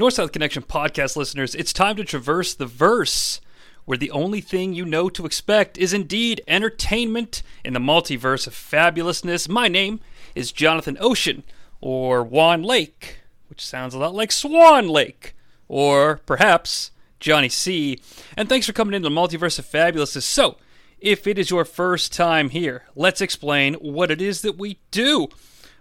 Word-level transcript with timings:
North 0.00 0.14
South 0.14 0.32
Connection 0.32 0.62
podcast 0.62 1.14
listeners, 1.14 1.54
it's 1.54 1.74
time 1.74 1.94
to 1.96 2.04
traverse 2.04 2.54
the 2.54 2.64
verse, 2.64 3.38
where 3.84 3.98
the 3.98 4.10
only 4.10 4.40
thing 4.40 4.72
you 4.72 4.86
know 4.86 5.10
to 5.10 5.26
expect 5.26 5.76
is 5.76 5.92
indeed 5.92 6.40
entertainment 6.48 7.42
in 7.66 7.74
the 7.74 7.80
multiverse 7.80 8.46
of 8.46 8.54
fabulousness. 8.54 9.46
My 9.46 9.68
name 9.68 10.00
is 10.34 10.52
Jonathan 10.52 10.96
Ocean, 11.00 11.42
or 11.82 12.22
Juan 12.24 12.62
Lake, 12.62 13.18
which 13.50 13.62
sounds 13.62 13.92
a 13.92 13.98
lot 13.98 14.14
like 14.14 14.32
Swan 14.32 14.88
Lake, 14.88 15.36
or 15.68 16.22
perhaps 16.24 16.92
Johnny 17.18 17.50
C. 17.50 18.00
And 18.38 18.48
thanks 18.48 18.66
for 18.66 18.72
coming 18.72 18.94
into 18.94 19.10
the 19.10 19.14
multiverse 19.14 19.58
of 19.58 19.66
fabulousness. 19.66 20.22
So, 20.22 20.56
if 20.98 21.26
it 21.26 21.38
is 21.38 21.50
your 21.50 21.66
first 21.66 22.10
time 22.10 22.48
here, 22.48 22.84
let's 22.96 23.20
explain 23.20 23.74
what 23.74 24.10
it 24.10 24.22
is 24.22 24.40
that 24.40 24.56
we 24.56 24.78
do. 24.90 25.28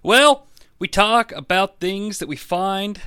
Well, 0.03 0.45
we 0.77 0.89
talk 0.89 1.31
about 1.31 1.79
things 1.79 2.19
that 2.19 2.27
we 2.27 2.35
find 2.35 2.99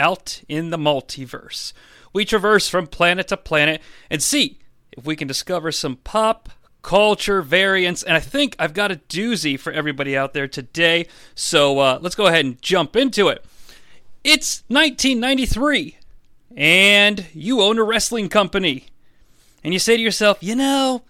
out 0.00 0.42
in 0.48 0.70
the 0.70 0.76
multiverse. 0.76 1.72
We 2.12 2.24
traverse 2.24 2.68
from 2.68 2.88
planet 2.88 3.28
to 3.28 3.36
planet 3.36 3.80
and 4.10 4.20
see 4.20 4.58
if 4.90 5.04
we 5.04 5.14
can 5.14 5.28
discover 5.28 5.70
some 5.70 5.96
pop 5.96 6.48
culture 6.82 7.42
variants. 7.42 8.02
And 8.02 8.16
I 8.16 8.20
think 8.20 8.56
I've 8.58 8.74
got 8.74 8.90
a 8.90 8.96
doozy 8.96 9.58
for 9.58 9.72
everybody 9.72 10.16
out 10.16 10.32
there 10.32 10.48
today. 10.48 11.06
So 11.34 11.78
uh, 11.78 11.98
let's 12.00 12.14
go 12.14 12.26
ahead 12.26 12.44
and 12.44 12.60
jump 12.60 12.96
into 12.96 13.28
it. 13.28 13.44
It's 14.24 14.64
1993, 14.68 15.96
and 16.56 17.26
you 17.32 17.62
own 17.62 17.78
a 17.78 17.82
wrestling 17.82 18.28
company. 18.28 18.86
And 19.64 19.72
you 19.72 19.78
say 19.78 19.96
to 19.96 20.02
yourself, 20.02 20.38
you 20.42 20.54
know, 20.54 21.02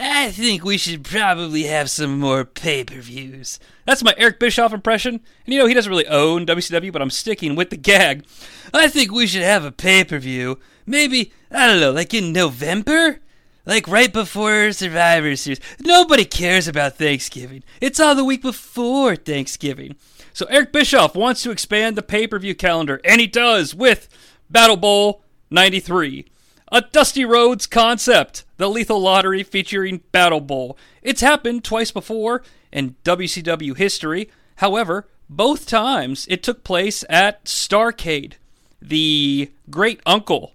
I 0.00 0.30
think 0.30 0.62
we 0.62 0.78
should 0.78 1.02
probably 1.02 1.64
have 1.64 1.90
some 1.90 2.20
more 2.20 2.44
pay 2.44 2.84
per 2.84 3.00
views. 3.00 3.58
That's 3.84 4.04
my 4.04 4.14
Eric 4.16 4.38
Bischoff 4.38 4.72
impression. 4.72 5.14
And 5.44 5.52
you 5.52 5.58
know, 5.58 5.66
he 5.66 5.74
doesn't 5.74 5.90
really 5.90 6.06
own 6.06 6.46
WCW, 6.46 6.92
but 6.92 7.02
I'm 7.02 7.10
sticking 7.10 7.56
with 7.56 7.70
the 7.70 7.76
gag. 7.76 8.24
I 8.72 8.86
think 8.86 9.10
we 9.10 9.26
should 9.26 9.42
have 9.42 9.64
a 9.64 9.72
pay 9.72 10.04
per 10.04 10.18
view. 10.18 10.60
Maybe, 10.86 11.32
I 11.50 11.66
don't 11.66 11.80
know, 11.80 11.90
like 11.90 12.14
in 12.14 12.32
November? 12.32 13.18
Like 13.66 13.88
right 13.88 14.12
before 14.12 14.72
Survivor 14.72 15.34
Series. 15.36 15.60
Nobody 15.80 16.24
cares 16.24 16.68
about 16.68 16.96
Thanksgiving. 16.96 17.64
It's 17.80 18.00
all 18.00 18.14
the 18.14 18.24
week 18.24 18.40
before 18.40 19.16
Thanksgiving. 19.16 19.96
So 20.32 20.46
Eric 20.46 20.72
Bischoff 20.72 21.16
wants 21.16 21.42
to 21.42 21.50
expand 21.50 21.96
the 21.96 22.02
pay 22.02 22.28
per 22.28 22.38
view 22.38 22.54
calendar, 22.54 23.00
and 23.04 23.20
he 23.20 23.26
does 23.26 23.74
with 23.74 24.08
Battle 24.48 24.76
Bowl 24.76 25.22
93. 25.50 26.26
A 26.70 26.82
Dusty 26.82 27.24
Rhodes 27.24 27.66
concept, 27.66 28.44
the 28.58 28.68
Lethal 28.68 29.00
Lottery 29.00 29.42
featuring 29.42 30.02
Battle 30.12 30.40
Bowl. 30.40 30.76
It's 31.02 31.22
happened 31.22 31.64
twice 31.64 31.90
before 31.90 32.42
in 32.70 32.96
WCW 33.04 33.74
history. 33.74 34.28
However, 34.56 35.08
both 35.30 35.66
times 35.66 36.26
it 36.28 36.42
took 36.42 36.64
place 36.64 37.04
at 37.08 37.44
Starcade, 37.44 38.34
the 38.82 39.50
great 39.70 40.00
uncle 40.04 40.52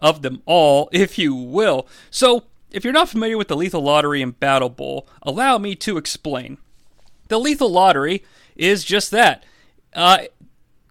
of 0.00 0.22
them 0.22 0.40
all, 0.46 0.88
if 0.92 1.18
you 1.18 1.34
will. 1.34 1.86
So, 2.10 2.44
if 2.70 2.84
you're 2.84 2.92
not 2.92 3.08
familiar 3.08 3.36
with 3.36 3.48
the 3.48 3.56
Lethal 3.56 3.82
Lottery 3.82 4.22
and 4.22 4.38
Battle 4.38 4.70
Bowl, 4.70 5.06
allow 5.22 5.58
me 5.58 5.74
to 5.74 5.98
explain. 5.98 6.56
The 7.28 7.38
Lethal 7.38 7.70
Lottery 7.70 8.24
is 8.56 8.84
just 8.84 9.10
that. 9.10 9.44
Uh, 9.92 10.20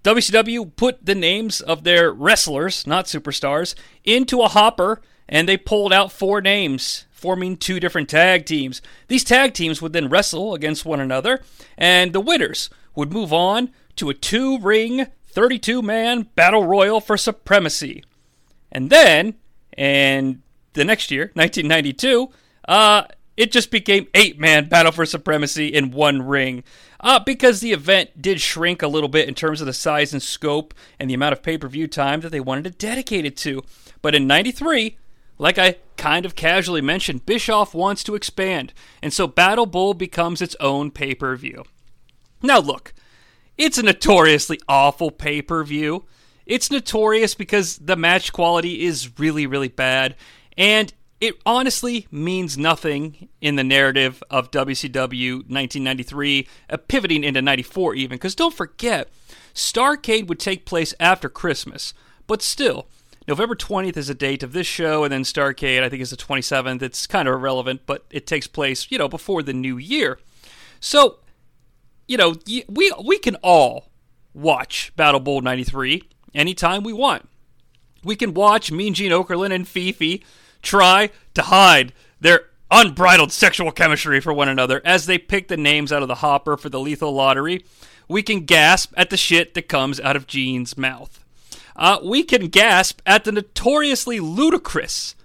WCW 0.03 0.75
put 0.75 1.05
the 1.05 1.15
names 1.15 1.61
of 1.61 1.83
their 1.83 2.11
wrestlers, 2.11 2.87
not 2.87 3.05
superstars, 3.05 3.75
into 4.03 4.41
a 4.41 4.47
hopper 4.47 5.01
and 5.29 5.47
they 5.47 5.55
pulled 5.55 5.93
out 5.93 6.11
four 6.11 6.41
names, 6.41 7.05
forming 7.11 7.55
two 7.55 7.79
different 7.79 8.09
tag 8.09 8.45
teams. 8.45 8.81
These 9.07 9.23
tag 9.23 9.53
teams 9.53 9.81
would 9.81 9.93
then 9.93 10.09
wrestle 10.09 10.53
against 10.55 10.85
one 10.85 10.99
another, 10.99 11.41
and 11.77 12.11
the 12.11 12.19
winners 12.19 12.69
would 12.95 13.13
move 13.13 13.31
on 13.31 13.71
to 13.97 14.09
a 14.09 14.13
two 14.13 14.57
ring, 14.59 15.05
32 15.27 15.81
man 15.81 16.23
battle 16.35 16.66
royal 16.66 16.99
for 16.99 17.16
supremacy. 17.16 18.03
And 18.71 18.89
then, 18.89 19.35
and 19.73 20.41
the 20.73 20.83
next 20.83 21.11
year, 21.11 21.31
1992, 21.35 22.29
uh, 22.67 23.03
it 23.39 23.53
just 23.53 23.72
became 23.72 24.05
eight 24.13 24.38
man 24.38 24.67
battle 24.67 24.91
for 24.91 25.05
supremacy 25.05 25.67
in 25.67 25.91
one 25.91 26.22
ring. 26.22 26.61
Uh, 27.00 27.19
because 27.19 27.61
the 27.61 27.72
event 27.72 28.22
did 28.22 28.41
shrink 28.41 28.81
a 28.81 28.88
little 28.88 29.07
bit 29.07 29.29
in 29.29 29.33
terms 29.33 29.61
of 29.61 29.66
the 29.66 29.72
size 29.72 30.11
and 30.11 30.22
scope 30.22 30.73
and 31.00 31.09
the 31.09 31.13
amount 31.13 31.31
of 31.31 31.41
pay 31.41 31.57
per 31.57 31.69
view 31.69 31.88
time 31.88 32.19
that 32.19 32.33
they 32.33 32.41
wanted 32.41 32.66
to 32.66 32.72
dedicate 32.72 33.23
it 33.23 33.38
to. 33.38 33.63
But 34.01 34.13
in 34.13 34.28
93, 34.28 34.97
like 35.38 35.57
I 35.57 35.78
kind 35.95 36.25
of 36.25 36.35
casually 36.35 36.81
mentioned, 36.81 37.25
Bischoff 37.25 37.73
wants 37.73 38.03
to 38.03 38.16
expand, 38.16 38.73
and 39.01 39.13
so 39.13 39.25
Battle 39.25 39.66
Bowl 39.66 39.94
becomes 39.94 40.41
its 40.41 40.57
own 40.59 40.91
pay 40.91 41.16
per 41.16 41.33
view. 41.38 41.63
Now, 42.44 42.59
look, 42.59 42.94
it's 43.57 43.78
a 43.78 43.83
notoriously 43.83 44.59
awful 44.67 45.11
pay 45.11 45.41
per 45.41 45.63
view. 45.63 46.03
It's 46.45 46.69
notorious 46.69 47.35
because 47.35 47.78
the 47.78 47.95
match 47.95 48.33
quality 48.33 48.83
is 48.83 49.17
really, 49.17 49.47
really 49.47 49.69
bad, 49.69 50.17
and 50.57 50.94
it 51.22 51.35
honestly 51.46 52.07
means 52.12 52.57
nothing 52.57 53.30
in 53.41 53.56
the 53.56 53.63
narrative 53.63 54.24
of 54.30 54.52
WCW 54.52 55.34
1993, 55.34 56.47
uh, 56.69 56.78
pivoting 56.78 57.24
into 57.24 57.41
94 57.41 57.96
even, 57.96 58.18
because 58.18 58.35
don't 58.35 58.53
forget, 58.53 59.09
Starcade 59.53 60.28
would 60.28 60.40
take 60.40 60.66
place 60.66 60.94
after 61.00 61.28
Christmas, 61.28 61.94
but 62.28 62.41
still, 62.41 62.88
November 63.28 63.56
20th 63.56 63.97
is 63.97 64.08
the 64.08 64.16
date 64.16 64.44
of 64.44 64.53
this 64.53 64.66
show, 64.66 65.03
and 65.03 65.12
then 65.12 65.24
Starcade, 65.24 65.84
I 65.84 65.90
think, 65.90 66.02
is 66.02 66.09
the 66.09 66.18
27th. 66.18 66.81
It's 66.81 67.06
kind 67.06 67.28
of 67.28 67.35
irrelevant, 67.35 67.81
but 67.85 68.06
it 68.09 68.25
takes 68.25 68.47
place, 68.47 68.90
you 68.90 68.97
know, 68.97 69.09
before 69.09 69.44
the 69.44 69.53
new 69.53 69.78
year. 69.78 70.19
So, 70.79 71.19
you 72.08 72.18
know, 72.18 72.35
we, 72.68 72.91
we 73.03 73.19
can 73.19 73.35
all 73.44 73.90
watch 74.34 74.94
Battle 74.96 75.19
Bowl 75.19 75.41
93 75.41 76.03
anytime 76.34 76.84
we 76.84 76.94
want. 76.94 77.28
We 78.03 78.16
can 78.16 78.34
watch 78.34 78.72
Mean 78.72 78.94
Gene 78.94 79.12
Okerlund 79.12 79.53
and 79.53 79.68
Fifi 79.68 80.24
try 80.62 81.09
to 81.34 81.44
hide 81.44 81.94
their 82.20 82.46
unbridled 82.72 83.31
sexual 83.31 83.72
chemistry 83.72 84.20
for 84.20 84.34
one 84.34 84.50
another 84.50 84.81
as 84.86 85.06
they 85.06 85.18
pick 85.18 85.47
the 85.47 85.58
names 85.58 85.92
out 85.92 86.02
of 86.02 86.08
the 86.08 86.16
hopper 86.16 86.58
for 86.58 86.70
the 86.70 86.80
lethal 86.80 87.12
lottery. 87.12 87.66
We 88.08 88.24
can 88.24 88.46
gasp 88.46 88.94
at 88.97 89.09
the 89.09 89.18
shit 89.18 89.53
that 89.53 89.70
comes 89.70 90.00
out 90.00 90.16
of 90.16 90.28
Gene's 90.28 90.78
mouth. 90.78 91.24
Uh, 91.75 92.00
we 92.03 92.24
can 92.24 92.47
gasp 92.47 93.02
at 93.06 93.24
the 93.24 93.31
notoriously 93.31 94.20
ludicrous, 94.20 95.16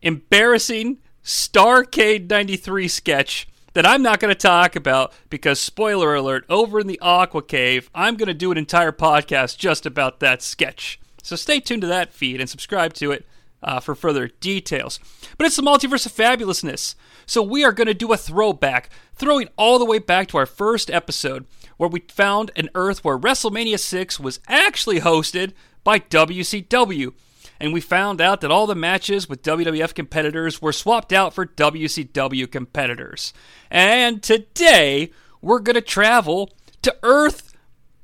embarrassing 0.00 0.98
Starcade 1.22 2.30
93 2.30 2.88
sketch 2.88 3.46
that 3.74 3.86
I'm 3.86 4.02
not 4.02 4.18
going 4.18 4.32
to 4.34 4.38
talk 4.38 4.74
about 4.74 5.12
because, 5.28 5.60
spoiler 5.60 6.14
alert, 6.14 6.44
over 6.48 6.80
in 6.80 6.86
the 6.86 6.98
Aqua 7.00 7.42
Cave, 7.42 7.90
I'm 7.94 8.16
going 8.16 8.28
to 8.28 8.34
do 8.34 8.50
an 8.50 8.58
entire 8.58 8.92
podcast 8.92 9.58
just 9.58 9.86
about 9.86 10.20
that 10.20 10.42
sketch. 10.42 10.98
So 11.22 11.36
stay 11.36 11.60
tuned 11.60 11.82
to 11.82 11.88
that 11.88 12.12
feed 12.12 12.40
and 12.40 12.48
subscribe 12.48 12.94
to 12.94 13.12
it 13.12 13.26
uh, 13.62 13.80
for 13.80 13.94
further 13.94 14.28
details. 14.28 15.00
But 15.36 15.46
it's 15.46 15.56
the 15.56 15.62
multiverse 15.62 16.06
of 16.06 16.12
fabulousness. 16.12 16.94
So 17.26 17.42
we 17.42 17.64
are 17.64 17.72
going 17.72 17.86
to 17.86 17.94
do 17.94 18.12
a 18.12 18.16
throwback, 18.16 18.90
throwing 19.14 19.48
all 19.56 19.78
the 19.78 19.84
way 19.84 19.98
back 19.98 20.28
to 20.28 20.38
our 20.38 20.46
first 20.46 20.90
episode, 20.90 21.46
where 21.76 21.88
we 21.88 22.00
found 22.08 22.50
an 22.56 22.70
Earth 22.74 23.04
where 23.04 23.18
WrestleMania 23.18 23.78
6 23.78 24.20
was 24.20 24.40
actually 24.48 25.00
hosted 25.00 25.52
by 25.84 25.98
WCW. 25.98 27.12
And 27.60 27.74
we 27.74 27.80
found 27.82 28.22
out 28.22 28.40
that 28.40 28.50
all 28.50 28.66
the 28.66 28.74
matches 28.74 29.28
with 29.28 29.42
WWF 29.42 29.94
competitors 29.94 30.62
were 30.62 30.72
swapped 30.72 31.12
out 31.12 31.34
for 31.34 31.44
WCW 31.44 32.50
competitors. 32.50 33.34
And 33.70 34.22
today, 34.22 35.12
we're 35.42 35.58
going 35.58 35.74
to 35.74 35.82
travel 35.82 36.50
to 36.82 36.96
Earth 37.02 37.54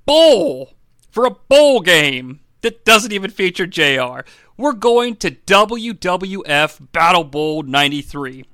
Bowl 0.04 0.75
for 1.10 1.25
a 1.25 1.31
bowl 1.31 1.81
game 1.81 2.40
that 2.60 2.84
doesn't 2.84 3.12
even 3.12 3.31
feature 3.31 3.66
JR 3.66 4.20
we're 4.56 4.73
going 4.73 5.17
to 5.17 5.31
WWF 5.31 6.93
Battle 6.93 7.25
Bowl 7.25 7.62
93. 7.62 8.44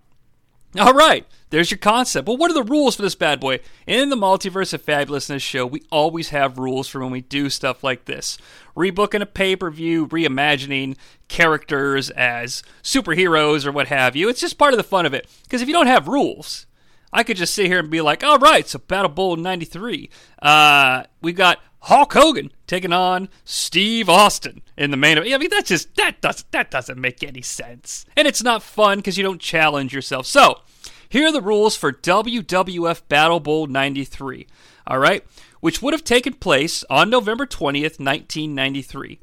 All 0.79 0.95
right, 0.95 1.27
there's 1.51 1.71
your 1.71 1.79
concept. 1.79 2.27
Well, 2.27 2.39
what 2.39 2.51
are 2.51 2.55
the 2.55 2.63
rules 2.63 2.97
for 2.97 3.03
this 3.03 3.15
bad 3.15 3.41
boy? 3.41 3.61
In 3.87 4.09
the 4.09 4.17
Multiverse 4.17 4.73
of 4.73 4.85
Fabulousness 4.85 5.43
show, 5.43 5.67
we 5.67 5.83
always 5.93 6.31
have 6.31 6.59
rules 6.59 6.89
for 6.89 7.01
when 7.01 7.11
we 7.11 7.21
do 7.21 7.51
stuff 7.51 7.85
like 7.85 8.07
this. 8.07 8.39
Rebooking 8.75 9.21
a 9.21 9.27
pay 9.27 9.55
per 9.55 9.71
view, 9.71 10.07
reimagining 10.09 10.97
characters 11.29 12.09
as 12.11 12.63
superheroes 12.83 13.67
or 13.67 13.73
what 13.73 13.89
have 13.89 14.17
you. 14.17 14.31
It's 14.31 14.41
just 14.41 14.57
part 14.57 14.73
of 14.73 14.79
the 14.79 14.83
fun 14.83 15.05
of 15.05 15.13
it. 15.13 15.29
Because 15.43 15.61
if 15.61 15.69
you 15.69 15.75
don't 15.75 15.89
have 15.89 16.09
rules, 16.09 16.67
I 17.13 17.23
could 17.23 17.37
just 17.37 17.53
sit 17.53 17.67
here 17.67 17.81
and 17.81 17.91
be 17.91 18.01
like, 18.01 18.25
all 18.25 18.39
right, 18.39 18.67
so 18.67 18.79
Battle 18.79 19.11
Bowl 19.11 19.37
93. 19.37 20.09
Uh, 20.41 21.03
we've 21.21 21.37
got 21.37 21.61
Hulk 21.87 22.13
Hogan 22.13 22.53
taking 22.67 22.93
on 22.93 23.29
Steve 23.45 24.09
Austin 24.09 24.63
in 24.77 24.93
the 24.93 24.97
main 24.97 25.19
event. 25.19 25.35
I 25.35 25.39
mean, 25.39 25.51
that 25.51 25.67
just 25.67 25.95
that 25.97 26.21
doesn't 26.21 26.51
that 26.53 26.71
doesn't 26.71 27.01
make 27.01 27.23
any 27.23 27.43
sense, 27.43 28.07
and 28.17 28.29
it's 28.29 28.43
not 28.43 28.63
fun 28.63 28.99
because 28.99 29.19
you 29.19 29.25
don't 29.25 29.41
challenge 29.41 29.93
yourself. 29.93 30.27
So, 30.27 30.61
here 31.09 31.29
are 31.29 31.33
the 31.33 31.41
rules 31.41 31.77
for 31.77 31.93
WWF 31.93 33.03
Battle 33.09 33.41
Bowl 33.41 33.67
'93. 33.67 34.47
All 34.87 34.99
right, 34.99 35.25
which 35.61 35.83
would 35.83 35.93
have 35.93 36.05
taken 36.05 36.35
place 36.35 36.85
on 36.89 37.11
November 37.11 37.47
20th, 37.47 37.99
1993. 37.99 39.19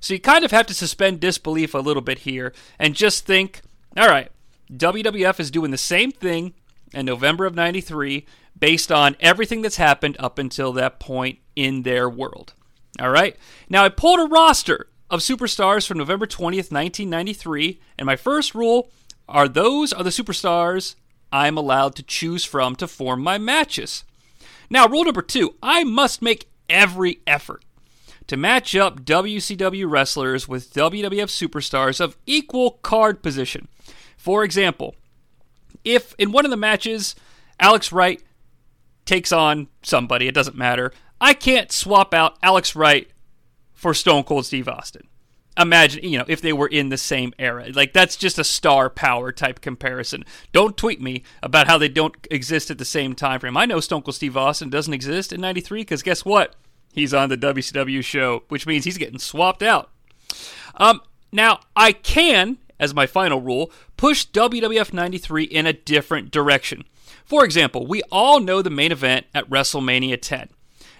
So 0.00 0.14
you 0.14 0.20
kind 0.20 0.44
of 0.44 0.50
have 0.50 0.66
to 0.66 0.74
suspend 0.74 1.20
disbelief 1.20 1.74
a 1.74 1.78
little 1.78 2.02
bit 2.02 2.20
here 2.20 2.54
and 2.78 2.94
just 2.94 3.26
think, 3.26 3.60
all 3.96 4.08
right, 4.08 4.30
WWF 4.72 5.38
is 5.38 5.50
doing 5.50 5.70
the 5.70 5.78
same 5.78 6.10
thing 6.10 6.54
in 6.94 7.06
November 7.06 7.44
of 7.44 7.54
93 7.54 8.24
based 8.58 8.90
on 8.90 9.16
everything 9.20 9.62
that's 9.62 9.76
happened 9.76 10.16
up 10.18 10.38
until 10.38 10.72
that 10.72 11.00
point 11.00 11.38
in 11.60 11.82
their 11.82 12.08
world. 12.08 12.54
All 12.98 13.10
right. 13.10 13.36
Now, 13.68 13.84
I 13.84 13.90
pulled 13.90 14.18
a 14.18 14.24
roster 14.24 14.86
of 15.10 15.20
superstars 15.20 15.86
from 15.86 15.98
November 15.98 16.26
20th, 16.26 16.72
1993, 16.72 17.78
and 17.98 18.06
my 18.06 18.16
first 18.16 18.54
rule 18.54 18.90
are 19.28 19.46
those 19.46 19.92
are 19.92 20.02
the 20.02 20.08
superstars 20.08 20.94
I'm 21.30 21.58
allowed 21.58 21.96
to 21.96 22.02
choose 22.02 22.46
from 22.46 22.76
to 22.76 22.88
form 22.88 23.22
my 23.22 23.36
matches. 23.36 24.04
Now, 24.70 24.88
rule 24.88 25.04
number 25.04 25.20
two 25.20 25.56
I 25.62 25.84
must 25.84 26.22
make 26.22 26.48
every 26.70 27.20
effort 27.26 27.62
to 28.26 28.38
match 28.38 28.74
up 28.74 29.02
WCW 29.02 29.90
wrestlers 29.90 30.48
with 30.48 30.72
WWF 30.72 31.28
superstars 31.28 32.00
of 32.00 32.16
equal 32.24 32.78
card 32.82 33.22
position. 33.22 33.68
For 34.16 34.44
example, 34.44 34.94
if 35.84 36.14
in 36.18 36.32
one 36.32 36.46
of 36.46 36.50
the 36.50 36.56
matches 36.56 37.14
Alex 37.58 37.92
Wright 37.92 38.22
takes 39.04 39.30
on 39.30 39.68
somebody, 39.82 40.26
it 40.26 40.34
doesn't 40.34 40.56
matter, 40.56 40.92
I 41.20 41.34
can't 41.34 41.70
swap 41.70 42.14
out 42.14 42.38
Alex 42.42 42.74
Wright 42.74 43.08
for 43.72 43.94
Stone 43.94 44.24
Cold 44.24 44.46
Steve 44.46 44.68
Austin. 44.68 45.06
Imagine, 45.58 46.04
you 46.04 46.18
know, 46.18 46.24
if 46.28 46.40
they 46.40 46.52
were 46.52 46.68
in 46.68 46.88
the 46.88 46.96
same 46.96 47.34
era. 47.38 47.66
Like, 47.74 47.92
that's 47.92 48.16
just 48.16 48.38
a 48.38 48.44
star 48.44 48.88
power 48.88 49.30
type 49.32 49.60
comparison. 49.60 50.24
Don't 50.52 50.76
tweet 50.76 51.00
me 51.00 51.22
about 51.42 51.66
how 51.66 51.76
they 51.76 51.88
don't 51.88 52.14
exist 52.30 52.70
at 52.70 52.78
the 52.78 52.84
same 52.84 53.14
time 53.14 53.40
frame. 53.40 53.56
I 53.56 53.66
know 53.66 53.80
Stone 53.80 54.02
Cold 54.02 54.14
Steve 54.14 54.36
Austin 54.36 54.70
doesn't 54.70 54.94
exist 54.94 55.32
in 55.32 55.40
93 55.40 55.82
because 55.82 56.02
guess 56.02 56.24
what? 56.24 56.54
He's 56.92 57.12
on 57.12 57.28
the 57.28 57.36
WCW 57.36 58.02
show, 58.02 58.44
which 58.48 58.66
means 58.66 58.84
he's 58.84 58.98
getting 58.98 59.18
swapped 59.18 59.62
out. 59.62 59.90
Um, 60.76 61.02
now, 61.32 61.60
I 61.76 61.92
can, 61.92 62.58
as 62.78 62.94
my 62.94 63.06
final 63.06 63.40
rule, 63.40 63.70
push 63.96 64.26
WWF 64.28 64.92
93 64.92 65.44
in 65.44 65.66
a 65.66 65.72
different 65.72 66.30
direction. 66.30 66.84
For 67.24 67.44
example, 67.44 67.86
we 67.86 68.02
all 68.10 68.40
know 68.40 68.62
the 68.62 68.70
main 68.70 68.92
event 68.92 69.26
at 69.34 69.48
WrestleMania 69.50 70.20
10. 70.20 70.48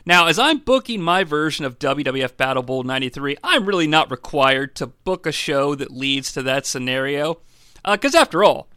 Now, 0.07 0.27
as 0.27 0.39
I'm 0.39 0.59
booking 0.59 1.03
my 1.03 1.25
version 1.25 1.65
of 1.65 1.79
WWF 1.79 2.37
Battle 2.37 2.63
Bowl 2.63 2.83
93, 2.83 3.37
I'm 3.45 3.67
really 3.67 3.87
not 3.87 4.11
required 4.11 4.75
to 4.77 4.87
book 4.87 5.27
a 5.27 5.33
show 5.33 5.75
that 5.75 5.91
leads 5.91 6.33
to 6.33 6.43
that 6.43 6.67
scenario. 6.67 7.41
Because 7.85 8.15
uh, 8.15 8.21
after 8.21 8.45
all, 8.45 8.69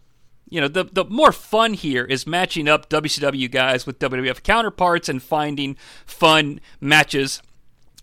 you 0.50 0.62
know, 0.62 0.68
the, 0.68 0.84
the 0.84 1.06
more 1.06 1.32
fun 1.32 1.74
here 1.74 2.06
is 2.06 2.28
matching 2.28 2.68
up 2.68 2.90
WCW 2.90 3.50
guys 3.50 3.86
with 3.86 4.00
WWF 4.00 4.44
counterparts 4.44 5.10
and 5.10 5.22
finding 5.22 5.76
fun 6.06 6.60
matches 6.80 7.42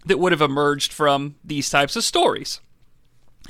that 0.05 0.19
would 0.19 0.32
have 0.32 0.40
emerged 0.40 0.93
from 0.93 1.37
these 1.44 1.70
types 1.70 1.96
of 1.96 2.05
stories. 2.05 2.61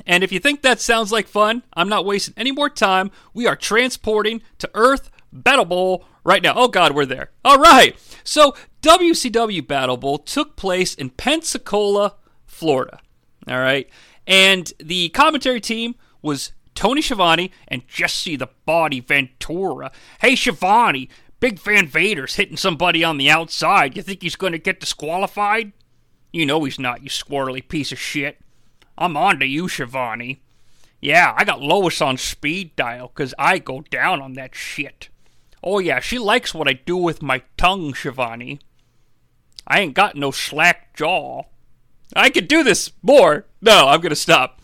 And 0.05 0.23
if 0.23 0.31
you 0.31 0.39
think 0.39 0.61
that 0.61 0.79
sounds 0.79 1.11
like 1.11 1.27
fun, 1.27 1.63
I'm 1.73 1.89
not 1.89 2.05
wasting 2.05 2.33
any 2.37 2.51
more 2.51 2.69
time. 2.69 3.11
We 3.33 3.47
are 3.47 3.55
transporting 3.55 4.41
to 4.59 4.69
Earth 4.73 5.09
Battle 5.31 5.65
Bowl 5.65 6.05
right 6.23 6.41
now. 6.41 6.53
Oh, 6.55 6.67
God, 6.67 6.93
we're 6.93 7.05
there. 7.05 7.31
All 7.43 7.59
right. 7.59 7.95
So, 8.23 8.55
WCW 8.81 9.65
Battle 9.65 9.97
Bowl 9.97 10.17
took 10.17 10.55
place 10.55 10.93
in 10.93 11.09
Pensacola, 11.09 12.15
Florida. 12.45 12.99
All 13.47 13.59
right. 13.59 13.89
And 14.27 14.71
the 14.79 15.09
commentary 15.09 15.61
team 15.61 15.95
was 16.21 16.51
Tony 16.75 17.01
Schiavone 17.01 17.51
and 17.67 17.87
Jesse 17.87 18.35
the 18.35 18.49
Body 18.65 18.99
Ventura. 18.99 19.91
Hey, 20.19 20.35
Schiavone, 20.35 21.09
Big 21.39 21.59
Van 21.59 21.87
Vader's 21.87 22.35
hitting 22.35 22.57
somebody 22.57 23.03
on 23.03 23.17
the 23.17 23.29
outside. 23.29 23.95
You 23.97 24.03
think 24.03 24.21
he's 24.21 24.35
going 24.35 24.53
to 24.53 24.59
get 24.59 24.79
disqualified? 24.79 25.73
You 26.31 26.45
know 26.45 26.63
he's 26.63 26.79
not, 26.79 27.03
you 27.03 27.09
squirrely 27.09 27.67
piece 27.67 27.91
of 27.91 27.99
shit. 27.99 28.39
I'm 28.97 29.17
on 29.17 29.39
to 29.39 29.45
you, 29.45 29.67
Schiavone. 29.67 30.41
Yeah, 31.01 31.33
I 31.35 31.43
got 31.43 31.61
Lois 31.61 31.99
on 31.99 32.17
speed 32.17 32.75
dial 32.75 33.07
because 33.07 33.33
I 33.39 33.57
go 33.57 33.81
down 33.81 34.21
on 34.21 34.33
that 34.33 34.53
shit. 34.53 35.09
Oh, 35.63 35.79
yeah, 35.79 35.99
she 35.99 36.17
likes 36.17 36.53
what 36.53 36.67
I 36.67 36.73
do 36.73 36.97
with 36.97 37.21
my 37.21 37.43
tongue, 37.57 37.93
Schiavone. 37.93 38.59
I 39.67 39.79
ain't 39.79 39.93
got 39.93 40.15
no 40.15 40.31
slack 40.31 40.95
jaw. 40.95 41.43
I 42.15 42.29
could 42.29 42.47
do 42.47 42.63
this 42.63 42.91
more. 43.01 43.45
No, 43.61 43.87
I'm 43.87 44.01
going 44.01 44.09
to 44.09 44.15
stop. 44.15 44.61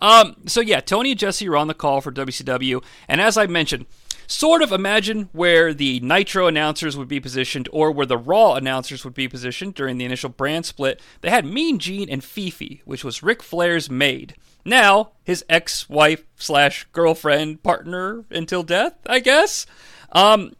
Um, 0.00 0.36
so, 0.46 0.60
yeah, 0.60 0.80
Tony 0.80 1.12
and 1.12 1.20
Jesse 1.20 1.48
are 1.48 1.56
on 1.56 1.68
the 1.68 1.74
call 1.74 2.00
for 2.00 2.12
WCW. 2.12 2.82
And 3.08 3.20
as 3.20 3.36
I 3.36 3.46
mentioned, 3.46 3.86
sort 4.26 4.62
of 4.62 4.72
imagine 4.72 5.28
where 5.32 5.74
the 5.74 6.00
Nitro 6.00 6.46
announcers 6.46 6.96
would 6.96 7.08
be 7.08 7.20
positioned 7.20 7.68
or 7.72 7.90
where 7.90 8.06
the 8.06 8.18
Raw 8.18 8.54
announcers 8.54 9.04
would 9.04 9.14
be 9.14 9.28
positioned 9.28 9.74
during 9.74 9.98
the 9.98 10.04
initial 10.04 10.30
brand 10.30 10.66
split. 10.66 11.00
They 11.20 11.30
had 11.30 11.44
Mean 11.44 11.78
Gene 11.78 12.08
and 12.08 12.24
Fifi, 12.24 12.82
which 12.84 13.04
was 13.04 13.22
Ric 13.22 13.42
Flair's 13.42 13.90
maid. 13.90 14.36
Now, 14.64 15.12
his 15.24 15.44
ex 15.48 15.88
wife 15.88 16.24
slash 16.36 16.86
girlfriend 16.92 17.62
partner 17.62 18.24
until 18.30 18.62
death, 18.62 18.94
I 19.06 19.20
guess. 19.20 19.66
Um, 20.12 20.54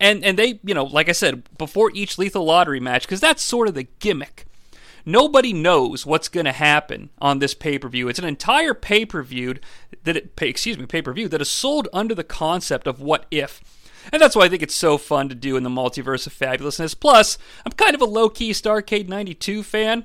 and 0.00 0.24
and 0.24 0.38
they, 0.38 0.60
you 0.64 0.74
know, 0.74 0.84
like 0.84 1.08
I 1.08 1.12
said, 1.12 1.44
before 1.56 1.90
each 1.94 2.18
lethal 2.18 2.44
lottery 2.44 2.80
match, 2.80 3.02
because 3.02 3.20
that's 3.20 3.42
sort 3.42 3.68
of 3.68 3.74
the 3.74 3.86
gimmick. 3.98 4.46
Nobody 5.06 5.52
knows 5.52 6.06
what's 6.06 6.28
going 6.28 6.46
to 6.46 6.52
happen 6.52 7.10
on 7.18 7.38
this 7.38 7.52
pay 7.52 7.78
per 7.78 7.88
view. 7.88 8.08
It's 8.08 8.18
an 8.18 8.24
entire 8.24 8.74
pay 8.74 9.04
per 9.04 9.22
view 9.22 9.56
that 10.04 10.16
it, 10.16 10.32
excuse 10.40 10.78
me, 10.78 10.86
pay 10.86 11.02
per 11.02 11.12
view 11.12 11.28
that 11.28 11.40
is 11.42 11.50
sold 11.50 11.88
under 11.92 12.14
the 12.14 12.24
concept 12.24 12.86
of 12.86 13.00
what 13.00 13.26
if. 13.30 13.60
And 14.12 14.20
that's 14.20 14.36
why 14.36 14.44
I 14.44 14.48
think 14.48 14.62
it's 14.62 14.74
so 14.74 14.98
fun 14.98 15.28
to 15.30 15.34
do 15.34 15.56
in 15.56 15.62
the 15.62 15.70
multiverse 15.70 16.26
of 16.26 16.34
fabulousness. 16.34 16.98
Plus, 16.98 17.38
I'm 17.64 17.72
kind 17.72 17.94
of 17.94 18.02
a 18.02 18.06
low 18.06 18.28
key 18.28 18.50
Starcade 18.50 19.08
92 19.08 19.62
fan. 19.62 20.04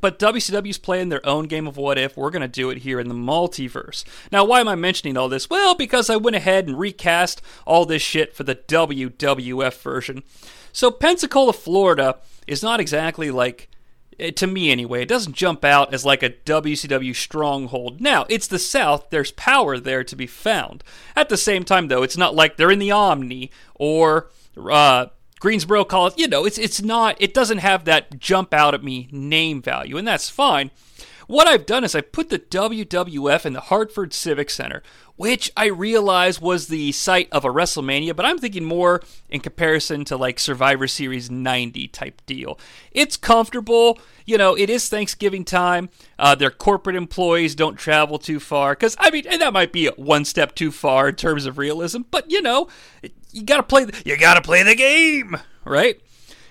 But 0.00 0.18
WCW's 0.18 0.78
playing 0.78 1.08
their 1.08 1.26
own 1.26 1.46
game 1.46 1.66
of 1.66 1.76
what 1.76 1.98
if. 1.98 2.16
We're 2.16 2.30
going 2.30 2.42
to 2.42 2.48
do 2.48 2.70
it 2.70 2.78
here 2.78 3.00
in 3.00 3.08
the 3.08 3.14
multiverse. 3.14 4.04
Now, 4.30 4.44
why 4.44 4.60
am 4.60 4.68
I 4.68 4.74
mentioning 4.74 5.16
all 5.16 5.28
this? 5.28 5.48
Well, 5.48 5.74
because 5.74 6.10
I 6.10 6.16
went 6.16 6.36
ahead 6.36 6.66
and 6.66 6.78
recast 6.78 7.40
all 7.66 7.86
this 7.86 8.02
shit 8.02 8.34
for 8.34 8.44
the 8.44 8.54
WWF 8.54 9.80
version. 9.80 10.22
So, 10.72 10.90
Pensacola, 10.90 11.52
Florida 11.52 12.18
is 12.46 12.62
not 12.62 12.80
exactly 12.80 13.30
like 13.30 13.68
eh, 14.18 14.30
to 14.32 14.46
me 14.46 14.70
anyway, 14.70 15.02
it 15.02 15.08
doesn't 15.08 15.34
jump 15.34 15.64
out 15.64 15.92
as 15.92 16.04
like 16.04 16.22
a 16.22 16.30
WCW 16.30 17.14
stronghold. 17.14 18.00
Now, 18.00 18.26
it's 18.28 18.46
the 18.46 18.58
South, 18.58 19.08
there's 19.10 19.32
power 19.32 19.78
there 19.78 20.04
to 20.04 20.16
be 20.16 20.26
found. 20.26 20.84
At 21.14 21.28
the 21.28 21.36
same 21.36 21.64
time, 21.64 21.88
though, 21.88 22.02
it's 22.02 22.16
not 22.16 22.34
like 22.34 22.56
they're 22.56 22.70
in 22.70 22.78
the 22.78 22.90
Omni 22.90 23.50
or 23.74 24.28
uh, 24.56 25.06
Greensboro 25.38 25.84
Coliseum, 25.84 26.18
you 26.18 26.28
know, 26.28 26.44
it's 26.44 26.58
it's 26.58 26.82
not 26.82 27.16
it 27.20 27.34
doesn't 27.34 27.58
have 27.58 27.84
that 27.84 28.18
jump 28.18 28.54
out 28.54 28.74
at 28.74 28.82
me 28.82 29.08
name 29.12 29.60
value, 29.60 29.96
and 29.96 30.06
that's 30.06 30.30
fine. 30.30 30.70
What 31.26 31.48
I've 31.48 31.66
done 31.66 31.82
is 31.82 31.96
I 31.96 32.02
put 32.02 32.28
the 32.28 32.38
WWF 32.38 33.44
in 33.44 33.52
the 33.52 33.62
Hartford 33.62 34.14
Civic 34.14 34.48
Center, 34.48 34.80
which 35.16 35.50
I 35.56 35.66
realize 35.66 36.40
was 36.40 36.68
the 36.68 36.92
site 36.92 37.28
of 37.32 37.44
a 37.44 37.48
WrestleMania, 37.48 38.14
but 38.14 38.24
I'm 38.24 38.38
thinking 38.38 38.64
more 38.64 39.02
in 39.28 39.40
comparison 39.40 40.04
to 40.04 40.16
like 40.16 40.38
Survivor 40.38 40.86
Series 40.86 41.28
90 41.28 41.88
type 41.88 42.22
deal. 42.26 42.60
It's 42.92 43.16
comfortable. 43.16 43.98
You 44.24 44.38
know, 44.38 44.56
it 44.56 44.70
is 44.70 44.88
Thanksgiving 44.88 45.44
time. 45.44 45.88
Uh, 46.16 46.36
their 46.36 46.50
corporate 46.50 46.96
employees 46.96 47.56
don't 47.56 47.76
travel 47.76 48.18
too 48.18 48.38
far. 48.38 48.74
Because, 48.74 48.94
I 49.00 49.10
mean, 49.10 49.24
and 49.28 49.42
that 49.42 49.52
might 49.52 49.72
be 49.72 49.88
one 49.96 50.24
step 50.24 50.54
too 50.54 50.70
far 50.70 51.08
in 51.08 51.16
terms 51.16 51.44
of 51.44 51.58
realism, 51.58 52.02
but, 52.10 52.30
you 52.30 52.40
know, 52.40 52.68
you 53.36 53.44
gotta 53.44 53.62
play. 53.62 53.86
You 54.04 54.16
gotta 54.16 54.40
play 54.40 54.62
the 54.62 54.74
game, 54.74 55.36
right? 55.64 56.00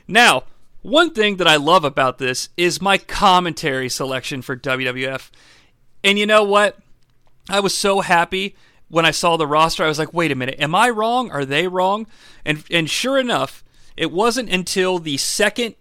Now, 0.08 0.44
one 0.84 1.10
thing 1.12 1.38
that 1.38 1.48
I 1.48 1.56
love 1.56 1.84
about 1.84 2.20
this 2.20 2.50
is 2.56 2.80
my 2.80 3.00
commentary 3.00 3.90
selection 3.90 4.44
for 4.44 4.56
WWF. 4.56 5.32
And 6.04 6.20
you 6.20 6.28
know 6.28 6.44
what? 6.44 6.78
I 7.50 7.60
was 7.60 7.74
so 7.74 8.02
happy 8.02 8.56
when 8.88 9.04
I 9.04 9.12
saw 9.12 9.36
the 9.36 9.48
roster. 9.48 9.84
I 9.84 9.88
was 9.88 9.98
like, 9.98 10.14
"Wait 10.14 10.32
a 10.32 10.36
minute, 10.36 10.60
am 10.60 10.76
I 10.76 10.90
wrong? 10.90 11.32
Are 11.32 11.44
they 11.44 11.68
wrong?" 11.68 12.06
And 12.46 12.64
and 12.70 12.88
sure 12.88 13.18
enough, 13.18 13.64
it 13.98 14.12
wasn't 14.12 14.52
until 14.52 15.00
the 15.00 15.18
second 15.18 15.74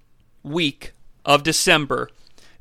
week 0.42 0.92
of 1.26 1.42
December 1.42 2.08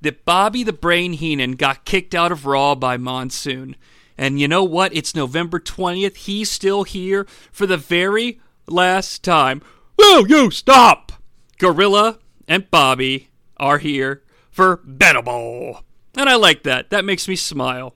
that 0.02 0.26
Bobby 0.26 0.64
the 0.64 0.74
Brain 0.74 1.14
Heenan 1.14 1.54
got 1.54 1.86
kicked 1.86 2.14
out 2.14 2.34
of 2.34 2.46
Raw 2.46 2.76
by 2.76 2.98
Monsoon. 2.98 3.78
And 4.18 4.40
you 4.40 4.48
know 4.48 4.64
what? 4.64 4.96
It's 4.96 5.16
November 5.16 5.60
20th. 5.60 6.16
He's 6.18 6.52
still 6.52 6.84
here 6.84 7.26
for 7.52 7.66
the 7.66 7.78
very 7.78 8.40
last 8.68 9.24
time. 9.24 9.62
Will 9.98 10.28
you 10.28 10.52
stop? 10.52 11.12
Gorilla 11.58 12.20
and 12.48 12.70
Bobby 12.70 13.30
are 13.58 13.78
here 13.78 14.24
for 14.52 14.82
Battle 14.84 15.22
Bowl. 15.22 15.82
And 16.16 16.30
I 16.30 16.36
like 16.36 16.64
that. 16.64 16.90
That 16.90 17.06
makes 17.06 17.28
me 17.28 17.36
smile. 17.36 17.96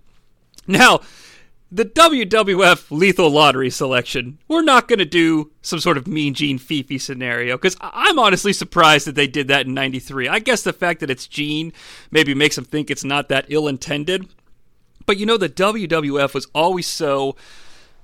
Now, 0.66 1.02
the 1.72 1.86
WWF 1.86 2.92
Lethal 2.92 3.30
Lottery 3.30 3.70
selection, 3.70 4.40
we're 4.48 4.62
not 4.62 4.88
going 4.88 5.00
to 5.00 5.06
do 5.06 5.52
some 5.62 5.80
sort 5.80 5.98
of 5.98 6.08
Mean 6.08 6.34
Gene 6.34 6.58
Fifi 6.58 6.98
scenario 6.98 7.58
because 7.58 7.76
I'm 7.82 8.18
honestly 8.18 8.54
surprised 8.54 9.06
that 9.08 9.16
they 9.16 9.28
did 9.28 9.50
that 9.50 9.66
in 9.66 9.74
93. 9.74 10.30
I 10.30 10.40
guess 10.40 10.62
the 10.62 10.74
fact 10.74 11.02
that 11.02 11.10
it's 11.10 11.28
Gene 11.28 11.74
maybe 12.10 12.34
makes 12.34 12.56
them 12.56 12.66
think 12.66 12.90
it's 12.90 13.04
not 13.04 13.28
that 13.30 13.46
ill 13.50 13.68
intended. 13.68 14.30
But 15.08 15.18
you 15.18 15.26
know, 15.26 15.38
the 15.38 15.50
WWF 15.50 16.36
was 16.36 16.46
always 16.54 16.86
so 16.86 17.36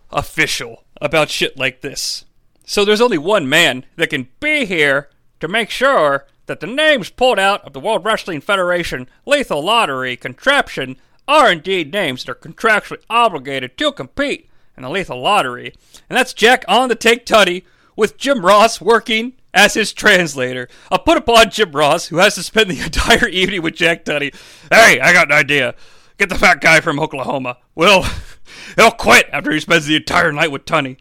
official 0.09 0.85
about 0.99 1.29
shit 1.29 1.59
like 1.59 1.81
this. 1.81 2.25
So 2.65 2.83
there's 2.83 3.01
only 3.01 3.17
one 3.17 3.47
man 3.47 3.85
that 3.97 4.09
can 4.09 4.29
be 4.39 4.65
here 4.65 5.09
to 5.41 5.47
make 5.47 5.69
sure 5.69 6.25
that 6.45 6.61
the 6.61 6.67
names 6.67 7.09
pulled 7.09 7.39
out 7.39 7.63
of 7.65 7.73
the 7.73 7.79
World 7.79 8.05
Wrestling 8.05 8.41
Federation 8.41 9.07
lethal 9.25 9.63
lottery 9.63 10.15
contraption 10.15 10.95
are 11.27 11.51
indeed 11.51 11.91
names 11.91 12.23
that 12.23 12.31
are 12.31 12.35
contractually 12.35 13.03
obligated 13.09 13.77
to 13.77 13.91
compete 13.91 14.49
in 14.75 14.83
the 14.83 14.89
lethal 14.89 15.21
lottery. 15.21 15.73
And 16.09 16.17
that's 16.17 16.33
Jack 16.33 16.63
on 16.67 16.89
the 16.89 16.95
take 16.95 17.25
Tunney 17.25 17.63
with 17.95 18.17
Jim 18.17 18.45
Ross 18.45 18.81
working 18.81 19.33
as 19.53 19.75
his 19.75 19.93
translator, 19.93 20.67
I'll 20.89 20.99
put 20.99 21.17
upon 21.17 21.51
Jim 21.51 21.73
Ross, 21.73 22.07
who 22.07 22.17
has 22.17 22.35
to 22.35 22.43
spend 22.43 22.71
the 22.71 22.79
entire 22.83 23.27
evening 23.27 23.61
with 23.61 23.75
Jack 23.75 24.05
Tunney. 24.05 24.33
Hey, 24.71 24.99
I 24.99 25.13
got 25.13 25.31
an 25.31 25.37
idea. 25.37 25.75
Get 26.23 26.29
the 26.29 26.35
fat 26.35 26.61
guy 26.61 26.79
from 26.79 27.01
Oklahoma. 27.01 27.57
Well, 27.75 28.09
he'll 28.77 28.91
quit 28.91 29.27
after 29.33 29.51
he 29.51 29.59
spends 29.59 29.87
the 29.87 29.97
entire 29.97 30.31
night 30.31 30.53
with 30.53 30.63
Tunney. 30.63 30.99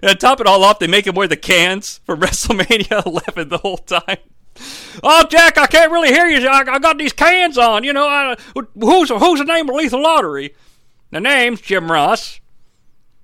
and 0.00 0.20
top 0.20 0.40
it 0.40 0.46
all 0.46 0.62
off, 0.62 0.78
they 0.78 0.86
make 0.86 1.08
him 1.08 1.16
wear 1.16 1.26
the 1.26 1.36
cans 1.36 1.98
for 2.04 2.16
WrestleMania 2.16 3.04
11 3.04 3.48
the 3.48 3.58
whole 3.58 3.78
time. 3.78 4.18
Oh, 5.02 5.26
Jack, 5.28 5.58
I 5.58 5.66
can't 5.66 5.90
really 5.90 6.10
hear 6.10 6.26
you. 6.26 6.46
I, 6.46 6.60
I 6.60 6.78
got 6.78 6.98
these 6.98 7.12
cans 7.12 7.58
on. 7.58 7.82
You 7.82 7.92
know, 7.92 8.06
I, 8.06 8.36
who's 8.78 9.08
who's 9.08 9.40
the 9.40 9.44
name 9.44 9.68
of 9.68 9.74
Lethal 9.74 10.04
Lottery? 10.04 10.54
The 11.10 11.20
name's 11.20 11.60
Jim 11.60 11.90
Ross. 11.90 12.38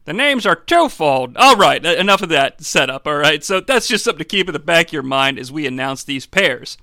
The 0.07 0.15
names 0.15 0.45
are 0.47 0.57
twofold. 0.57 1.37
All 1.37 1.55
right, 1.55 1.87
enough 1.87 2.23
of 2.23 2.29
that 2.31 2.61
setup. 2.61 3.07
All 3.07 3.15
right, 3.15 3.45
so 3.45 3.61
that's 3.61 3.87
just 3.87 4.03
something 4.03 4.19
to 4.19 4.25
keep 4.25 4.49
in 4.49 4.53
the 4.53 4.59
back 4.59 4.89
of 4.89 4.93
your 4.93 5.05
mind 5.05 5.39
as 5.39 5.53
we 5.53 5.65
announce 5.65 6.03
these 6.03 6.27
pairs. 6.27 6.77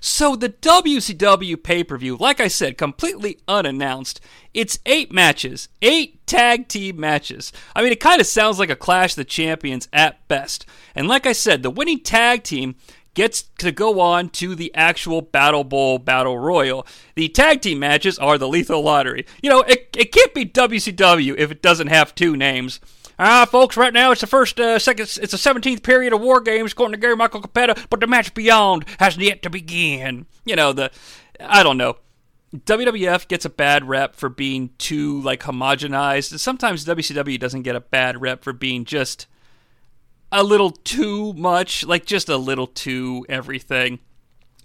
So 0.00 0.36
the 0.36 0.48
WCW 0.48 1.62
pay 1.62 1.84
per 1.84 1.96
view, 1.98 2.16
like 2.16 2.40
I 2.40 2.48
said, 2.48 2.78
completely 2.78 3.38
unannounced. 3.48 4.20
It's 4.54 4.78
eight 4.86 5.12
matches, 5.12 5.68
eight 5.82 6.26
tag 6.26 6.68
team 6.68 6.98
matches. 7.00 7.52
I 7.74 7.82
mean, 7.82 7.92
it 7.92 8.00
kind 8.00 8.20
of 8.20 8.26
sounds 8.26 8.58
like 8.58 8.70
a 8.70 8.76
Clash 8.76 9.12
of 9.12 9.16
the 9.16 9.24
Champions 9.24 9.88
at 9.92 10.26
best. 10.28 10.66
And 10.94 11.08
like 11.08 11.26
I 11.26 11.32
said, 11.32 11.62
the 11.62 11.70
winning 11.70 12.00
tag 12.00 12.42
team 12.42 12.76
gets 13.14 13.42
to 13.58 13.72
go 13.72 14.00
on 14.00 14.28
to 14.28 14.54
the 14.54 14.72
actual 14.74 15.20
Battle 15.20 15.64
Bowl 15.64 15.98
Battle 15.98 16.38
Royal. 16.38 16.86
The 17.16 17.28
tag 17.28 17.62
team 17.62 17.80
matches 17.80 18.18
are 18.18 18.38
the 18.38 18.48
Lethal 18.48 18.82
Lottery. 18.82 19.26
You 19.42 19.50
know, 19.50 19.62
it, 19.62 19.88
it 19.96 20.12
can't 20.12 20.32
be 20.34 20.46
WCW 20.46 21.36
if 21.36 21.50
it 21.50 21.60
doesn't 21.60 21.88
have 21.88 22.14
two 22.14 22.36
names. 22.36 22.78
Ah, 23.18 23.44
folks, 23.46 23.76
right 23.76 23.92
now 23.92 24.12
it's 24.12 24.20
the 24.20 24.28
first, 24.28 24.60
uh, 24.60 24.78
second, 24.78 25.02
it's 25.02 25.32
the 25.32 25.36
17th 25.36 25.82
period 25.82 26.12
of 26.12 26.20
War 26.20 26.40
Games 26.40 26.72
according 26.72 26.92
to 26.92 27.00
Gary 27.00 27.16
Michael 27.16 27.42
Cappetta, 27.42 27.76
but 27.90 27.98
the 27.98 28.06
match 28.06 28.32
beyond 28.32 28.84
has 29.00 29.16
yet 29.16 29.42
to 29.42 29.50
begin. 29.50 30.26
You 30.44 30.54
know, 30.54 30.72
the, 30.72 30.92
I 31.40 31.64
don't 31.64 31.78
know. 31.78 31.96
WWF 32.54 33.26
gets 33.28 33.44
a 33.44 33.50
bad 33.50 33.88
rep 33.88 34.14
for 34.14 34.28
being 34.28 34.70
too, 34.78 35.20
like, 35.20 35.40
homogenized. 35.40 36.38
Sometimes 36.38 36.84
WCW 36.84 37.38
doesn't 37.38 37.62
get 37.62 37.76
a 37.76 37.80
bad 37.80 38.22
rep 38.22 38.44
for 38.44 38.52
being 38.52 38.84
just 38.84 39.26
a 40.30 40.44
little 40.44 40.70
too 40.70 41.32
much, 41.34 41.84
like, 41.84 42.06
just 42.06 42.28
a 42.28 42.36
little 42.36 42.68
too 42.68 43.26
everything. 43.28 43.98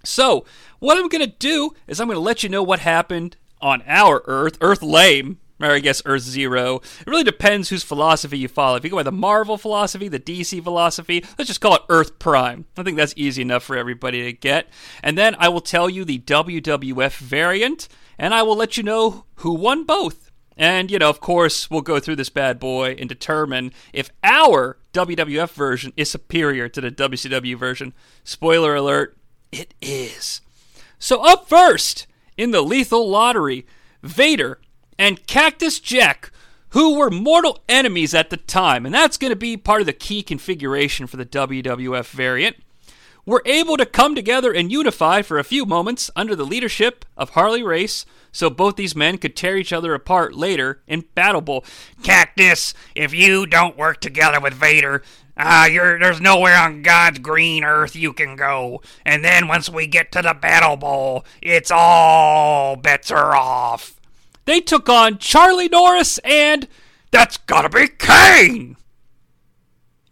So, 0.04 0.44
what 0.78 0.96
I'm 0.96 1.08
going 1.08 1.24
to 1.24 1.36
do 1.38 1.72
is 1.86 2.00
I'm 2.00 2.06
going 2.06 2.16
to 2.16 2.20
let 2.20 2.42
you 2.42 2.48
know 2.48 2.62
what 2.62 2.78
happened 2.78 3.36
on 3.60 3.82
our 3.86 4.22
Earth, 4.26 4.58
Earth 4.60 4.82
Lame, 4.82 5.40
or 5.60 5.70
I 5.70 5.78
guess 5.78 6.02
Earth 6.04 6.22
Zero. 6.22 6.76
It 7.00 7.06
really 7.06 7.24
depends 7.24 7.68
whose 7.68 7.82
philosophy 7.82 8.38
you 8.38 8.48
follow. 8.48 8.76
If 8.76 8.84
you 8.84 8.90
go 8.90 8.96
by 8.96 9.02
the 9.02 9.12
Marvel 9.12 9.56
philosophy, 9.56 10.08
the 10.08 10.20
DC 10.20 10.62
philosophy, 10.62 11.24
let's 11.38 11.48
just 11.48 11.60
call 11.60 11.76
it 11.76 11.82
Earth 11.88 12.18
Prime. 12.18 12.64
I 12.76 12.82
think 12.82 12.96
that's 12.96 13.14
easy 13.16 13.42
enough 13.42 13.62
for 13.62 13.76
everybody 13.76 14.22
to 14.24 14.32
get. 14.32 14.68
And 15.02 15.16
then 15.16 15.36
I 15.38 15.48
will 15.48 15.60
tell 15.60 15.88
you 15.88 16.04
the 16.04 16.18
WWF 16.18 17.16
variant, 17.18 17.88
and 18.18 18.34
I 18.34 18.42
will 18.42 18.56
let 18.56 18.76
you 18.76 18.82
know 18.82 19.24
who 19.36 19.52
won 19.52 19.84
both. 19.84 20.30
And, 20.56 20.90
you 20.90 20.98
know, 20.98 21.10
of 21.10 21.20
course, 21.20 21.68
we'll 21.68 21.80
go 21.80 21.98
through 21.98 22.16
this 22.16 22.30
bad 22.30 22.60
boy 22.60 22.96
and 22.98 23.08
determine 23.08 23.72
if 23.92 24.10
our 24.22 24.78
WWF 24.92 25.50
version 25.50 25.92
is 25.96 26.10
superior 26.10 26.68
to 26.68 26.80
the 26.80 26.90
WCW 26.92 27.56
version. 27.56 27.92
Spoiler 28.22 28.76
alert, 28.76 29.16
it 29.50 29.74
is. 29.80 30.40
So, 30.98 31.22
up 31.26 31.48
first 31.48 32.06
in 32.36 32.52
the 32.52 32.62
lethal 32.62 33.08
lottery, 33.08 33.66
Vader 34.02 34.60
and 34.98 35.26
Cactus 35.26 35.80
Jack, 35.80 36.30
who 36.70 36.96
were 36.98 37.10
mortal 37.10 37.62
enemies 37.68 38.14
at 38.14 38.30
the 38.30 38.36
time, 38.36 38.84
and 38.84 38.94
that's 38.94 39.16
going 39.16 39.30
to 39.30 39.36
be 39.36 39.56
part 39.56 39.80
of 39.80 39.86
the 39.86 39.92
key 39.92 40.22
configuration 40.22 41.06
for 41.06 41.16
the 41.16 41.26
WWF 41.26 42.10
variant, 42.10 42.56
were 43.26 43.42
able 43.46 43.76
to 43.76 43.86
come 43.86 44.14
together 44.14 44.52
and 44.52 44.70
unify 44.70 45.22
for 45.22 45.38
a 45.38 45.44
few 45.44 45.64
moments 45.64 46.10
under 46.14 46.36
the 46.36 46.44
leadership 46.44 47.04
of 47.16 47.30
Harley 47.30 47.62
Race, 47.62 48.04
so 48.32 48.50
both 48.50 48.76
these 48.76 48.96
men 48.96 49.18
could 49.18 49.36
tear 49.36 49.56
each 49.56 49.72
other 49.72 49.94
apart 49.94 50.34
later 50.34 50.82
in 50.86 51.04
Battle 51.14 51.40
Bowl. 51.40 51.64
Cactus, 52.02 52.74
if 52.94 53.14
you 53.14 53.46
don't 53.46 53.78
work 53.78 54.00
together 54.00 54.40
with 54.40 54.52
Vader, 54.52 55.02
uh, 55.36 55.68
there's 55.68 56.20
nowhere 56.20 56.56
on 56.56 56.82
God's 56.82 57.18
green 57.18 57.64
earth 57.64 57.96
you 57.96 58.12
can 58.12 58.36
go. 58.36 58.82
And 59.04 59.24
then 59.24 59.48
once 59.48 59.68
we 59.68 59.86
get 59.86 60.12
to 60.12 60.22
the 60.22 60.34
Battle 60.34 60.76
Bowl, 60.76 61.24
it's 61.42 61.70
all 61.72 62.76
bets 62.76 63.10
are 63.10 63.34
off. 63.34 63.93
They 64.44 64.60
took 64.60 64.88
on 64.88 65.18
Charlie 65.18 65.68
Norris 65.68 66.18
and 66.18 66.68
that's 67.10 67.36
gotta 67.36 67.68
be 67.68 67.88
Kane. 67.88 68.76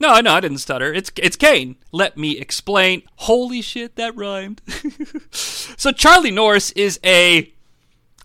No, 0.03 0.21
no, 0.21 0.35
I 0.35 0.41
didn't 0.41 0.59
stutter. 0.59 0.93
It's 0.93 1.13
it's 1.17 1.37
Kane. 1.37 1.77
Let 1.93 2.17
me 2.17 2.37
explain. 2.39 3.03
Holy 3.17 3.63
shit, 3.63 3.95
that 3.97 4.17
rhymed. 4.17 4.61
so 5.31 5.93
Charlie 5.93 6.33
Norris 6.33 6.73
is 6.73 6.99
a 7.05 7.53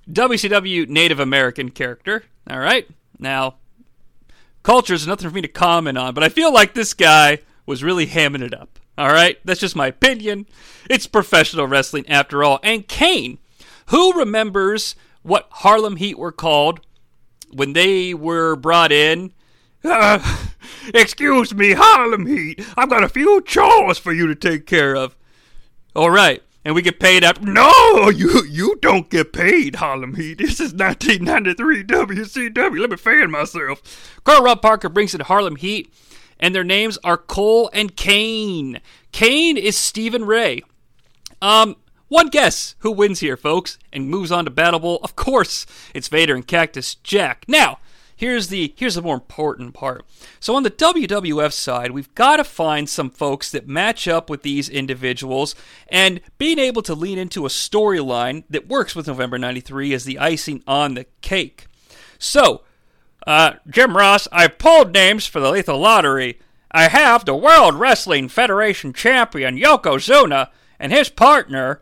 WCW 0.09 0.87
Native 0.87 1.19
American 1.19 1.69
character. 1.69 2.23
All 2.49 2.59
right. 2.59 2.87
Now, 3.19 3.57
culture 4.63 4.93
is 4.93 5.05
nothing 5.05 5.29
for 5.29 5.35
me 5.35 5.41
to 5.41 5.47
comment 5.47 5.97
on, 5.97 6.13
but 6.13 6.23
I 6.23 6.29
feel 6.29 6.51
like 6.51 6.73
this 6.73 6.93
guy 6.93 7.39
was 7.65 7.83
really 7.83 8.07
hamming 8.07 8.41
it 8.41 8.53
up. 8.53 8.79
All 8.97 9.09
right. 9.09 9.37
That's 9.45 9.59
just 9.59 9.75
my 9.75 9.87
opinion. 9.87 10.47
It's 10.89 11.05
professional 11.05 11.67
wrestling 11.67 12.07
after 12.09 12.43
all. 12.43 12.59
And 12.63 12.87
Kane, 12.87 13.37
who 13.87 14.13
remembers 14.13 14.95
what 15.27 15.47
Harlem 15.51 15.97
Heat 15.97 16.17
were 16.17 16.31
called 16.31 16.79
when 17.51 17.73
they 17.73 18.13
were 18.13 18.55
brought 18.55 18.91
in. 18.91 19.33
Uh, 19.83 20.19
excuse 20.93 21.53
me, 21.53 21.73
Harlem 21.73 22.25
Heat. 22.25 22.65
I've 22.77 22.89
got 22.89 23.03
a 23.03 23.09
few 23.09 23.41
chores 23.41 23.97
for 23.97 24.13
you 24.13 24.27
to 24.27 24.35
take 24.35 24.65
care 24.65 24.95
of. 24.95 25.15
All 25.95 26.09
right. 26.09 26.41
And 26.63 26.75
we 26.75 26.81
get 26.81 26.99
paid 26.99 27.23
after. 27.23 27.45
No, 27.45 28.09
you 28.09 28.43
you 28.43 28.77
don't 28.81 29.09
get 29.09 29.31
paid, 29.31 29.77
Harlem 29.77 30.15
Heat. 30.15 30.37
This 30.37 30.59
is 30.59 30.73
1993 30.73 31.85
WCW. 31.85 32.79
Let 32.79 32.89
me 32.89 32.97
fan 32.97 33.31
myself. 33.31 34.19
Carl 34.25 34.43
Rob 34.43 34.61
Parker 34.61 34.89
brings 34.89 35.15
in 35.15 35.21
Harlem 35.21 35.55
Heat, 35.55 35.93
and 36.41 36.53
their 36.53 36.65
names 36.65 36.97
are 37.05 37.17
Cole 37.17 37.69
and 37.71 37.95
Kane. 37.95 38.81
Kane 39.13 39.55
is 39.55 39.77
Stevie 39.77 40.21
Ray. 40.21 40.61
Um, 41.41 41.77
one 42.07 42.27
guess 42.27 42.75
who 42.79 42.91
wins 42.91 43.19
here, 43.19 43.37
folks, 43.37 43.77
and 43.91 44.09
moves 44.09 44.31
on 44.31 44.45
to 44.45 44.51
Battle 44.51 44.79
Bowl. 44.79 44.99
Of 45.03 45.15
course, 45.15 45.65
it's 45.93 46.07
Vader 46.07 46.35
and 46.35 46.47
Cactus 46.47 46.95
Jack. 46.95 47.45
Now, 47.47 47.79
here's 48.15 48.47
the 48.47 48.73
here's 48.77 48.95
the 48.95 49.01
more 49.01 49.15
important 49.15 49.73
part. 49.73 50.05
So 50.39 50.55
on 50.55 50.63
the 50.63 50.71
WWF 50.71 51.53
side, 51.53 51.91
we've 51.91 52.13
got 52.15 52.37
to 52.37 52.43
find 52.43 52.89
some 52.89 53.09
folks 53.09 53.51
that 53.51 53.67
match 53.67 54.07
up 54.07 54.29
with 54.29 54.41
these 54.41 54.69
individuals 54.69 55.55
and 55.87 56.19
being 56.37 56.59
able 56.59 56.81
to 56.81 56.95
lean 56.95 57.17
into 57.17 57.45
a 57.45 57.49
storyline 57.49 58.43
that 58.49 58.67
works 58.67 58.95
with 58.95 59.07
November 59.07 59.37
93 59.37 59.93
as 59.93 60.03
the 60.03 60.19
icing 60.19 60.63
on 60.67 60.95
the 60.95 61.05
cake. 61.21 61.67
So, 62.19 62.63
uh, 63.25 63.53
Jim 63.69 63.95
Ross, 63.95 64.27
I've 64.31 64.57
pulled 64.57 64.93
names 64.93 65.25
for 65.25 65.39
the 65.39 65.51
Lethal 65.51 65.79
Lottery. 65.79 66.39
I 66.71 66.89
have 66.89 67.25
the 67.25 67.35
World 67.35 67.75
Wrestling 67.75 68.27
Federation 68.27 68.93
champion 68.93 69.57
Yokozuna 69.57 70.49
and 70.79 70.91
his 70.91 71.09
partner 71.09 71.81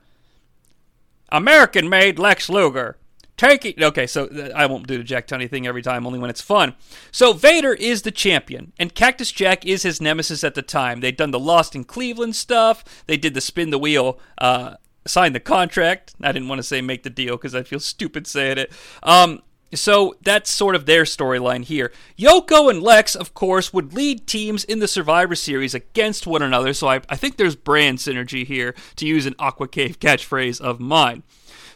American 1.36 1.90
made 1.90 2.18
Lex 2.18 2.50
Luger. 2.50 2.98
Take 3.38 3.66
it. 3.66 3.84
Okay, 3.84 4.08
so 4.08 4.30
I 4.56 4.66
won't 4.66 4.88
do 4.88 4.98
the 4.98 5.04
Jack 5.04 5.28
Tunney 5.28 5.50
thing 5.50 5.68
every 5.68 5.82
time, 5.82 6.08
only 6.08 6.20
when 6.20 6.30
it's 6.30 6.42
fun. 6.42 6.76
So 7.12 7.34
Vader 7.34 7.74
is 7.74 8.04
the 8.04 8.12
champion, 8.12 8.72
and 8.80 8.96
Cactus 8.96 9.32
Jack 9.32 9.66
is 9.66 9.84
his 9.84 10.00
nemesis 10.00 10.44
at 10.46 10.56
the 10.56 10.62
time. 10.62 11.02
They'd 11.02 11.18
done 11.18 11.32
the 11.32 11.40
Lost 11.40 11.76
in 11.76 11.84
Cleveland 11.84 12.38
stuff. 12.38 12.86
They 13.08 13.18
did 13.18 13.34
the 13.34 13.42
spin 13.42 13.72
the 13.72 13.78
wheel, 13.78 14.18
uh, 14.38 14.76
sign 15.06 15.34
the 15.34 15.42
contract. 15.42 16.16
I 16.22 16.32
didn't 16.32 16.48
want 16.48 16.60
to 16.60 16.64
say 16.64 16.80
make 16.80 17.04
the 17.04 17.10
deal 17.10 17.36
because 17.36 17.54
I 17.54 17.64
feel 17.64 17.82
stupid 17.82 18.26
saying 18.26 18.58
it. 18.58 18.72
Um, 19.04 19.42
so 19.76 20.16
that's 20.22 20.50
sort 20.50 20.76
of 20.76 20.86
their 20.86 21.04
storyline 21.04 21.64
here. 21.64 21.92
Yoko 22.18 22.70
and 22.70 22.82
Lex, 22.82 23.16
of 23.16 23.34
course, 23.34 23.74
would 23.74 23.94
lead 23.94 24.28
teams 24.28 24.64
in 24.64 24.80
the 24.80 24.88
Survivor 24.88 25.36
Series 25.36 25.74
against 25.74 26.28
one 26.28 26.42
another, 26.42 26.74
so 26.74 26.88
I, 26.88 27.02
I 27.10 27.16
think 27.16 27.38
there's 27.38 27.56
brand 27.56 28.00
synergy 28.00 28.46
here, 28.46 28.76
to 28.98 29.06
use 29.06 29.26
an 29.26 29.36
Aqua 29.40 29.68
Cave 29.68 30.00
catchphrase 30.00 30.60
of 30.62 30.80
mine. 30.80 31.24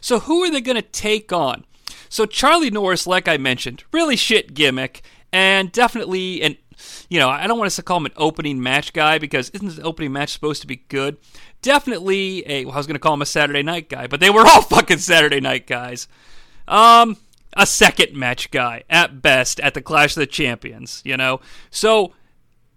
So 0.00 0.20
who 0.20 0.42
are 0.44 0.50
they 0.50 0.60
going 0.60 0.76
to 0.76 0.82
take 0.82 1.32
on? 1.32 1.64
So 2.08 2.26
Charlie 2.26 2.70
Norris, 2.70 3.06
like 3.06 3.28
I 3.28 3.36
mentioned, 3.36 3.84
really 3.92 4.16
shit 4.16 4.54
gimmick, 4.54 5.02
and 5.32 5.70
definitely 5.70 6.42
an 6.42 6.56
you 7.08 7.18
know, 7.18 7.28
I 7.28 7.46
don't 7.46 7.58
want 7.58 7.70
to 7.70 7.82
call 7.82 7.98
him 7.98 8.06
an 8.06 8.12
opening 8.16 8.62
match 8.62 8.92
guy 8.92 9.18
because 9.18 9.50
isn't 9.50 9.76
the 9.76 9.82
opening 9.82 10.12
match 10.12 10.30
supposed 10.30 10.62
to 10.62 10.66
be 10.66 10.76
good? 10.76 11.18
Definitely 11.62 12.42
a 12.50 12.64
well, 12.64 12.74
I 12.74 12.78
was 12.78 12.86
going 12.86 12.94
to 12.94 13.00
call 13.00 13.14
him 13.14 13.22
a 13.22 13.26
Saturday 13.26 13.62
night 13.62 13.88
guy, 13.88 14.06
but 14.06 14.20
they 14.20 14.30
were 14.30 14.46
all 14.46 14.62
fucking 14.62 14.98
Saturday 14.98 15.40
night 15.40 15.66
guys. 15.66 16.08
Um, 16.66 17.16
a 17.56 17.66
second 17.66 18.14
match 18.14 18.50
guy 18.50 18.84
at 18.88 19.22
best 19.22 19.60
at 19.60 19.74
the 19.74 19.82
Clash 19.82 20.16
of 20.16 20.20
the 20.20 20.26
Champions, 20.26 21.02
you 21.04 21.16
know? 21.16 21.40
So 21.70 22.12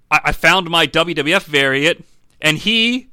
I, 0.10 0.20
I 0.26 0.32
found 0.32 0.70
my 0.70 0.88
WWF 0.88 1.44
variant, 1.44 2.06
and 2.42 2.58
he 2.58 3.10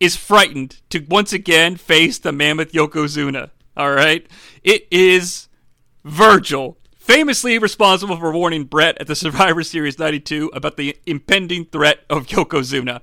is 0.00 0.16
frightened 0.16 0.80
to 0.90 1.00
once 1.08 1.32
again 1.32 1.76
face 1.76 2.18
the 2.18 2.32
mammoth 2.32 2.72
Yokozuna. 2.72 3.50
All 3.76 3.92
right? 3.92 4.26
It 4.62 4.86
is 4.90 5.48
Virgil, 6.04 6.78
famously 6.96 7.58
responsible 7.58 8.16
for 8.16 8.32
warning 8.32 8.64
Bret 8.64 8.98
at 9.00 9.06
the 9.06 9.16
Survivor 9.16 9.62
Series 9.62 9.98
92 9.98 10.50
about 10.52 10.76
the 10.76 10.96
impending 11.06 11.64
threat 11.64 12.04
of 12.10 12.26
Yokozuna. 12.26 13.00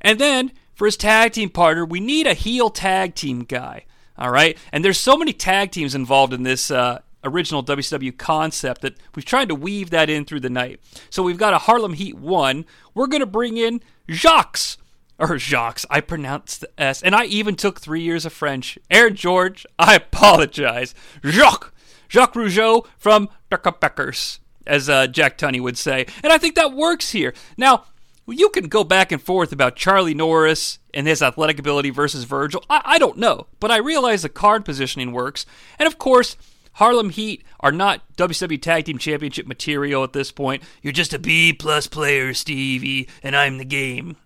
And 0.00 0.18
then 0.18 0.52
for 0.74 0.86
his 0.86 0.96
tag 0.96 1.32
team 1.32 1.50
partner, 1.50 1.84
we 1.84 2.00
need 2.00 2.26
a 2.26 2.34
heel 2.34 2.70
tag 2.70 3.14
team 3.14 3.44
guy. 3.44 3.84
All 4.18 4.30
right, 4.30 4.58
and 4.70 4.84
there's 4.84 4.98
so 4.98 5.16
many 5.16 5.32
tag 5.32 5.70
teams 5.70 5.94
involved 5.94 6.34
in 6.34 6.42
this 6.42 6.70
uh, 6.70 7.00
original 7.24 7.64
WCW 7.64 8.16
concept 8.16 8.82
that 8.82 8.96
we've 9.14 9.24
tried 9.24 9.48
to 9.48 9.54
weave 9.54 9.90
that 9.90 10.10
in 10.10 10.24
through 10.24 10.40
the 10.40 10.50
night. 10.50 10.80
So 11.10 11.22
we've 11.22 11.38
got 11.38 11.54
a 11.54 11.58
Harlem 11.58 11.94
Heat 11.94 12.16
one. 12.16 12.64
We're 12.94 13.06
gonna 13.06 13.26
bring 13.26 13.56
in 13.56 13.80
Jacques 14.10 14.76
or 15.18 15.38
Jacques. 15.38 15.82
I 15.88 16.00
pronounced 16.00 16.62
the 16.62 16.80
S, 16.80 17.02
and 17.02 17.14
I 17.14 17.24
even 17.24 17.54
took 17.54 17.80
three 17.80 18.02
years 18.02 18.26
of 18.26 18.32
French. 18.32 18.78
Aaron 18.90 19.14
George, 19.14 19.64
I 19.78 19.94
apologize. 19.94 20.94
Jacques, 21.24 21.72
Jacques 22.08 22.34
Rougeau 22.34 22.86
from 22.98 23.28
the 23.50 23.56
Quebecers, 23.56 24.40
as 24.66 24.88
uh, 24.88 25.06
Jack 25.06 25.38
Tunney 25.38 25.60
would 25.60 25.78
say, 25.78 26.06
and 26.22 26.32
I 26.32 26.38
think 26.38 26.56
that 26.56 26.72
works 26.72 27.12
here. 27.12 27.34
Now, 27.56 27.84
you 28.26 28.48
can 28.50 28.68
go 28.68 28.84
back 28.84 29.10
and 29.12 29.20
forth 29.20 29.52
about 29.52 29.76
Charlie 29.76 30.14
Norris 30.14 30.78
and 30.94 31.06
his 31.06 31.22
athletic 31.22 31.58
ability 31.58 31.90
versus 31.90 32.24
Virgil. 32.24 32.64
I, 32.68 32.82
I 32.84 32.98
don't 32.98 33.18
know, 33.18 33.46
but 33.60 33.70
I 33.70 33.78
realize 33.78 34.22
the 34.22 34.28
card 34.28 34.64
positioning 34.64 35.12
works, 35.12 35.46
and 35.78 35.86
of 35.86 35.98
course. 35.98 36.36
Harlem 36.74 37.10
Heat 37.10 37.44
are 37.60 37.72
not 37.72 38.02
WWE 38.16 38.60
Tag 38.60 38.84
Team 38.84 38.98
Championship 38.98 39.46
material 39.46 40.04
at 40.04 40.12
this 40.12 40.32
point. 40.32 40.62
You're 40.82 40.92
just 40.92 41.12
a 41.12 41.18
B 41.18 41.52
plus 41.52 41.86
player, 41.86 42.34
Stevie, 42.34 43.08
and 43.22 43.36
I'm 43.36 43.58
the 43.58 43.64
game. 43.64 44.16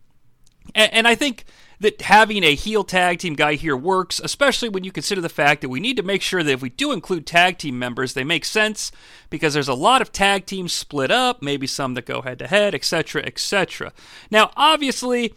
And, 0.74 0.92
and, 0.92 1.08
I 1.08 1.14
think 1.14 1.44
that 1.80 2.02
having 2.02 2.42
a 2.42 2.54
heel 2.54 2.82
tag 2.82 3.18
team 3.18 3.34
guy 3.34 3.54
here 3.54 3.76
works, 3.76 4.20
especially 4.22 4.68
when 4.68 4.84
you 4.84 4.90
consider 4.90 5.20
the 5.20 5.28
fact 5.28 5.60
that 5.60 5.68
we 5.68 5.80
need 5.80 5.96
to 5.96 6.02
make 6.02 6.22
sure 6.22 6.42
that 6.42 6.52
if 6.52 6.62
we 6.62 6.70
do 6.70 6.92
include 6.92 7.26
tag 7.26 7.58
team 7.58 7.78
members, 7.78 8.14
they 8.14 8.24
make 8.24 8.44
sense 8.44 8.90
because 9.30 9.54
there's 9.54 9.68
a 9.68 9.74
lot 9.74 10.02
of 10.02 10.12
tag 10.12 10.46
teams 10.46 10.72
split 10.72 11.10
up, 11.10 11.42
maybe 11.42 11.66
some 11.66 11.94
that 11.94 12.06
go 12.06 12.22
head 12.22 12.38
to 12.38 12.46
head, 12.46 12.74
etc., 12.74 13.22
etc. 13.24 13.92
Now, 14.30 14.50
obviously, 14.56 15.34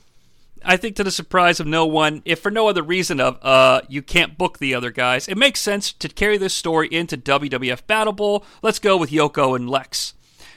I 0.64 0.78
think 0.78 0.96
to 0.96 1.04
the 1.04 1.12
surprise 1.12 1.60
of 1.60 1.68
no 1.68 1.86
one, 1.86 2.22
if 2.26 2.40
for 2.40 2.52
no 2.52 2.68
other 2.68 2.84
reason 2.84 3.20
of 3.20 3.38
uh 3.44 3.82
you 3.88 4.02
can't 4.02 4.38
book 4.38 4.60
the 4.60 4.76
other 4.76 4.92
guys, 4.92 5.28
it 5.28 5.38
makes 5.38 5.60
sense 5.60 5.94
to 5.94 6.10
carry 6.10 6.38
this 6.38 6.54
story 6.54 6.88
into 6.92 7.18
WWF 7.18 7.86
Battle 7.88 8.14
Bowl. 8.14 8.46
Let's 8.62 8.80
go 8.80 8.98
with 8.98 9.12
Yoko 9.12 9.56
and 9.56 9.70
Lex. 9.70 10.14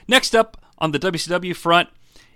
Next 0.09 0.35
up 0.35 0.56
on 0.78 0.92
the 0.92 0.99
WCW 0.99 1.54
front, 1.54 1.88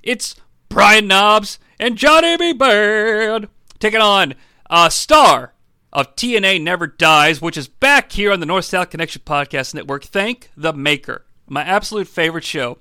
it's 0.02 0.36
Brian 0.68 1.06
Knobbs 1.06 1.58
and 1.78 1.96
Johnny 1.96 2.36
B. 2.36 2.54
Badd 2.54 3.48
taking 3.78 4.00
on 4.00 4.34
a 4.70 4.90
star 4.90 5.52
of 5.92 6.14
TNA 6.16 6.62
Never 6.62 6.86
Dies, 6.86 7.40
which 7.40 7.56
is 7.56 7.68
back 7.68 8.12
here 8.12 8.32
on 8.32 8.40
the 8.40 8.46
North 8.46 8.66
South 8.66 8.90
Connection 8.90 9.22
Podcast 9.24 9.74
Network. 9.74 10.04
Thank 10.04 10.50
the 10.56 10.72
Maker, 10.72 11.24
my 11.48 11.62
absolute 11.62 12.08
favorite 12.08 12.44
show, 12.44 12.78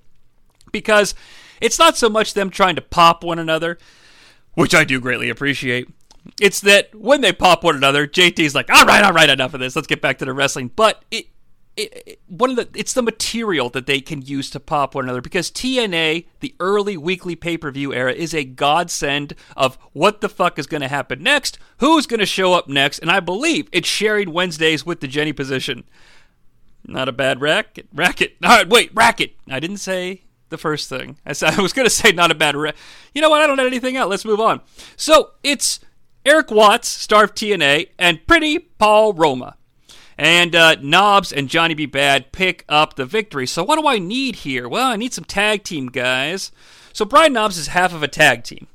because 0.71 1.15
it's 1.61 1.79
not 1.79 1.97
so 1.97 2.09
much 2.09 2.33
them 2.33 2.49
trying 2.49 2.75
to 2.75 2.81
pop 2.81 3.23
one 3.23 3.39
another 3.39 3.77
which 4.55 4.73
I 4.73 4.83
do 4.83 4.99
greatly 4.99 5.29
appreciate. 5.29 5.87
It's 6.41 6.59
that 6.61 6.93
when 6.95 7.21
they 7.21 7.31
pop 7.31 7.63
one 7.63 7.75
another, 7.75 8.07
JT's 8.07 8.55
like, 8.55 8.71
"All 8.71 8.85
right, 8.85 9.03
all 9.03 9.13
right, 9.13 9.29
enough 9.29 9.53
of 9.53 9.59
this. 9.59 9.75
Let's 9.75 9.87
get 9.87 10.01
back 10.01 10.17
to 10.19 10.25
the 10.25 10.33
wrestling." 10.33 10.71
But 10.75 11.03
it, 11.11 11.27
it, 11.77 12.03
it, 12.07 12.19
one 12.27 12.49
of 12.51 12.55
the 12.55 12.69
it's 12.73 12.93
the 12.93 13.03
material 13.03 13.69
that 13.69 13.85
they 13.85 14.01
can 14.01 14.21
use 14.21 14.49
to 14.51 14.59
pop 14.59 14.95
one 14.95 15.03
another 15.03 15.21
because 15.21 15.51
TNA, 15.51 16.25
the 16.39 16.55
early 16.59 16.97
weekly 16.97 17.35
pay 17.35 17.57
per 17.57 17.69
view 17.69 17.93
era, 17.93 18.11
is 18.11 18.33
a 18.33 18.43
godsend 18.43 19.35
of 19.55 19.77
what 19.93 20.21
the 20.21 20.29
fuck 20.29 20.57
is 20.57 20.67
going 20.67 20.81
to 20.81 20.87
happen 20.87 21.21
next, 21.21 21.59
who's 21.77 22.07
going 22.07 22.19
to 22.19 22.25
show 22.25 22.53
up 22.53 22.67
next, 22.67 22.99
and 22.99 23.11
I 23.11 23.19
believe 23.19 23.69
it's 23.71 23.87
sharing 23.87 24.31
Wednesdays 24.31 24.85
with 24.85 25.01
the 25.01 25.07
Jenny 25.07 25.33
position. 25.33 25.83
Not 26.87 27.09
a 27.09 27.11
bad 27.11 27.41
racket. 27.41 27.87
Racket. 27.93 28.35
All 28.43 28.49
right, 28.49 28.69
wait, 28.69 28.91
racket. 28.93 29.33
I 29.49 29.59
didn't 29.59 29.77
say 29.77 30.23
the 30.55 30.61
first 30.61 30.89
thing. 30.89 31.17
I, 31.25 31.33
said, 31.33 31.53
I 31.57 31.61
was 31.61 31.73
going 31.73 31.85
to 31.85 31.93
say 31.93 32.11
not 32.11 32.31
a 32.31 32.35
bad. 32.35 32.55
Re- 32.55 32.73
you 33.13 33.21
know 33.21 33.29
what? 33.29 33.41
I 33.41 33.47
don't 33.47 33.57
have 33.57 33.67
anything 33.67 33.97
else. 33.97 34.09
Let's 34.09 34.25
move 34.25 34.39
on. 34.39 34.61
So 34.95 35.31
it's 35.43 35.79
Erik 36.25 36.49
Watts, 36.49 36.87
star 36.87 37.25
of 37.25 37.35
TNA, 37.35 37.89
and 37.99 38.25
Pretty 38.25 38.59
Paul 38.59 39.13
Roma. 39.13 39.57
And 40.17 40.55
uh, 40.55 40.75
Knobbs 40.81 41.33
and 41.33 41.49
Johnny 41.49 41.73
B. 41.73 41.85
Badd 41.85 42.31
pick 42.31 42.63
up 42.69 42.95
the 42.95 43.05
victory. 43.05 43.45
So 43.45 43.63
what 43.63 43.77
do 43.79 43.85
I 43.85 43.99
need 43.99 44.37
here? 44.37 44.69
Well, 44.69 44.87
I 44.87 44.95
need 44.95 45.13
some 45.13 45.25
tag 45.25 45.63
team 45.63 45.87
guys. 45.87 46.53
So 46.93 47.03
Brian 47.03 47.33
Knobbs 47.33 47.57
is 47.57 47.67
half 47.67 47.93
of 47.93 48.01
a 48.01 48.07
tag 48.07 48.43
team. 48.45 48.67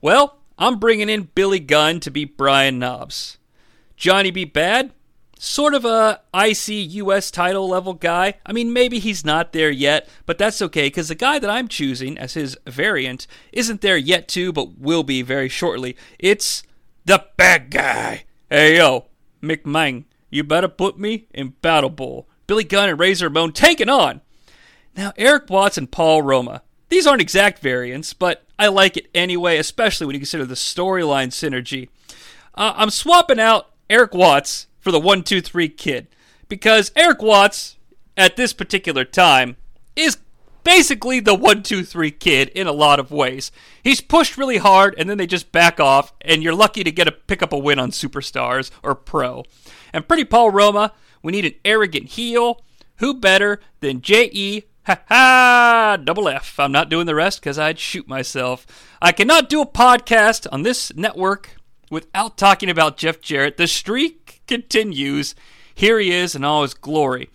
Well, 0.00 0.38
I'm 0.58 0.78
bringing 0.78 1.10
in 1.10 1.28
Billy 1.34 1.60
Gunn 1.60 2.00
to 2.00 2.10
beat 2.10 2.38
Brian 2.38 2.78
Knobbs. 2.78 3.36
Johnny 3.96 4.30
B. 4.30 4.46
Badd, 4.46 4.92
sort 5.42 5.74
of 5.74 5.84
a 5.84 6.20
IC 6.32 6.68
US 6.68 7.32
title 7.32 7.68
level 7.68 7.94
guy. 7.94 8.34
I 8.46 8.52
mean, 8.52 8.72
maybe 8.72 9.00
he's 9.00 9.24
not 9.24 9.52
there 9.52 9.70
yet, 9.70 10.08
but 10.24 10.38
that's 10.38 10.62
okay 10.62 10.86
because 10.86 11.08
the 11.08 11.16
guy 11.16 11.40
that 11.40 11.50
I'm 11.50 11.66
choosing 11.66 12.16
as 12.16 12.34
his 12.34 12.56
variant 12.64 13.26
isn't 13.52 13.80
there 13.80 13.96
yet 13.96 14.28
too, 14.28 14.52
but 14.52 14.78
will 14.78 15.02
be 15.02 15.20
very 15.20 15.48
shortly. 15.48 15.96
It's 16.18 16.62
the 17.04 17.26
bad 17.36 17.70
guy. 17.70 18.24
Hey 18.48 18.76
yo, 18.76 19.06
McMang, 19.42 20.04
you 20.30 20.44
better 20.44 20.68
put 20.68 20.96
me 20.96 21.26
in 21.34 21.54
Battle 21.60 21.90
Bowl. 21.90 22.28
Billy 22.46 22.64
Gunn 22.64 22.90
and 22.90 23.00
Razor 23.00 23.26
Ramon 23.26 23.52
taking 23.52 23.88
on. 23.88 24.20
Now, 24.96 25.12
Erik 25.16 25.50
Watts 25.50 25.76
and 25.76 25.90
Paul 25.90 26.22
Roma. 26.22 26.62
These 26.88 27.06
aren't 27.06 27.22
exact 27.22 27.58
variants, 27.58 28.12
but 28.12 28.44
I 28.58 28.68
like 28.68 28.96
it 28.96 29.08
anyway, 29.12 29.56
especially 29.56 30.06
when 30.06 30.14
you 30.14 30.20
consider 30.20 30.44
the 30.44 30.54
storyline 30.54 31.28
synergy. 31.28 31.88
Uh, 32.54 32.74
I'm 32.76 32.90
swapping 32.90 33.40
out 33.40 33.70
Erik 33.90 34.14
Watts 34.14 34.66
for 34.82 34.92
the 34.92 35.00
one, 35.00 35.22
two, 35.22 35.40
three 35.40 35.70
kid. 35.70 36.08
Because 36.48 36.92
Erik 36.94 37.22
Watts, 37.22 37.76
at 38.14 38.36
this 38.36 38.52
particular 38.52 39.06
time, 39.06 39.56
is 39.96 40.18
basically 40.64 41.20
the 41.20 41.34
one, 41.34 41.62
two, 41.62 41.84
three 41.84 42.10
kid 42.10 42.50
in 42.50 42.66
a 42.66 42.72
lot 42.72 43.00
of 43.00 43.10
ways. 43.10 43.50
He's 43.82 44.00
pushed 44.00 44.36
really 44.36 44.58
hard, 44.58 44.94
and 44.98 45.08
then 45.08 45.16
they 45.16 45.26
just 45.26 45.52
back 45.52 45.80
off, 45.80 46.12
and 46.20 46.42
you're 46.42 46.54
lucky 46.54 46.84
to 46.84 46.92
get 46.92 47.08
a 47.08 47.12
pick 47.12 47.42
up 47.42 47.52
a 47.52 47.58
win 47.58 47.78
on 47.78 47.90
Superstars 47.90 48.70
or 48.82 48.94
Pro. 48.94 49.44
And 49.92 50.06
Pretty 50.06 50.24
Paul 50.24 50.50
Roma, 50.50 50.92
we 51.22 51.32
need 51.32 51.46
an 51.46 51.54
arrogant 51.64 52.10
heel. 52.10 52.60
Who 52.96 53.14
better 53.14 53.60
than 53.80 54.00
J.E. 54.00 54.64
Ha 54.86 55.00
ha! 55.08 55.96
Double 56.02 56.28
F. 56.28 56.58
I'm 56.58 56.72
not 56.72 56.88
doing 56.88 57.06
the 57.06 57.14
rest 57.14 57.40
because 57.40 57.58
I'd 57.58 57.78
shoot 57.78 58.08
myself. 58.08 58.66
I 59.00 59.12
cannot 59.12 59.48
do 59.48 59.60
a 59.60 59.66
podcast 59.66 60.46
on 60.52 60.62
this 60.62 60.94
network 60.94 61.56
without 61.90 62.36
talking 62.36 62.68
about 62.68 62.96
Jeff 62.96 63.20
Jarrett. 63.20 63.56
The 63.56 63.66
streak 63.66 64.21
continues. 64.46 65.34
Here 65.74 65.98
he 65.98 66.12
is 66.12 66.34
in 66.34 66.44
all 66.44 66.62
his 66.62 66.74
glory. 66.74 67.30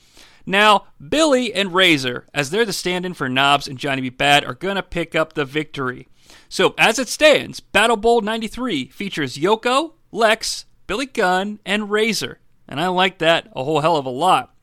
Now, 0.46 0.86
Billy 1.06 1.54
and 1.54 1.74
Razor, 1.74 2.26
as 2.34 2.50
they're 2.50 2.66
the 2.66 2.72
stand 2.72 3.06
in 3.06 3.14
for 3.14 3.28
Knobbs 3.28 3.68
and 3.68 3.78
Johnny 3.78 4.02
B. 4.02 4.10
Badd, 4.10 4.48
are 4.48 4.54
going 4.54 4.78
to 4.78 4.84
pick 4.84 5.14
up 5.14 5.34
the 5.34 5.44
victory. 5.44 6.08
So, 6.48 6.74
as 6.78 6.98
it 7.00 7.10
stands, 7.10 7.60
Battle 7.60 7.98
Bowl 7.98 8.22
93 8.22 8.88
features 8.88 9.38
Yoko, 9.38 9.94
Lex, 10.12 10.66
Billy 10.88 11.06
Gunn, 11.06 11.60
and 11.66 11.92
Razor. 11.92 12.40
And 12.66 12.80
I 12.80 12.88
like 12.88 13.18
that 13.18 13.50
a 13.54 13.64
whole 13.66 13.82
hell 13.82 13.98
of 13.98 14.06
a 14.06 14.10
lot. 14.10 14.54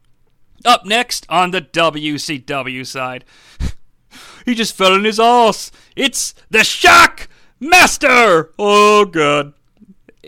Up 0.65 0.87
next 0.87 1.27
on 1.29 1.51
the 1.51 1.61
WCW 1.61 2.87
side. 2.87 3.27
he 4.47 4.55
just 4.55 4.75
fell 4.75 4.95
in 4.95 5.05
his 5.05 5.21
ass. 5.21 5.71
It's 5.95 6.35
the 6.49 6.65
Shock 6.65 7.29
Master! 7.61 8.53
Oh, 8.59 9.05
God 9.05 9.53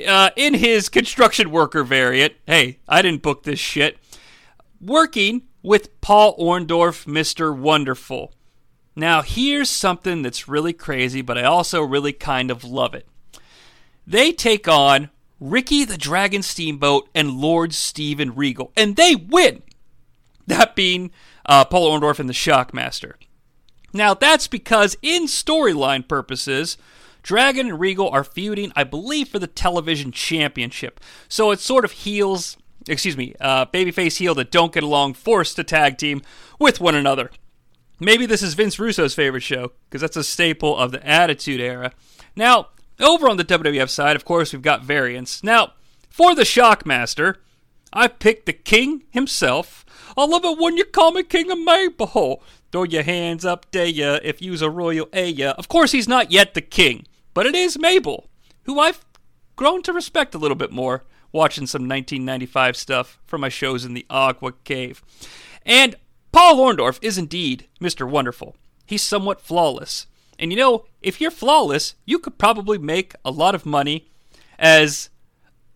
uh, 0.07 0.31
in 0.37 0.55
his 0.55 0.89
construction 0.89 1.51
worker 1.51 1.85
variant, 1.85 2.35
hey, 2.47 2.79
I 2.89 3.03
didn't 3.03 3.23
book 3.23 3.43
this 3.43 3.59
shit, 3.59 3.99
working 4.81 5.43
with 5.63 6.01
Paul 6.01 6.37
Orndorff, 6.39 7.07
Mr. 7.07 7.57
Wonderful. 7.57 8.33
Now, 8.95 9.23
here's 9.23 9.69
something 9.69 10.23
that's 10.23 10.49
really 10.49 10.73
crazy, 10.73 11.21
but 11.21 11.37
I 11.37 11.43
also 11.43 11.83
really 11.83 12.13
kind 12.13 12.51
of 12.51 12.65
love 12.65 12.95
it. 12.95 13.07
They 14.07 14.33
take 14.33 14.69
on 14.69 15.11
Ricky 15.39 15.85
the 15.85 15.99
Dragon 15.99 16.43
Steamboat 16.43 17.09
and 17.15 17.33
Lord 17.33 17.75
Steven 17.75 18.35
Regal, 18.35 18.73
and 18.77 18.97
they 18.97 19.15
win! 19.15 19.63
That 20.47 20.77
being 20.77 21.11
uh, 21.45 21.65
Paul 21.65 21.91
Orndorff 21.91 22.21
and 22.21 22.29
the 22.29 22.33
Shockmaster. 22.33 23.15
Now, 23.93 24.15
that's 24.15 24.47
because, 24.47 24.97
in 25.03 25.25
storyline 25.25 26.07
purposes, 26.07 26.79
Dragon 27.27 27.67
and 27.67 27.81
Regal 27.81 28.09
are 28.09 28.23
feuding, 28.23 28.71
I 28.77 28.85
believe, 28.85 29.27
for 29.27 29.41
the 29.41 29.49
television 29.49 30.13
championship. 30.13 31.01
So 31.29 31.51
it 31.51 31.59
sort 31.59 31.85
of 31.85 31.91
heels, 31.91 32.57
excuse 32.89 33.17
me, 33.17 33.35
uh, 33.41 33.67
babyface 33.67 34.19
heel 34.19 34.33
that 34.37 34.53
don't 34.53 34.73
get 34.73 34.85
along, 34.85 35.15
forced 35.15 35.57
to 35.57 35.65
tag 35.65 35.99
team 35.99 36.23
with 36.61 36.81
one 36.81 36.95
another. 36.95 37.33
Maybe 37.99 38.27
this 38.27 38.45
is 38.45 38.55
Vince 38.55 38.79
Russo's 38.79 39.13
favorite 39.13 39.43
show, 39.43 39.73
because 39.91 40.03
that's 40.03 40.17
a 40.17 40.23
staple 40.23 40.77
of 40.77 40.93
the 40.93 41.05
Attitude 41.05 41.61
Era. 41.61 41.91
Now, 42.37 42.69
over 43.01 43.29
on 43.29 43.39
the 43.39 43.45
WWF 43.45 43.91
side, 43.91 44.15
of 44.15 44.25
course, 44.25 44.53
we've 44.53 44.63
got 44.63 44.85
variants. 44.85 45.43
Now, 45.43 45.73
for 46.09 46.33
the 46.33 46.43
Shockmaster, 46.43 47.39
I 47.93 48.07
picked 48.07 48.47
the 48.47 48.53
King 48.53 49.03
himself. 49.11 49.85
I 50.17 50.27
love 50.27 50.45
it 50.45 50.61
when 50.61 50.77
you 50.77 50.85
call 50.85 51.11
me 51.11 51.25
King 51.25 51.51
of 51.51 51.59
Maple. 51.59 52.41
Throw 52.71 52.85
your 52.85 53.03
hands 53.03 53.45
up, 53.45 53.67
there 53.73 53.85
ya, 53.85 54.21
if 54.23 54.41
you's 54.41 54.63
a 54.63 54.71
royal 54.71 55.09
Aya. 55.13 55.57
Of 55.59 55.67
course, 55.67 55.91
he's 55.91 56.07
not 56.07 56.31
yet 56.31 56.55
the 56.55 56.61
king 56.61 57.05
but 57.37 57.45
it 57.45 57.55
is 57.55 57.79
Mabel, 57.79 58.31
who 58.63 58.81
I've 58.81 59.05
grown 59.57 59.83
to 59.83 59.93
respect 59.93 60.35
a 60.35 60.39
little 60.39 60.57
bit 60.57 60.73
more 60.73 61.05
watching 61.33 61.67
some 61.67 61.83
1995 61.83 62.75
stuff 62.79 63.19
from 63.27 63.43
my 63.43 63.51
shows 63.51 63.85
in 63.85 63.93
the 63.93 64.07
Aqua 64.09 64.53
Cave. 64.65 65.03
And 65.67 65.97
Paul 66.33 66.57
Orndorff 66.57 66.99
is 67.03 67.19
indeed 67.19 67.67
Mr. 67.79 68.09
Wonderful. 68.09 68.57
He's 68.87 69.03
somewhat 69.03 69.43
flawless. 69.43 70.07
And 70.39 70.51
you 70.51 70.57
know, 70.57 70.87
if 71.03 71.21
you're 71.21 71.31
flawless, 71.31 71.95
you 72.07 72.19
could 72.19 72.39
probably 72.39 72.79
make 72.79 73.13
a 73.23 73.31
lot 73.31 73.55
of 73.55 73.67
money 73.67 74.09
as 74.59 75.11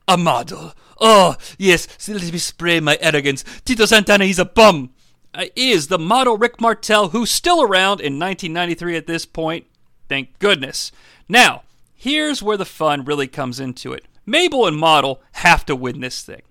a 0.08 0.16
model. 0.16 0.72
Oh, 0.98 1.36
yes, 1.58 2.08
let 2.08 2.22
me 2.22 2.38
spray 2.38 2.80
my 2.80 2.96
arrogance. 3.02 3.44
Tito 3.66 3.84
Santana, 3.84 4.24
he's 4.24 4.38
a 4.38 4.46
bum. 4.46 4.94
Uh, 5.34 5.44
is 5.54 5.88
the 5.88 5.98
model 5.98 6.38
Rick 6.38 6.58
Martel, 6.58 7.10
who's 7.10 7.30
still 7.30 7.60
around 7.60 8.00
in 8.00 8.18
1993 8.18 8.96
at 8.96 9.06
this 9.06 9.26
point. 9.26 9.66
Thank 10.10 10.40
goodness. 10.40 10.90
Now, 11.28 11.62
here's 11.94 12.42
where 12.42 12.56
the 12.56 12.64
fun 12.64 13.04
really 13.04 13.28
comes 13.28 13.60
into 13.60 13.92
it. 13.92 14.06
Mabel 14.26 14.66
and 14.66 14.76
Model 14.76 15.22
have 15.34 15.64
to 15.66 15.76
win 15.76 16.00
this 16.00 16.24
thing. 16.24 16.42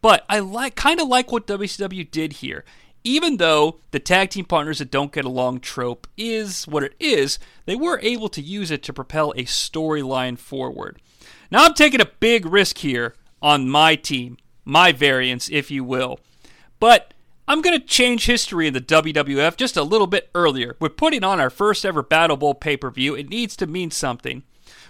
But 0.00 0.24
I 0.30 0.38
like 0.38 0.74
kind 0.74 0.98
of 0.98 1.06
like 1.06 1.30
what 1.30 1.46
WCW 1.46 2.10
did 2.10 2.32
here. 2.32 2.64
Even 3.04 3.36
though 3.36 3.80
the 3.90 3.98
tag 3.98 4.30
team 4.30 4.46
partners 4.46 4.78
that 4.78 4.90
don't 4.90 5.12
get 5.12 5.26
along 5.26 5.60
trope 5.60 6.06
is 6.16 6.66
what 6.66 6.82
it 6.82 6.94
is, 6.98 7.38
they 7.66 7.76
were 7.76 8.00
able 8.00 8.30
to 8.30 8.40
use 8.40 8.70
it 8.70 8.82
to 8.84 8.94
propel 8.94 9.32
a 9.32 9.44
storyline 9.44 10.38
forward. 10.38 11.02
Now 11.50 11.66
I'm 11.66 11.74
taking 11.74 12.00
a 12.00 12.06
big 12.18 12.46
risk 12.46 12.78
here 12.78 13.14
on 13.42 13.68
my 13.68 13.94
team, 13.94 14.38
my 14.64 14.90
variance, 14.90 15.50
if 15.50 15.70
you 15.70 15.84
will. 15.84 16.18
But 16.80 17.12
I'm 17.46 17.60
going 17.60 17.78
to 17.78 17.86
change 17.86 18.24
history 18.24 18.66
in 18.66 18.72
the 18.72 18.80
WWF 18.80 19.56
just 19.56 19.76
a 19.76 19.82
little 19.82 20.06
bit 20.06 20.30
earlier. 20.34 20.76
We're 20.80 20.88
putting 20.88 21.22
on 21.22 21.40
our 21.40 21.50
first 21.50 21.84
ever 21.84 22.02
Battle 22.02 22.38
Bowl 22.38 22.54
pay 22.54 22.76
per 22.76 22.90
view. 22.90 23.14
It 23.14 23.28
needs 23.28 23.54
to 23.56 23.66
mean 23.66 23.90
something. 23.90 24.44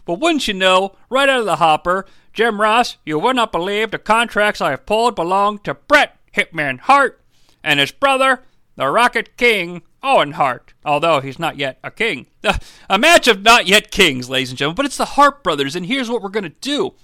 But 0.04 0.20
wouldn't 0.20 0.46
you 0.46 0.54
know, 0.54 0.94
right 1.10 1.28
out 1.28 1.40
of 1.40 1.46
the 1.46 1.56
hopper, 1.56 2.06
Jim 2.32 2.60
Ross, 2.60 2.96
you 3.04 3.18
would 3.18 3.34
not 3.34 3.50
believe 3.50 3.90
the 3.90 3.98
contracts 3.98 4.60
I 4.60 4.70
have 4.70 4.86
pulled 4.86 5.16
belong 5.16 5.58
to 5.60 5.74
Bret 5.74 6.16
Hitman 6.34 6.78
Hart 6.78 7.20
and 7.64 7.80
his 7.80 7.90
brother, 7.90 8.42
the 8.76 8.88
Rocket 8.88 9.36
King, 9.36 9.82
Owen 10.02 10.32
Hart, 10.32 10.74
although 10.84 11.20
he's 11.20 11.38
not 11.38 11.56
yet 11.56 11.78
a 11.82 11.90
king. 11.90 12.26
A 12.90 12.98
match 12.98 13.26
of 13.26 13.42
not 13.42 13.66
yet 13.66 13.90
kings, 13.90 14.28
ladies 14.28 14.50
and 14.50 14.58
gentlemen, 14.58 14.76
but 14.76 14.86
it's 14.86 14.98
the 14.98 15.04
Hart 15.06 15.42
brothers, 15.42 15.74
and 15.74 15.86
here's 15.86 16.10
what 16.10 16.22
we're 16.22 16.28
going 16.28 16.44
to 16.44 16.50
do. 16.60 16.94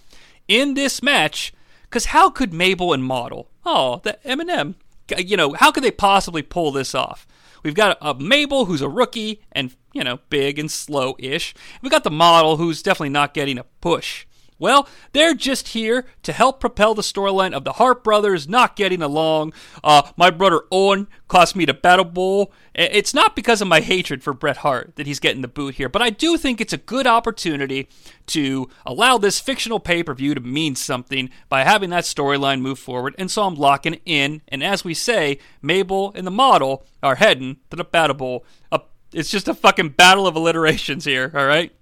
In 0.46 0.74
this 0.74 1.02
match, 1.02 1.54
because 1.84 2.06
how 2.06 2.28
could 2.28 2.52
Mabel 2.52 2.92
and 2.92 3.02
Model, 3.02 3.48
oh, 3.64 4.00
the 4.04 4.18
Eminem, 4.24 4.74
you 5.18 5.36
know, 5.36 5.54
how 5.54 5.70
could 5.70 5.84
they 5.84 5.90
possibly 5.90 6.42
pull 6.42 6.72
this 6.72 6.94
off? 6.94 7.26
We've 7.62 7.74
got 7.74 7.98
a 8.00 8.14
Mabel 8.14 8.64
who's 8.64 8.80
a 8.80 8.88
rookie 8.88 9.42
and, 9.52 9.74
you 9.92 10.02
know, 10.02 10.20
big 10.30 10.58
and 10.58 10.70
slow 10.70 11.14
ish. 11.18 11.54
We've 11.82 11.92
got 11.92 12.04
the 12.04 12.10
model 12.10 12.56
who's 12.56 12.82
definitely 12.82 13.10
not 13.10 13.34
getting 13.34 13.58
a 13.58 13.64
push. 13.80 14.26
Well, 14.60 14.86
they're 15.12 15.34
just 15.34 15.68
here 15.68 16.04
to 16.22 16.32
help 16.32 16.60
propel 16.60 16.94
the 16.94 17.02
storyline 17.02 17.54
of 17.54 17.64
the 17.64 17.72
Hart 17.72 18.04
brothers 18.04 18.46
not 18.46 18.76
getting 18.76 19.02
along. 19.02 19.54
Uh, 19.82 20.02
my 20.16 20.30
brother 20.30 20.60
Owen 20.70 21.08
cost 21.28 21.56
me 21.56 21.64
the 21.64 21.72
Battle 21.74 22.04
Bowl. 22.04 22.52
It's 22.74 23.14
not 23.14 23.34
because 23.34 23.62
of 23.62 23.68
my 23.68 23.80
hatred 23.80 24.22
for 24.22 24.34
Bret 24.34 24.58
Hart 24.58 24.94
that 24.96 25.06
he's 25.06 25.18
getting 25.18 25.40
the 25.40 25.48
boot 25.48 25.76
here, 25.76 25.88
but 25.88 26.02
I 26.02 26.10
do 26.10 26.36
think 26.36 26.60
it's 26.60 26.74
a 26.74 26.78
good 26.78 27.06
opportunity 27.06 27.88
to 28.26 28.68
allow 28.84 29.16
this 29.16 29.40
fictional 29.40 29.80
pay 29.80 30.02
per 30.02 30.14
view 30.14 30.34
to 30.34 30.40
mean 30.40 30.76
something 30.76 31.30
by 31.48 31.64
having 31.64 31.88
that 31.90 32.04
storyline 32.04 32.60
move 32.60 32.78
forward. 32.78 33.14
And 33.18 33.30
so 33.30 33.44
I'm 33.44 33.54
locking 33.54 33.98
in. 34.04 34.42
And 34.48 34.62
as 34.62 34.84
we 34.84 34.92
say, 34.92 35.38
Mabel 35.62 36.12
and 36.14 36.26
the 36.26 36.30
model 36.30 36.84
are 37.02 37.14
heading 37.14 37.56
to 37.70 37.76
the 37.76 37.84
Battle 37.84 38.14
Bowl. 38.14 38.44
Uh, 38.70 38.80
it's 39.12 39.30
just 39.30 39.48
a 39.48 39.54
fucking 39.54 39.90
battle 39.90 40.26
of 40.26 40.36
alliterations 40.36 41.06
here, 41.06 41.32
all 41.34 41.46
right? 41.46 41.72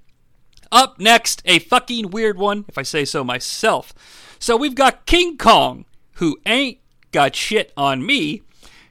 Up 0.71 0.99
next, 1.01 1.43
a 1.45 1.59
fucking 1.59 2.11
weird 2.11 2.37
one, 2.39 2.65
if 2.69 2.77
I 2.77 2.83
say 2.83 3.05
so 3.05 3.25
myself. 3.25 3.95
So 4.39 4.57
we've 4.57 4.75
got 4.75 5.07
King 5.07 5.37
Kong, 5.39 5.85
who 6.15 6.39
ain't 6.45 6.79
got 7.11 7.35
shit 7.35 7.73
on 7.77 8.05
me, 8.05 8.43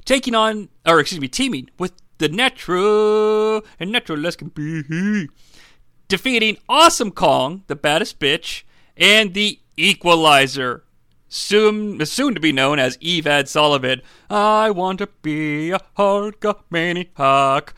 taking 0.06 0.34
on, 0.34 0.70
or 0.86 1.00
excuse 1.00 1.22
me, 1.22 1.28
teaming 1.28 1.70
with 1.78 1.94
the 2.18 2.30
Netro 2.30 3.64
and 3.80 3.94
Netro 3.94 4.22
less 4.22 4.36
can 4.36 4.50
be, 4.50 5.28
defeating 6.08 6.58
Awesome 6.68 7.12
Kong, 7.12 7.64
the 7.68 7.76
baddest 7.76 8.20
bitch, 8.20 8.64
and 8.96 9.34
the 9.34 9.60
Equalizer, 9.78 10.84
soon 11.30 12.04
soon 12.06 12.34
to 12.34 12.40
be 12.40 12.52
known 12.52 12.80
as 12.80 12.98
Evad 12.98 13.48
Sullivan. 13.48 14.02
I 14.30 14.72
want 14.72 14.98
to 15.00 15.10
be 15.22 15.70
a 15.72 15.80
Hulkamaniac. 15.98 17.74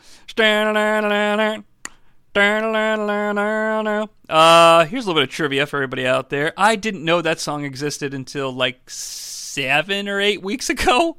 Uh, 4.28 4.84
here's 4.84 5.04
a 5.04 5.08
little 5.08 5.20
bit 5.20 5.28
of 5.28 5.34
trivia 5.34 5.66
for 5.66 5.76
everybody 5.76 6.06
out 6.06 6.30
there. 6.30 6.52
I 6.56 6.76
didn't 6.76 7.04
know 7.04 7.22
that 7.22 7.40
song 7.40 7.64
existed 7.64 8.14
until 8.14 8.52
like 8.52 8.88
seven 8.88 10.08
or 10.08 10.20
eight 10.20 10.42
weeks 10.42 10.70
ago. 10.70 11.16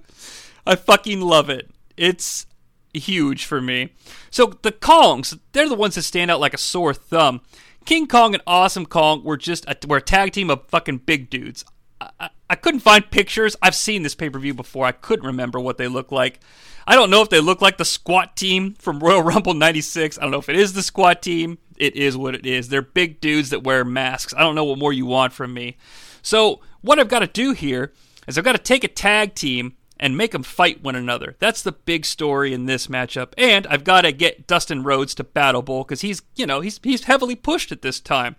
I 0.65 0.75
fucking 0.75 1.21
love 1.21 1.49
it. 1.49 1.69
It's 1.97 2.45
huge 2.93 3.45
for 3.45 3.61
me. 3.61 3.93
So 4.29 4.53
the 4.61 4.71
Kongs, 4.71 5.37
they're 5.51 5.69
the 5.69 5.75
ones 5.75 5.95
that 5.95 6.03
stand 6.03 6.31
out 6.31 6.39
like 6.39 6.53
a 6.53 6.57
sore 6.57 6.93
thumb. 6.93 7.41
King 7.85 8.07
Kong 8.07 8.33
and 8.33 8.43
Awesome 8.45 8.85
Kong 8.85 9.23
were 9.23 9.37
just 9.37 9.65
a, 9.65 9.75
were 9.87 9.97
a 9.97 10.01
tag 10.01 10.31
team 10.31 10.49
of 10.49 10.67
fucking 10.67 10.99
big 10.99 11.29
dudes. 11.29 11.65
I, 11.99 12.29
I, 12.51 12.55
couldn't 12.55 12.81
find 12.81 13.09
pictures. 13.09 13.55
I've 13.61 13.75
seen 13.75 14.03
this 14.03 14.15
pay 14.15 14.29
per 14.29 14.39
view 14.39 14.53
before. 14.53 14.85
I 14.85 14.91
couldn't 14.91 15.25
remember 15.25 15.59
what 15.59 15.77
they 15.77 15.87
look 15.87 16.11
like. 16.11 16.39
I 16.85 16.95
don't 16.95 17.09
know 17.09 17.21
if 17.21 17.29
they 17.29 17.39
look 17.39 17.61
like 17.61 17.77
the 17.77 17.85
squat 17.85 18.35
team 18.35 18.73
from 18.73 18.99
Royal 18.99 19.21
Rumble 19.23 19.53
96. 19.53 20.17
I 20.17 20.21
don't 20.21 20.31
know 20.31 20.39
if 20.39 20.49
it 20.49 20.55
is 20.55 20.73
the 20.73 20.83
squat 20.83 21.21
team. 21.21 21.57
It 21.77 21.95
is 21.95 22.17
what 22.17 22.35
it 22.35 22.45
is. 22.45 22.69
They're 22.69 22.81
big 22.81 23.21
dudes 23.21 23.49
that 23.49 23.63
wear 23.63 23.83
masks. 23.83 24.33
I 24.35 24.41
don't 24.41 24.55
know 24.55 24.65
what 24.65 24.77
more 24.77 24.93
you 24.93 25.05
want 25.05 25.33
from 25.33 25.53
me. 25.53 25.77
So, 26.21 26.61
what 26.81 26.99
I've 26.99 27.07
got 27.07 27.19
to 27.19 27.27
do 27.27 27.53
here 27.53 27.93
is 28.27 28.37
I've 28.37 28.43
got 28.43 28.53
to 28.53 28.59
take 28.59 28.83
a 28.83 28.87
tag 28.87 29.33
team 29.33 29.75
and 30.01 30.17
make 30.17 30.31
them 30.31 30.43
fight 30.43 30.83
one 30.83 30.95
another. 30.95 31.35
That's 31.39 31.61
the 31.61 31.71
big 31.71 32.05
story 32.05 32.53
in 32.53 32.65
this 32.65 32.87
matchup. 32.87 33.33
And 33.37 33.67
I've 33.67 33.83
got 33.83 34.01
to 34.01 34.11
get 34.11 34.47
Dustin 34.47 34.83
Rhodes 34.83 35.15
to 35.15 35.23
Battle 35.23 35.61
Bowl 35.61 35.83
because 35.83 36.01
he's, 36.01 36.23
you 36.35 36.45
know, 36.45 36.59
he's 36.59 36.79
he's 36.83 37.03
heavily 37.03 37.35
pushed 37.35 37.71
at 37.71 37.81
this 37.81 37.99
time. 37.99 38.35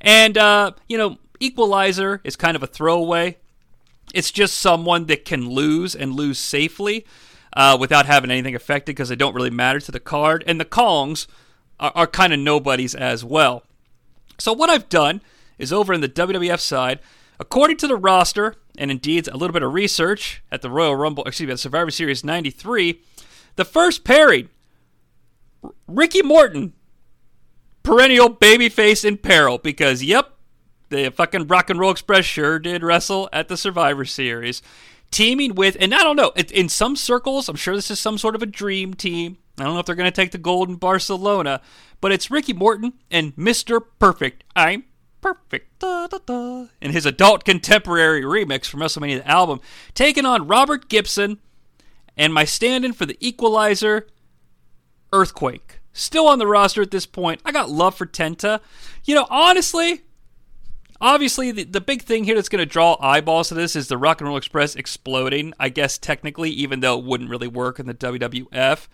And 0.00 0.38
uh, 0.38 0.72
you 0.88 0.96
know, 0.96 1.18
Equalizer 1.40 2.20
is 2.24 2.36
kind 2.36 2.56
of 2.56 2.62
a 2.62 2.68
throwaway. 2.68 3.38
It's 4.12 4.30
just 4.30 4.56
someone 4.56 5.06
that 5.06 5.24
can 5.24 5.48
lose 5.48 5.94
and 5.94 6.14
lose 6.14 6.38
safely 6.38 7.06
uh, 7.54 7.76
without 7.78 8.06
having 8.06 8.30
anything 8.30 8.54
affected 8.54 8.94
because 8.94 9.08
they 9.08 9.16
don't 9.16 9.34
really 9.34 9.50
matter 9.50 9.80
to 9.80 9.92
the 9.92 10.00
card. 10.00 10.44
And 10.46 10.60
the 10.60 10.64
Kongs 10.64 11.26
are, 11.80 11.92
are 11.94 12.06
kind 12.06 12.32
of 12.32 12.38
nobodies 12.38 12.94
as 12.94 13.24
well. 13.24 13.64
So 14.38 14.52
what 14.52 14.70
I've 14.70 14.88
done 14.88 15.20
is 15.58 15.72
over 15.72 15.92
in 15.92 16.00
the 16.00 16.08
WWF 16.08 16.60
side, 16.60 16.98
according 17.38 17.76
to 17.78 17.86
the 17.86 17.96
roster, 17.96 18.56
and 18.78 18.90
indeed 18.90 19.28
a 19.28 19.36
little 19.36 19.52
bit 19.52 19.62
of 19.62 19.72
research 19.72 20.42
at 20.50 20.62
the 20.62 20.70
Royal 20.70 20.96
Rumble, 20.96 21.24
excuse 21.24 21.46
me, 21.46 21.54
the 21.54 21.58
Survivor 21.58 21.90
Series 21.90 22.24
93, 22.24 23.00
the 23.56 23.64
first 23.64 24.04
pairing, 24.04 24.48
Ricky 25.86 26.22
Morton, 26.22 26.72
perennial 27.82 28.30
babyface 28.30 29.04
in 29.04 29.18
peril, 29.18 29.58
because, 29.58 30.02
yep, 30.02 30.31
the 30.92 31.10
fucking 31.10 31.48
Rock 31.48 31.70
and 31.70 31.80
Roll 31.80 31.90
Express 31.90 32.24
sure 32.24 32.58
did 32.58 32.84
wrestle 32.84 33.28
at 33.32 33.48
the 33.48 33.56
Survivor 33.56 34.04
Series 34.04 34.62
teaming 35.12 35.54
with, 35.54 35.76
and 35.78 35.94
I 35.94 36.02
don't 36.02 36.16
know, 36.16 36.30
in 36.30 36.68
some 36.68 36.96
circles, 36.96 37.48
I'm 37.48 37.56
sure 37.56 37.76
this 37.76 37.90
is 37.90 38.00
some 38.00 38.18
sort 38.18 38.34
of 38.34 38.42
a 38.42 38.46
dream 38.46 38.94
team. 38.94 39.38
I 39.58 39.64
don't 39.64 39.74
know 39.74 39.80
if 39.80 39.86
they're 39.86 39.94
going 39.94 40.10
to 40.10 40.14
take 40.14 40.32
the 40.32 40.38
gold 40.38 40.68
in 40.68 40.76
Barcelona, 40.76 41.60
but 42.00 42.10
it's 42.10 42.30
Ricky 42.30 42.54
Morton 42.54 42.94
and 43.10 43.36
Mr. 43.36 43.80
Perfect. 43.98 44.42
I'm 44.56 44.84
perfect. 45.20 45.78
Da, 45.78 46.08
da, 46.08 46.18
da. 46.24 46.66
In 46.80 46.90
his 46.90 47.06
adult 47.06 47.44
contemporary 47.44 48.22
remix 48.22 48.66
from 48.66 48.80
WrestleMania 48.80 49.18
the 49.18 49.28
album, 49.28 49.60
taking 49.94 50.26
on 50.26 50.48
Robert 50.48 50.88
Gibson 50.88 51.38
and 52.16 52.34
my 52.34 52.44
stand 52.44 52.84
in 52.84 52.92
for 52.92 53.06
the 53.06 53.18
equalizer, 53.20 54.08
Earthquake. 55.12 55.80
Still 55.92 56.26
on 56.26 56.38
the 56.38 56.46
roster 56.46 56.80
at 56.80 56.90
this 56.90 57.04
point. 57.04 57.42
I 57.44 57.52
got 57.52 57.68
love 57.68 57.94
for 57.94 58.06
Tenta. 58.06 58.60
You 59.04 59.14
know, 59.14 59.26
honestly, 59.28 60.02
Obviously, 61.02 61.50
the, 61.50 61.64
the 61.64 61.80
big 61.80 62.02
thing 62.02 62.22
here 62.22 62.36
that's 62.36 62.48
going 62.48 62.60
to 62.60 62.66
draw 62.66 62.96
eyeballs 63.00 63.48
to 63.48 63.54
this 63.54 63.74
is 63.74 63.88
the 63.88 63.98
Rock 63.98 64.20
and 64.20 64.28
Roll 64.28 64.36
Express 64.36 64.76
exploding, 64.76 65.52
I 65.58 65.68
guess, 65.68 65.98
technically, 65.98 66.50
even 66.50 66.78
though 66.78 66.96
it 66.96 67.04
wouldn't 67.04 67.28
really 67.28 67.48
work 67.48 67.80
in 67.80 67.86
the 67.86 67.94
WWF. 67.94 68.86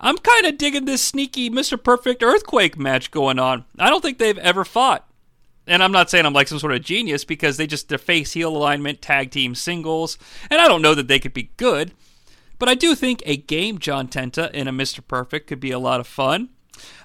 I'm 0.00 0.18
kind 0.18 0.46
of 0.46 0.58
digging 0.58 0.84
this 0.84 1.00
sneaky 1.00 1.48
Mr. 1.48 1.80
Perfect 1.80 2.24
Earthquake 2.24 2.76
match 2.76 3.12
going 3.12 3.38
on. 3.38 3.66
I 3.78 3.88
don't 3.88 4.00
think 4.00 4.18
they've 4.18 4.36
ever 4.38 4.64
fought. 4.64 5.08
And 5.68 5.80
I'm 5.80 5.92
not 5.92 6.10
saying 6.10 6.26
I'm 6.26 6.32
like 6.32 6.48
some 6.48 6.58
sort 6.58 6.74
of 6.74 6.82
genius 6.82 7.24
because 7.24 7.56
they 7.56 7.68
just, 7.68 7.88
their 7.88 7.98
face 7.98 8.32
heel 8.32 8.54
alignment, 8.54 9.00
tag 9.00 9.30
team 9.30 9.54
singles, 9.54 10.18
and 10.50 10.60
I 10.60 10.66
don't 10.66 10.82
know 10.82 10.94
that 10.96 11.06
they 11.06 11.20
could 11.20 11.32
be 11.32 11.52
good. 11.56 11.92
But 12.58 12.68
I 12.68 12.74
do 12.74 12.96
think 12.96 13.22
a 13.24 13.36
game 13.36 13.78
John 13.78 14.08
Tenta 14.08 14.50
in 14.50 14.66
a 14.66 14.72
Mr. 14.72 15.06
Perfect 15.06 15.46
could 15.46 15.60
be 15.60 15.70
a 15.70 15.78
lot 15.78 16.00
of 16.00 16.08
fun. 16.08 16.48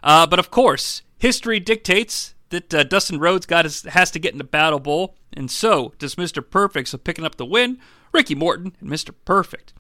Uh, 0.01 0.25
but 0.25 0.39
of 0.39 0.49
course, 0.49 1.03
history 1.19 1.59
dictates 1.59 2.33
that 2.49 2.73
uh, 2.73 2.83
Dustin 2.83 3.19
Rhodes 3.19 3.45
got 3.45 3.65
his, 3.65 3.83
has 3.83 4.12
to 4.12 4.19
get 4.19 4.31
in 4.31 4.38
the 4.38 4.43
Battle 4.43 4.79
Bowl, 4.79 5.15
and 5.33 5.49
so 5.49 5.93
does 5.99 6.15
Mr. 6.15 6.47
Perfect. 6.47 6.89
So 6.89 6.97
picking 6.97 7.25
up 7.25 7.35
the 7.35 7.45
win, 7.45 7.79
Ricky 8.12 8.35
Morton 8.35 8.75
and 8.79 8.89
Mr. 8.89 9.13
Perfect. 9.25 9.73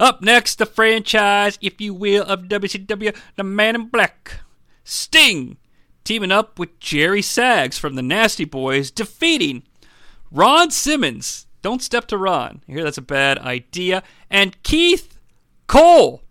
Up 0.00 0.22
next, 0.22 0.58
the 0.58 0.66
franchise, 0.66 1.58
if 1.60 1.80
you 1.80 1.94
will, 1.94 2.24
of 2.24 2.42
WCW, 2.42 3.16
the 3.36 3.44
Man 3.44 3.74
in 3.74 3.86
Black, 3.86 4.40
Sting, 4.82 5.56
teaming 6.02 6.32
up 6.32 6.58
with 6.58 6.80
Jerry 6.80 7.22
Sags 7.22 7.78
from 7.78 7.94
the 7.94 8.02
Nasty 8.02 8.44
Boys, 8.44 8.90
defeating 8.90 9.62
Ron 10.30 10.70
Simmons. 10.70 11.46
Don't 11.62 11.82
step 11.82 12.06
to 12.08 12.18
Ron. 12.18 12.62
Hear 12.66 12.84
that's 12.84 12.98
a 12.98 13.02
bad 13.02 13.38
idea. 13.38 14.02
And 14.28 14.60
Keith 14.64 15.18
Cole 15.66 16.23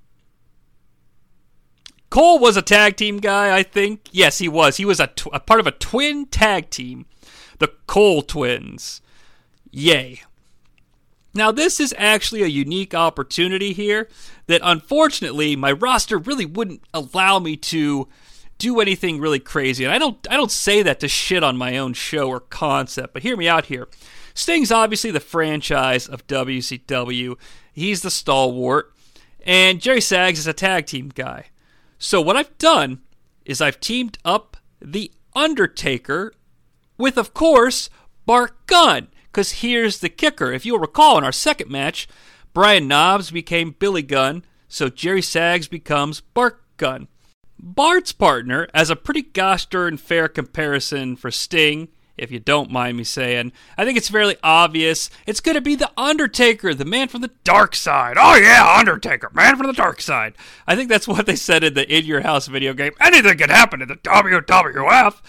Cole 2.13 2.38
was 2.38 2.56
a 2.56 2.62
tag 2.62 2.95
team 2.95 3.17
guy, 3.17 3.58
I 3.58 3.63
think. 3.63 4.08
Yes, 4.12 4.38
he 4.38 4.47
was. 4.47 4.78
He 4.78 4.86
was 4.86 4.99
a, 4.99 5.08
tw- 5.08 5.34
a 5.34 5.39
part 5.39 5.60
of 5.60 5.65
a 5.65 5.71
twin 5.71 6.28
tag 6.28 6.69
team, 6.69 7.08
the 7.58 7.69
Cole 7.88 8.21
twins. 8.21 9.02
Yay. 9.71 10.21
Now, 11.34 11.52
this 11.52 11.80
is 11.80 11.91
actually 11.97 12.43
a 12.43 12.47
unique 12.47 12.93
opportunity 12.93 13.73
here 13.73 14.10
that 14.45 14.62
unfortunately 14.63 15.56
my 15.56 15.71
roster 15.71 16.19
really 16.19 16.45
wouldn't 16.45 16.84
allow 16.93 17.39
me 17.39 17.58
to 17.58 18.08
do 18.60 18.80
anything 18.80 19.19
really 19.19 19.39
crazy. 19.39 19.84
And 19.84 19.91
I 19.91 19.97
don't 19.97 20.28
I 20.30 20.38
don't 20.38 20.52
say 20.52 20.84
that 20.84 20.99
to 20.99 21.08
shit 21.08 21.43
on 21.43 21.58
my 21.58 21.80
own 21.80 21.93
show 21.93 22.30
or 22.30 22.39
concept, 22.41 23.13
but 23.13 23.23
hear 23.23 23.36
me 23.36 23.47
out 23.47 23.65
here. 23.65 23.88
Sting's 24.36 24.71
obviously 24.71 25.10
the 25.10 25.19
franchise 25.19 26.08
of 26.08 26.28
WCW. 26.28 27.38
He's 27.73 28.04
the 28.04 28.12
stalwart, 28.12 28.93
and 29.43 29.82
Jerry 29.82 29.99
Sags 29.99 30.38
is 30.38 30.45
a 30.45 30.54
tag 30.54 30.86
team 30.86 31.10
guy. 31.10 31.47
So 32.04 32.20
what 32.20 32.36
I've 32.36 32.58
done 32.58 33.00
is 33.46 33.62
I've 33.62 33.80
teamed 33.80 34.18
up 34.26 34.58
the 34.82 35.10
Undertaker 35.34 36.34
with, 36.98 37.18
of 37.18 37.34
course, 37.34 37.89
Bart 38.26 38.68
Gunn. 38.68 39.08
Because 39.32 39.62
here's 39.62 40.00
the 40.00 40.10
kicker. 40.10 40.52
If 40.52 40.66
you'll 40.66 40.80
recall 40.80 41.18
in 41.18 41.24
our 41.24 41.32
second 41.32 41.72
match, 41.72 42.10
Brian 42.54 42.89
Knobbs 42.89 43.32
became 43.32 43.78
Billy 43.80 44.02
Gunn, 44.02 44.44
so 44.68 44.89
Jerry 44.89 45.22
Sags 45.22 45.70
becomes 45.70 46.20
Bart 46.20 46.62
Gunn. 46.76 47.08
Bart's 47.58 48.12
partner, 48.12 48.68
as 48.74 48.89
a 48.89 48.98
pretty 48.98 49.22
gosh 49.22 49.66
darn 49.68 49.96
fair 49.96 50.28
comparison 50.28 51.16
for 51.16 51.32
Sting, 51.32 51.88
if 52.17 52.32
you 52.32 52.39
don't 52.39 52.71
mind 52.71 52.97
me 52.97 53.04
saying, 53.04 53.52
I 53.78 53.86
think 53.86 53.97
it's 53.97 54.10
fairly 54.10 54.38
obvious 54.43 55.10
it's 55.26 55.39
going 55.39 55.56
to 55.56 55.62
be 55.62 55.76
The 55.76 55.91
Undertaker, 55.97 56.73
the 56.73 56.86
man 56.86 57.08
from 57.08 57.21
the 57.21 57.32
dark 57.43 57.76
side. 57.76 58.17
Oh, 58.19 58.36
yeah, 58.36 58.76
Undertaker, 58.78 59.32
man 59.34 59.58
from 59.58 59.67
the 59.67 59.73
dark 59.73 60.02
side. 60.02 60.36
I 60.67 60.76
think 60.76 60.89
that's 60.89 61.08
what 61.08 61.26
they 61.26 61.36
said 61.36 61.63
in 61.63 61.73
the 61.73 61.91
In 61.91 62.06
Your 62.06 62.21
House 62.21 62.47
video 62.47 62.73
game. 62.73 62.93
Anything 62.99 63.38
can 63.38 63.49
happen 63.49 63.82
in 63.82 63.88
the 63.88 63.95
WWF. 63.95 65.21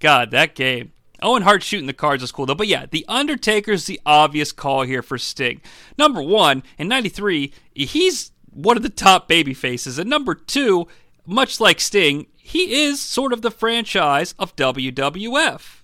God, 0.00 0.30
that 0.32 0.54
game. 0.54 0.92
Owen 1.22 1.42
Hart 1.42 1.62
shooting 1.62 1.86
the 1.86 1.92
cards 1.92 2.24
is 2.24 2.32
cool 2.32 2.46
though. 2.46 2.54
But 2.56 2.66
yeah, 2.66 2.86
The 2.86 3.04
Undertaker's 3.08 3.84
the 3.84 4.00
obvious 4.04 4.50
call 4.50 4.82
here 4.82 5.02
for 5.02 5.18
Sting. 5.18 5.60
Number 5.96 6.20
one, 6.20 6.64
in 6.78 6.88
93, 6.88 7.52
he's 7.72 8.32
one 8.50 8.76
of 8.76 8.82
the 8.82 8.88
top 8.88 9.28
baby 9.28 9.54
faces. 9.54 9.98
And 9.98 10.10
number 10.10 10.34
two, 10.34 10.88
much 11.24 11.60
like 11.60 11.80
Sting, 11.80 12.26
he 12.36 12.82
is 12.82 13.00
sort 13.00 13.32
of 13.32 13.42
the 13.42 13.52
franchise 13.52 14.34
of 14.38 14.56
WWF. 14.56 15.81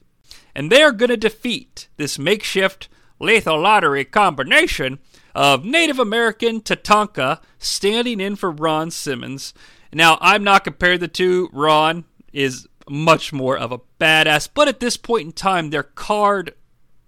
And 0.58 0.72
they're 0.72 0.90
going 0.90 1.10
to 1.10 1.16
defeat 1.16 1.86
this 1.98 2.18
makeshift 2.18 2.88
lethal 3.20 3.60
lottery 3.60 4.04
combination 4.04 4.98
of 5.32 5.64
Native 5.64 6.00
American 6.00 6.62
Tatanka 6.62 7.40
standing 7.60 8.18
in 8.18 8.34
for 8.34 8.50
Ron 8.50 8.90
Simmons. 8.90 9.54
Now, 9.92 10.18
I'm 10.20 10.42
not 10.42 10.64
comparing 10.64 10.98
the 10.98 11.06
two. 11.06 11.48
Ron 11.52 12.06
is 12.32 12.66
much 12.88 13.32
more 13.32 13.56
of 13.56 13.70
a 13.70 13.78
badass. 14.00 14.48
But 14.52 14.66
at 14.66 14.80
this 14.80 14.96
point 14.96 15.26
in 15.26 15.32
time, 15.32 15.70
their 15.70 15.84
card, 15.84 16.54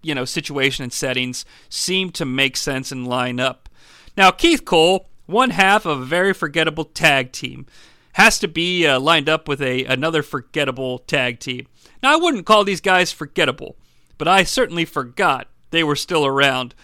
you 0.01 0.15
know, 0.15 0.25
situation 0.25 0.85
and 0.85 0.93
settings 0.93 1.45
seem 1.69 2.13
to 2.13 2.25
make 2.25 2.57
sense 2.57 2.93
and 2.93 3.09
line 3.09 3.41
up. 3.41 3.69
Now, 4.17 4.31
Keith 4.31 4.65
Cole, 4.65 5.09
one 5.27 5.51
half 5.51 5.87
of 5.87 6.01
a 6.01 6.05
very 6.05 6.35
forgettable 6.35 6.85
tag 6.85 7.33
team, 7.33 7.67
has 8.13 8.39
to 8.39 8.47
be 8.47 8.87
uh, 8.87 9.01
lined 9.01 9.29
up 9.29 9.49
with 9.49 9.61
a 9.61 9.87
another 9.87 10.23
forgettable 10.23 11.01
tag 11.01 11.41
team. 11.41 11.67
Now, 12.03 12.13
I 12.13 12.17
wouldn't 12.17 12.47
call 12.47 12.65
these 12.65 12.81
guys 12.81 13.13
forgettable, 13.13 13.77
but 14.19 14.29
I 14.29 14.45
certainly 14.45 14.85
forgot 14.85 15.49
they 15.71 15.85
were 15.85 15.97
still 15.97 16.27
around. 16.27 16.75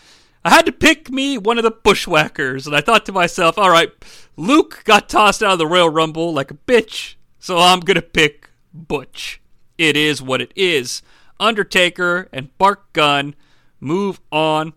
I 0.44 0.50
had 0.50 0.66
to 0.66 0.72
pick 0.72 1.10
me 1.10 1.38
one 1.38 1.58
of 1.58 1.64
the 1.64 1.70
bushwhackers, 1.70 2.66
and 2.66 2.76
I 2.76 2.80
thought 2.80 3.04
to 3.06 3.12
myself, 3.12 3.58
all 3.58 3.70
right, 3.70 3.90
Luke 4.36 4.82
got 4.84 5.08
tossed 5.08 5.42
out 5.42 5.54
of 5.54 5.58
the 5.58 5.66
Royal 5.66 5.90
Rumble 5.90 6.32
like 6.32 6.50
a 6.50 6.54
bitch, 6.54 7.14
so 7.38 7.58
I'm 7.58 7.80
gonna 7.80 8.02
pick 8.02 8.50
Butch. 8.72 9.40
It 9.78 9.96
is 9.96 10.22
what 10.22 10.40
it 10.40 10.52
is. 10.54 11.02
Undertaker 11.40 12.28
and 12.32 12.56
Bart 12.58 12.92
Gunn 12.92 13.34
move 13.80 14.20
on 14.30 14.72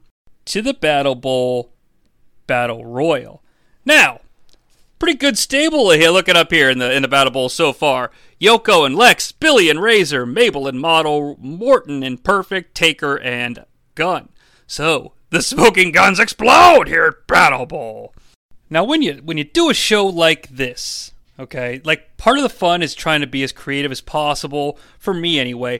to 0.45 0.61
the 0.61 0.73
Battle 0.73 1.15
Bowl 1.15 1.71
Battle 2.47 2.83
Royal. 2.83 3.43
Now, 3.85 4.18
pretty 4.99 5.17
good 5.17 5.37
stable 5.37 5.89
here 5.91 6.09
looking 6.09 6.35
up 6.35 6.51
here 6.51 6.69
in 6.69 6.79
the 6.79 6.93
in 6.93 7.01
the 7.01 7.07
Battle 7.07 7.31
Bowl 7.31 7.49
so 7.49 7.73
far. 7.73 8.11
Yoko 8.39 8.85
and 8.85 8.95
Lex, 8.95 9.31
Billy 9.31 9.69
and 9.69 9.81
Razor, 9.81 10.25
Mabel 10.25 10.67
and 10.67 10.79
Model, 10.79 11.37
Morton 11.39 12.03
and 12.03 12.23
Perfect, 12.23 12.75
Taker 12.75 13.19
and 13.19 13.65
Gunn. 13.95 14.29
So 14.67 15.13
the 15.29 15.41
smoking 15.41 15.91
guns 15.91 16.19
explode 16.19 16.87
here 16.87 17.05
at 17.05 17.27
Battle 17.27 17.65
Bowl. 17.65 18.13
Now 18.69 18.83
when 18.83 19.01
you 19.01 19.15
when 19.23 19.37
you 19.37 19.43
do 19.43 19.69
a 19.69 19.73
show 19.73 20.05
like 20.05 20.49
this, 20.49 21.11
Okay. 21.39 21.79
Like 21.85 22.17
part 22.17 22.37
of 22.37 22.43
the 22.43 22.49
fun 22.49 22.83
is 22.83 22.93
trying 22.93 23.21
to 23.21 23.27
be 23.27 23.43
as 23.43 23.53
creative 23.53 23.91
as 23.91 24.01
possible, 24.01 24.77
for 24.99 25.13
me 25.13 25.39
anyway. 25.39 25.79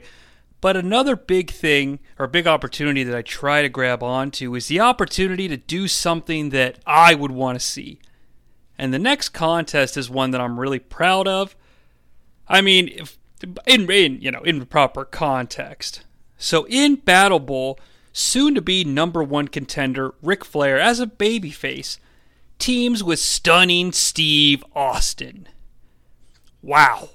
But 0.62 0.76
another 0.76 1.16
big 1.16 1.50
thing 1.50 2.00
or 2.18 2.26
big 2.26 2.46
opportunity 2.46 3.04
that 3.04 3.16
I 3.16 3.22
try 3.22 3.62
to 3.62 3.68
grab 3.68 4.02
onto 4.02 4.54
is 4.54 4.68
the 4.68 4.80
opportunity 4.80 5.48
to 5.48 5.56
do 5.56 5.86
something 5.86 6.50
that 6.50 6.78
I 6.86 7.14
would 7.14 7.30
want 7.30 7.58
to 7.58 7.64
see. 7.64 8.00
And 8.80 8.94
the 8.94 8.98
next 8.98 9.28
contest 9.28 9.98
is 9.98 10.08
one 10.08 10.30
that 10.30 10.40
I'm 10.40 10.58
really 10.58 10.78
proud 10.78 11.28
of. 11.28 11.54
I 12.48 12.62
mean, 12.62 12.88
if, 12.88 13.18
in, 13.66 13.90
in 13.90 14.22
you 14.22 14.30
know 14.30 14.40
in 14.40 14.64
proper 14.64 15.04
context. 15.04 16.02
So 16.38 16.66
in 16.66 16.94
Battle 16.94 17.40
Bowl, 17.40 17.78
soon 18.14 18.54
to 18.54 18.62
be 18.62 18.82
number 18.82 19.22
one 19.22 19.48
contender 19.48 20.14
Ric 20.22 20.46
Flair 20.46 20.80
as 20.80 20.98
a 20.98 21.06
babyface 21.06 21.98
teams 22.58 23.04
with 23.04 23.18
stunning 23.18 23.92
Steve 23.92 24.64
Austin. 24.74 25.46
Wow. 26.62 27.10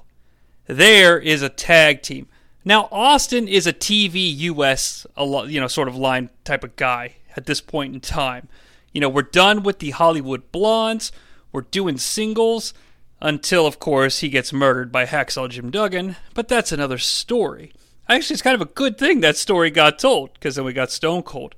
There 0.67 1.17
is 1.17 1.41
a 1.41 1.49
tag 1.49 2.03
team. 2.03 2.27
Now 2.63 2.87
Austin 2.91 3.47
is 3.47 3.65
a 3.65 3.73
TV 3.73 4.37
US 4.37 5.07
you 5.17 5.59
know 5.59 5.67
sort 5.67 5.87
of 5.87 5.95
line 5.95 6.29
type 6.43 6.63
of 6.63 6.75
guy 6.75 7.15
at 7.35 7.47
this 7.47 7.59
point 7.59 7.95
in 7.95 8.01
time. 8.01 8.49
You 8.93 9.01
know, 9.01 9.09
we're 9.09 9.23
done 9.23 9.63
with 9.63 9.79
the 9.79 9.89
Hollywood 9.89 10.51
Blondes. 10.51 11.11
We're 11.55 11.61
doing 11.61 11.97
singles 11.97 12.73
until 13.21 13.65
of 13.65 13.79
course 13.79 14.19
he 14.19 14.27
gets 14.27 14.51
murdered 14.51 14.91
by 14.91 15.05
Hacksaw 15.05 15.49
Jim 15.49 15.71
Duggan, 15.71 16.17
but 16.33 16.49
that's 16.49 16.73
another 16.73 16.97
story. 16.97 17.71
Actually, 18.09 18.33
it's 18.33 18.41
kind 18.41 18.55
of 18.55 18.67
a 18.67 18.73
good 18.73 18.97
thing 18.97 19.21
that 19.21 19.37
story 19.37 19.71
got 19.71 19.97
told 19.97 20.33
because 20.33 20.55
then 20.55 20.65
we 20.65 20.73
got 20.73 20.91
Stone 20.91 21.23
Cold. 21.23 21.55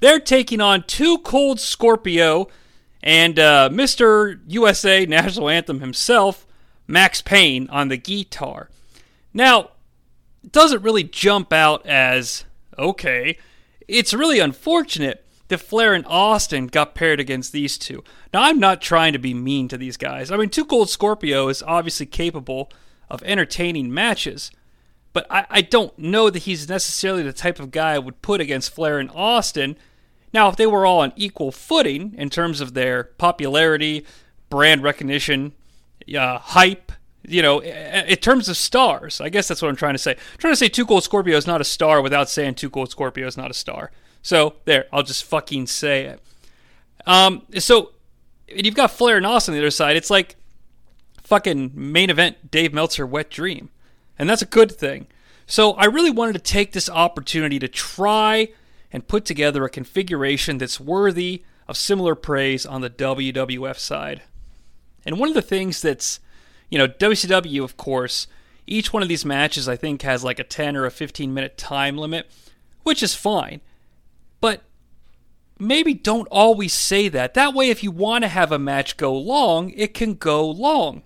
They're 0.00 0.18
taking 0.18 0.62
on 0.62 0.84
Too 0.84 1.18
Cold 1.18 1.60
Scorpio 1.60 2.48
and 3.02 3.38
uh, 3.38 3.68
Mr. 3.70 4.40
USA 4.46 5.04
National 5.04 5.50
Anthem 5.50 5.80
himself, 5.80 6.46
Maxx 6.86 7.20
Payne, 7.20 7.68
on 7.68 7.88
the 7.88 7.98
guitar. 7.98 8.70
Now, 9.34 9.72
it 10.42 10.52
doesn't 10.52 10.80
really 10.80 11.04
jump 11.04 11.52
out 11.52 11.84
as 11.84 12.46
okay. 12.78 13.36
It's 13.86 14.14
really 14.14 14.38
unfortunate 14.38 15.23
that 15.54 15.66
Flair 15.66 15.94
and 15.94 16.04
Austin 16.06 16.66
got 16.66 16.94
paired 16.94 17.20
against 17.20 17.52
these 17.52 17.78
two. 17.78 18.04
Now, 18.32 18.42
I'm 18.42 18.58
not 18.58 18.82
trying 18.82 19.12
to 19.12 19.18
be 19.18 19.34
mean 19.34 19.68
to 19.68 19.78
these 19.78 19.96
guys. 19.96 20.30
I 20.30 20.36
mean, 20.36 20.50
Too 20.50 20.64
Cold 20.64 20.90
Scorpio 20.90 21.48
is 21.48 21.62
obviously 21.62 22.06
capable 22.06 22.70
of 23.08 23.22
entertaining 23.22 23.92
matches, 23.92 24.50
but 25.12 25.26
I, 25.30 25.46
I 25.50 25.60
don't 25.62 25.96
know 25.98 26.30
that 26.30 26.40
he's 26.40 26.68
necessarily 26.68 27.22
the 27.22 27.32
type 27.32 27.60
of 27.60 27.70
guy 27.70 27.92
I 27.92 27.98
would 27.98 28.22
put 28.22 28.40
against 28.40 28.74
Flair 28.74 28.98
and 28.98 29.10
Austin 29.14 29.76
now, 30.34 30.48
if 30.48 30.56
they 30.56 30.66
were 30.66 30.84
all 30.84 30.98
on 30.98 31.12
equal 31.14 31.52
footing 31.52 32.12
in 32.18 32.28
terms 32.28 32.60
of 32.60 32.74
their 32.74 33.04
popularity, 33.04 34.04
brand 34.50 34.82
recognition, 34.82 35.52
uh, 36.12 36.38
hype, 36.38 36.90
you 37.22 37.40
know, 37.40 37.60
in 37.60 38.16
terms 38.16 38.48
of 38.48 38.56
stars, 38.56 39.20
I 39.20 39.28
guess 39.28 39.46
that's 39.46 39.62
what 39.62 39.68
I'm 39.68 39.76
trying 39.76 39.94
to 39.94 39.98
say. 39.98 40.10
I'm 40.10 40.38
trying 40.38 40.52
to 40.52 40.56
say 40.56 40.68
Too 40.68 40.84
Cold 40.84 41.04
Scorpio 41.04 41.36
is 41.36 41.46
not 41.46 41.60
a 41.60 41.64
star 41.64 42.02
without 42.02 42.28
saying 42.28 42.56
Too 42.56 42.68
Cold 42.68 42.90
Scorpio 42.90 43.28
is 43.28 43.36
not 43.36 43.52
a 43.52 43.54
star. 43.54 43.92
So 44.24 44.54
there, 44.64 44.86
I'll 44.90 45.02
just 45.02 45.22
fucking 45.22 45.66
say 45.66 46.06
it. 46.06 46.20
Um, 47.06 47.42
so 47.58 47.92
you've 48.48 48.74
got 48.74 48.90
Flair 48.90 49.18
and 49.18 49.26
Austin 49.26 49.52
on 49.52 49.58
the 49.58 49.62
other 49.62 49.70
side. 49.70 49.96
It's 49.98 50.08
like 50.08 50.36
fucking 51.22 51.72
main 51.74 52.08
event 52.08 52.50
Dave 52.50 52.72
Meltzer 52.72 53.06
wet 53.06 53.30
dream, 53.30 53.68
and 54.18 54.28
that's 54.28 54.40
a 54.40 54.46
good 54.46 54.72
thing. 54.72 55.06
So 55.46 55.72
I 55.72 55.84
really 55.84 56.10
wanted 56.10 56.32
to 56.32 56.38
take 56.38 56.72
this 56.72 56.88
opportunity 56.88 57.58
to 57.58 57.68
try 57.68 58.48
and 58.90 59.06
put 59.06 59.26
together 59.26 59.62
a 59.62 59.70
configuration 59.70 60.56
that's 60.56 60.80
worthy 60.80 61.44
of 61.68 61.76
similar 61.76 62.14
praise 62.14 62.64
on 62.64 62.80
the 62.80 62.88
WWF 62.88 63.78
side. 63.78 64.22
And 65.04 65.18
one 65.18 65.28
of 65.28 65.34
the 65.34 65.42
things 65.42 65.82
that's, 65.82 66.18
you 66.70 66.78
know, 66.78 66.88
WCW, 66.88 67.62
of 67.62 67.76
course, 67.76 68.26
each 68.66 68.90
one 68.90 69.02
of 69.02 69.10
these 69.10 69.26
matches 69.26 69.68
I 69.68 69.76
think 69.76 70.00
has 70.00 70.24
like 70.24 70.38
a 70.38 70.44
10 70.44 70.76
or 70.76 70.86
a 70.86 70.90
15 70.90 71.34
minute 71.34 71.58
time 71.58 71.98
limit, 71.98 72.30
which 72.84 73.02
is 73.02 73.14
fine. 73.14 73.60
Maybe 75.66 75.94
don't 75.94 76.28
always 76.30 76.72
say 76.72 77.08
that. 77.08 77.34
That 77.34 77.54
way, 77.54 77.70
if 77.70 77.82
you 77.82 77.90
want 77.90 78.22
to 78.22 78.28
have 78.28 78.52
a 78.52 78.58
match 78.58 78.96
go 78.96 79.14
long, 79.16 79.70
it 79.70 79.94
can 79.94 80.14
go 80.14 80.48
long. 80.48 81.02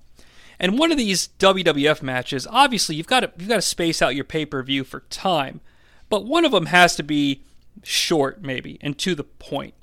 And 0.59 0.79
one 0.79 0.90
of 0.90 0.99
these 0.99 1.29
WWF 1.38 2.03
matches, 2.03 2.47
obviously, 2.51 2.97
you've 2.97 3.07
got 3.07 3.21
to 3.21 3.33
you've 3.38 3.49
got 3.49 3.57
to 3.57 3.62
space 3.62 4.03
out 4.03 4.14
your 4.14 4.25
pay 4.25 4.44
per 4.44 4.62
view 4.62 4.85
for 4.85 5.01
time, 5.09 5.61
but 6.09 6.25
one 6.25 6.44
of 6.44 6.53
them 6.53 6.66
has 6.66 6.97
to 6.97 7.03
be 7.03 7.42
short, 7.83 8.42
maybe, 8.42 8.79
and 8.81 8.99
to 8.99 9.14
the 9.14 9.25
point. 9.25 9.75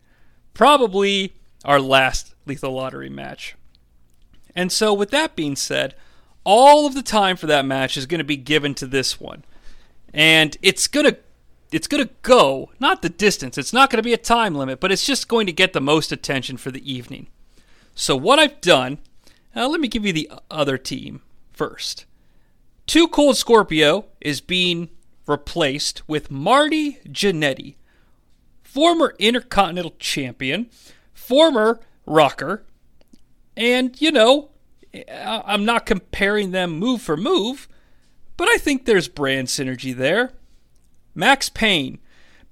Probably 0.54 1.34
our 1.64 1.80
last 1.80 2.36
Lethal 2.46 2.74
Lottery 2.74 3.10
match. 3.10 3.56
And 4.56 4.72
so, 4.72 4.94
with 4.94 5.12
that 5.12 5.36
being 5.36 5.56
said, 5.56 5.96
all 6.44 6.86
of 6.86 6.94
the 6.94 7.04
time 7.04 7.38
for 7.38 7.48
that 7.48 7.66
match 7.66 7.98
is 7.98 8.06
going 8.06 8.20
to 8.20 8.26
be 8.26 8.38
given 8.38 8.74
to 8.76 8.88
this 8.88 9.20
one. 9.20 9.44
And 10.14 10.56
it's 10.62 10.88
going 10.88 11.06
to 11.06 11.18
it's 11.76 11.88
going 11.88 12.08
to 12.08 12.14
go 12.22 12.72
not 12.80 13.02
the 13.02 13.10
distance. 13.10 13.58
It's 13.58 13.74
not 13.74 13.90
going 13.90 13.98
to 13.98 14.04
be 14.04 14.14
a 14.14 14.18
time 14.18 14.56
limit, 14.56 14.80
but 14.80 14.92
it's 14.92 15.06
just 15.06 15.28
going 15.28 15.46
to 15.46 15.52
get 15.52 15.74
the 15.74 15.82
most 15.82 16.12
attention 16.12 16.56
for 16.56 16.72
the 16.72 16.92
evening. 16.92 17.28
So 17.94 18.16
what 18.16 18.40
I've 18.40 18.62
done, 18.62 19.00
uh, 19.56 19.68
let 19.68 19.82
me 19.82 19.90
give 19.90 20.06
you 20.06 20.14
the 20.14 20.32
other 20.50 20.78
team 20.78 21.22
first. 21.52 22.06
Too 22.88 23.08
Cold 23.08 23.36
Scorpio 23.36 24.06
is 24.22 24.40
being 24.40 24.90
replaced 25.28 26.08
with 26.08 26.32
Marty 26.32 27.00
Jannetty, 27.08 27.76
former 28.64 29.14
Intercontinental 29.20 29.96
Champion, 30.00 30.70
former 31.14 31.82
rocker, 32.06 32.64
and, 33.58 34.00
you 34.00 34.12
know, 34.12 34.52
I'm 35.12 35.66
not 35.66 35.86
comparing 35.86 36.52
them 36.52 36.72
move 36.72 37.02
for 37.02 37.18
move, 37.18 37.68
but 38.38 38.48
I 38.50 38.58
think 38.58 38.86
there's 38.86 39.08
brand 39.08 39.48
synergy 39.48 39.96
there. 39.96 40.32
Maxx 41.16 41.50
Payne, 41.50 42.00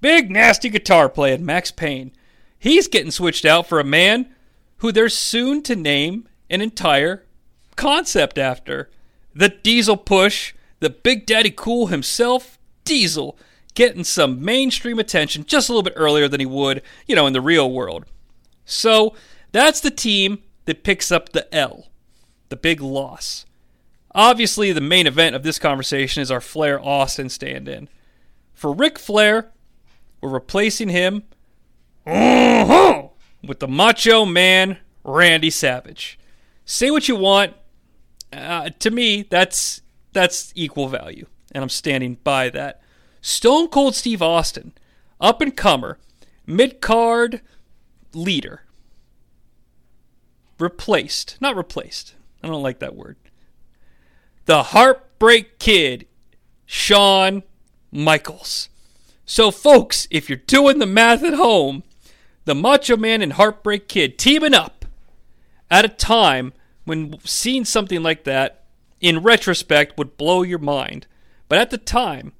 big 0.00 0.30
nasty 0.30 0.70
guitar 0.70 1.08
playing 1.08 1.44
Maxx 1.44 1.70
Payne. 1.70 2.12
He's 2.58 2.88
getting 2.88 3.10
switched 3.10 3.44
out 3.44 3.68
for 3.68 3.78
a 3.78 3.84
man 3.84 4.34
who 4.78 4.90
they're 4.90 5.08
soon 5.08 5.62
to 5.62 5.76
name 5.76 6.26
an 6.50 6.60
entire 6.60 7.24
concept 7.76 8.38
after. 8.38 8.90
The 9.34 9.50
Diesel 9.50 9.96
Push, 9.96 10.54
the 10.80 10.90
Big 10.90 11.26
Daddy 11.26 11.50
Cool 11.50 11.88
himself, 11.88 12.58
Diesel, 12.84 13.38
getting 13.74 14.04
some 14.04 14.44
mainstream 14.44 14.98
attention 14.98 15.44
just 15.44 15.68
a 15.68 15.72
little 15.72 15.82
bit 15.82 15.94
earlier 15.96 16.28
than 16.28 16.40
he 16.40 16.46
would, 16.46 16.82
you 17.06 17.14
know, 17.14 17.26
in 17.26 17.32
the 17.32 17.40
real 17.40 17.70
world. 17.70 18.06
So 18.64 19.14
that's 19.52 19.80
the 19.80 19.90
team 19.90 20.38
that 20.64 20.84
picks 20.84 21.12
up 21.12 21.30
the 21.30 21.52
L, 21.54 21.88
the 22.48 22.56
big 22.56 22.80
loss. 22.80 23.44
Obviously, 24.14 24.72
the 24.72 24.80
main 24.80 25.06
event 25.06 25.34
of 25.34 25.42
this 25.42 25.58
conversation 25.58 26.22
is 26.22 26.30
our 26.30 26.40
Flair 26.40 26.80
Austin 26.80 27.28
stand 27.28 27.68
in. 27.68 27.88
For 28.64 28.72
Ric 28.72 28.98
Flair, 28.98 29.52
we're 30.22 30.30
replacing 30.30 30.88
him 30.88 31.24
uh-huh, 32.06 33.08
with 33.46 33.60
the 33.60 33.68
Macho 33.68 34.24
Man 34.24 34.78
Randy 35.04 35.50
Savage. 35.50 36.18
Say 36.64 36.90
what 36.90 37.06
you 37.06 37.14
want. 37.14 37.52
Uh, 38.32 38.70
to 38.78 38.90
me, 38.90 39.26
that's 39.28 39.82
that's 40.14 40.50
equal 40.54 40.88
value, 40.88 41.26
and 41.52 41.62
I'm 41.62 41.68
standing 41.68 42.16
by 42.24 42.48
that. 42.48 42.80
Stone 43.20 43.68
Cold 43.68 43.94
Steve 43.94 44.22
Austin, 44.22 44.72
up 45.20 45.42
and 45.42 45.54
comer, 45.54 45.98
mid 46.46 46.80
card 46.80 47.42
leader, 48.14 48.62
replaced, 50.58 51.36
not 51.38 51.54
replaced. 51.54 52.14
I 52.42 52.48
don't 52.48 52.62
like 52.62 52.78
that 52.78 52.96
word. 52.96 53.16
The 54.46 54.62
Heartbreak 54.62 55.58
Kid, 55.58 56.06
Shawn 56.64 57.42
Michaels. 57.94 58.68
So, 59.24 59.50
folks, 59.50 60.06
if 60.10 60.28
you're 60.28 60.36
doing 60.36 60.80
the 60.80 60.86
math 60.86 61.22
at 61.22 61.34
home, 61.34 61.84
the 62.44 62.54
Macho 62.54 62.96
Man 62.96 63.22
and 63.22 63.34
Heartbreak 63.34 63.88
Kid 63.88 64.18
teaming 64.18 64.52
up 64.52 64.84
at 65.70 65.84
a 65.84 65.88
time 65.88 66.52
when 66.84 67.18
seeing 67.24 67.64
something 67.64 68.02
like 68.02 68.24
that, 68.24 68.64
in 69.00 69.22
retrospect, 69.22 69.96
would 69.96 70.16
blow 70.16 70.42
your 70.42 70.58
mind. 70.58 71.06
But 71.48 71.58
at 71.58 71.70
the 71.70 71.78
time, 71.78 72.32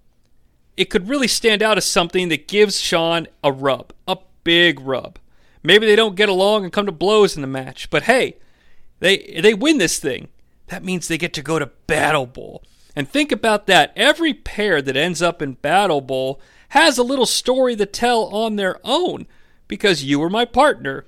it 0.77 0.90
could 0.90 1.09
really 1.09 1.29
stand 1.29 1.62
out 1.62 1.79
as 1.79 1.85
something 1.85 2.29
that 2.29 2.49
gives 2.49 2.81
Shawn 2.81 3.29
a 3.43 3.53
rub, 3.53 3.93
a 4.07 4.19
big 4.43 4.81
rub. 4.81 5.19
Maybe 5.62 5.87
they 5.87 5.97
don't 5.97 6.17
get 6.17 6.29
along 6.29 6.64
and 6.64 6.73
come 6.73 6.87
to 6.87 6.93
blows 6.93 7.37
in 7.37 7.43
the 7.43 7.49
match, 7.49 7.88
but 7.88 8.03
hey, 8.03 8.37
they 9.01 9.38
they 9.40 9.55
win 9.55 9.79
this 9.79 9.99
thing. 9.99 10.29
That 10.69 10.85
means 10.85 11.09
they 11.09 11.19
get 11.19 11.33
to 11.35 11.43
go 11.43 11.59
to 11.59 11.71
Battle 11.87 12.27
Bowl. 12.27 12.62
And 12.97 13.09
think 13.09 13.33
about 13.33 13.67
that. 13.67 13.93
Every 13.97 14.35
pair 14.35 14.81
that 14.81 14.97
ends 14.97 15.23
up 15.23 15.43
in 15.43 15.55
Battle 15.55 16.01
Bowl 16.01 16.41
has 16.71 16.99
a 16.99 17.03
little 17.03 17.27
story 17.27 17.77
to 17.77 17.87
tell 17.87 18.25
on 18.35 18.57
their 18.57 18.81
own 18.85 19.27
because 19.69 20.05
you 20.05 20.19
were 20.19 20.31
my 20.31 20.45
partner. 20.45 21.05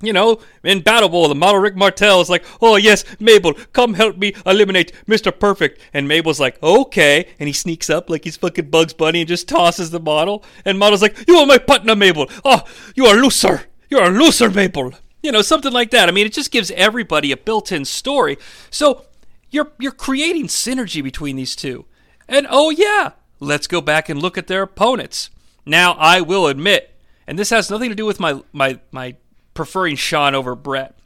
You 0.00 0.12
know, 0.12 0.38
in 0.62 0.82
Battle 0.82 1.08
Bowl, 1.08 1.26
the 1.26 1.34
model 1.34 1.60
Rick 1.60 1.74
Martel 1.74 2.20
is 2.20 2.30
like, 2.30 2.44
oh, 2.62 2.76
yes, 2.76 3.04
Mabel, 3.18 3.54
come 3.72 3.94
help 3.94 4.16
me 4.16 4.32
eliminate 4.46 4.92
Mr. 5.08 5.36
Perfect. 5.36 5.80
And 5.92 6.06
Mabel's 6.06 6.38
like, 6.38 6.62
okay. 6.62 7.28
And 7.40 7.48
he 7.48 7.52
sneaks 7.52 7.90
up 7.90 8.08
like 8.08 8.22
he's 8.22 8.36
fucking 8.36 8.70
Bugs 8.70 8.92
Bunny 8.92 9.20
and 9.20 9.28
just 9.28 9.48
tosses 9.48 9.90
the 9.90 9.98
model. 9.98 10.44
And 10.64 10.78
model's 10.78 11.02
like, 11.02 11.16
you 11.26 11.36
are 11.36 11.46
my 11.46 11.58
partner, 11.58 11.96
Mabel. 11.96 12.30
Oh, 12.44 12.62
you 12.94 13.06
are 13.06 13.18
a 13.18 13.20
loser. 13.20 13.62
You're 13.90 14.04
a 14.04 14.10
loser, 14.10 14.50
Mabel. 14.50 14.92
You 15.20 15.32
know, 15.32 15.42
something 15.42 15.72
like 15.72 15.90
that. 15.90 16.08
I 16.08 16.12
mean, 16.12 16.26
it 16.26 16.32
just 16.32 16.52
gives 16.52 16.70
everybody 16.72 17.32
a 17.32 17.36
built 17.36 17.72
in 17.72 17.84
story. 17.84 18.38
So 18.70 19.04
you're 19.50 19.72
you're 19.78 19.92
creating 19.92 20.46
synergy 20.46 21.02
between 21.02 21.36
these 21.36 21.56
two. 21.56 21.84
And 22.28 22.46
oh 22.50 22.70
yeah, 22.70 23.12
let's 23.40 23.66
go 23.66 23.80
back 23.80 24.08
and 24.08 24.20
look 24.20 24.36
at 24.36 24.46
their 24.46 24.62
opponents. 24.62 25.30
Now 25.64 25.92
I 25.92 26.20
will 26.20 26.46
admit, 26.46 26.94
and 27.26 27.38
this 27.38 27.50
has 27.50 27.70
nothing 27.70 27.90
to 27.90 27.94
do 27.94 28.06
with 28.06 28.20
my 28.20 28.42
my 28.52 28.80
my 28.90 29.16
preferring 29.54 29.96
Shawn 29.96 30.34
over 30.34 30.54
Bret. 30.54 30.98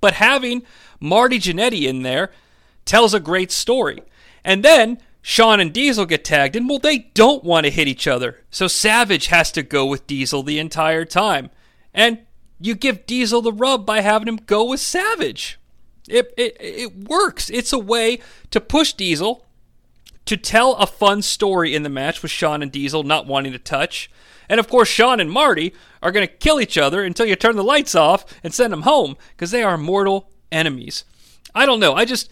But 0.00 0.14
having 0.14 0.62
Marty 1.00 1.38
Jannetty 1.38 1.82
in 1.82 2.02
there 2.02 2.30
tells 2.84 3.14
a 3.14 3.20
great 3.20 3.50
story. 3.50 4.02
And 4.44 4.62
then 4.62 4.98
Shawn 5.22 5.60
and 5.60 5.72
Diesel 5.72 6.04
get 6.04 6.24
tagged 6.24 6.56
in. 6.56 6.68
Well, 6.68 6.78
they 6.78 7.10
don't 7.14 7.44
want 7.44 7.64
to 7.64 7.72
hit 7.72 7.88
each 7.88 8.06
other. 8.06 8.42
So 8.50 8.66
Savage 8.66 9.28
has 9.28 9.50
to 9.52 9.62
go 9.62 9.86
with 9.86 10.06
Diesel 10.06 10.42
the 10.42 10.58
entire 10.58 11.06
time. 11.06 11.50
And 11.94 12.18
you 12.60 12.74
give 12.74 13.06
Diesel 13.06 13.40
the 13.40 13.52
rub 13.52 13.86
by 13.86 14.00
having 14.00 14.28
him 14.28 14.36
go 14.36 14.64
with 14.64 14.80
Savage. 14.80 15.58
It, 16.08 16.32
it, 16.36 16.56
it 16.60 16.96
works. 17.08 17.50
It's 17.50 17.72
a 17.72 17.78
way 17.78 18.20
to 18.50 18.60
push 18.60 18.92
Diesel 18.92 19.44
to 20.26 20.36
tell 20.36 20.74
a 20.74 20.86
fun 20.86 21.22
story 21.22 21.74
in 21.74 21.82
the 21.82 21.88
match 21.88 22.22
with 22.22 22.30
Shawn 22.30 22.62
and 22.62 22.72
Diesel 22.72 23.02
not 23.02 23.26
wanting 23.26 23.52
to 23.52 23.58
touch. 23.58 24.10
And 24.48 24.60
of 24.60 24.68
course, 24.68 24.88
Shawn 24.88 25.20
and 25.20 25.30
Marty 25.30 25.74
are 26.02 26.12
going 26.12 26.26
to 26.26 26.32
kill 26.32 26.60
each 26.60 26.76
other 26.76 27.02
until 27.02 27.26
you 27.26 27.36
turn 27.36 27.56
the 27.56 27.64
lights 27.64 27.94
off 27.94 28.24
and 28.42 28.52
send 28.52 28.72
them 28.72 28.82
home 28.82 29.16
because 29.30 29.50
they 29.50 29.62
are 29.62 29.78
mortal 29.78 30.30
enemies. 30.52 31.04
I 31.54 31.66
don't 31.66 31.80
know. 31.80 31.94
I 31.94 32.04
just 32.04 32.30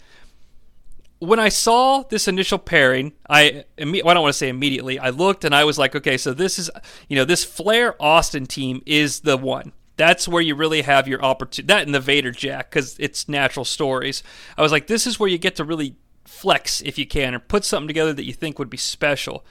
when 1.19 1.39
I 1.39 1.49
saw 1.49 2.03
this 2.03 2.27
initial 2.27 2.57
pairing, 2.57 3.13
I 3.29 3.63
well, 3.79 4.09
I 4.09 4.13
don't 4.13 4.23
want 4.23 4.33
to 4.33 4.37
say 4.37 4.49
immediately. 4.49 4.99
I 4.99 5.09
looked 5.09 5.45
and 5.45 5.55
I 5.55 5.63
was 5.63 5.77
like, 5.77 5.95
okay, 5.95 6.17
so 6.17 6.33
this 6.33 6.59
is 6.59 6.69
you 7.07 7.15
know 7.15 7.25
this 7.25 7.43
Flair 7.43 7.95
Austin 8.01 8.45
team 8.45 8.81
is 8.85 9.21
the 9.21 9.37
one. 9.37 9.71
That's 9.95 10.27
where 10.27 10.41
you 10.41 10.55
really 10.55 10.81
have 10.81 11.07
your 11.07 11.23
opportunity. 11.23 11.67
That 11.67 11.85
and 11.85 11.93
the 11.93 11.99
Vader 11.99 12.31
Jack, 12.31 12.69
because 12.69 12.97
it's 12.99 13.29
natural 13.29 13.65
stories. 13.65 14.23
I 14.57 14.61
was 14.61 14.71
like, 14.71 14.87
this 14.87 15.05
is 15.05 15.19
where 15.19 15.29
you 15.29 15.37
get 15.37 15.55
to 15.57 15.63
really 15.63 15.95
flex 16.25 16.81
if 16.81 16.97
you 16.97 17.05
can, 17.05 17.35
or 17.35 17.39
put 17.39 17.63
something 17.63 17.87
together 17.87 18.13
that 18.13 18.25
you 18.25 18.33
think 18.33 18.57
would 18.57 18.69
be 18.69 18.77
special. 18.77 19.45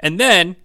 And 0.00 0.18
then, 0.18 0.56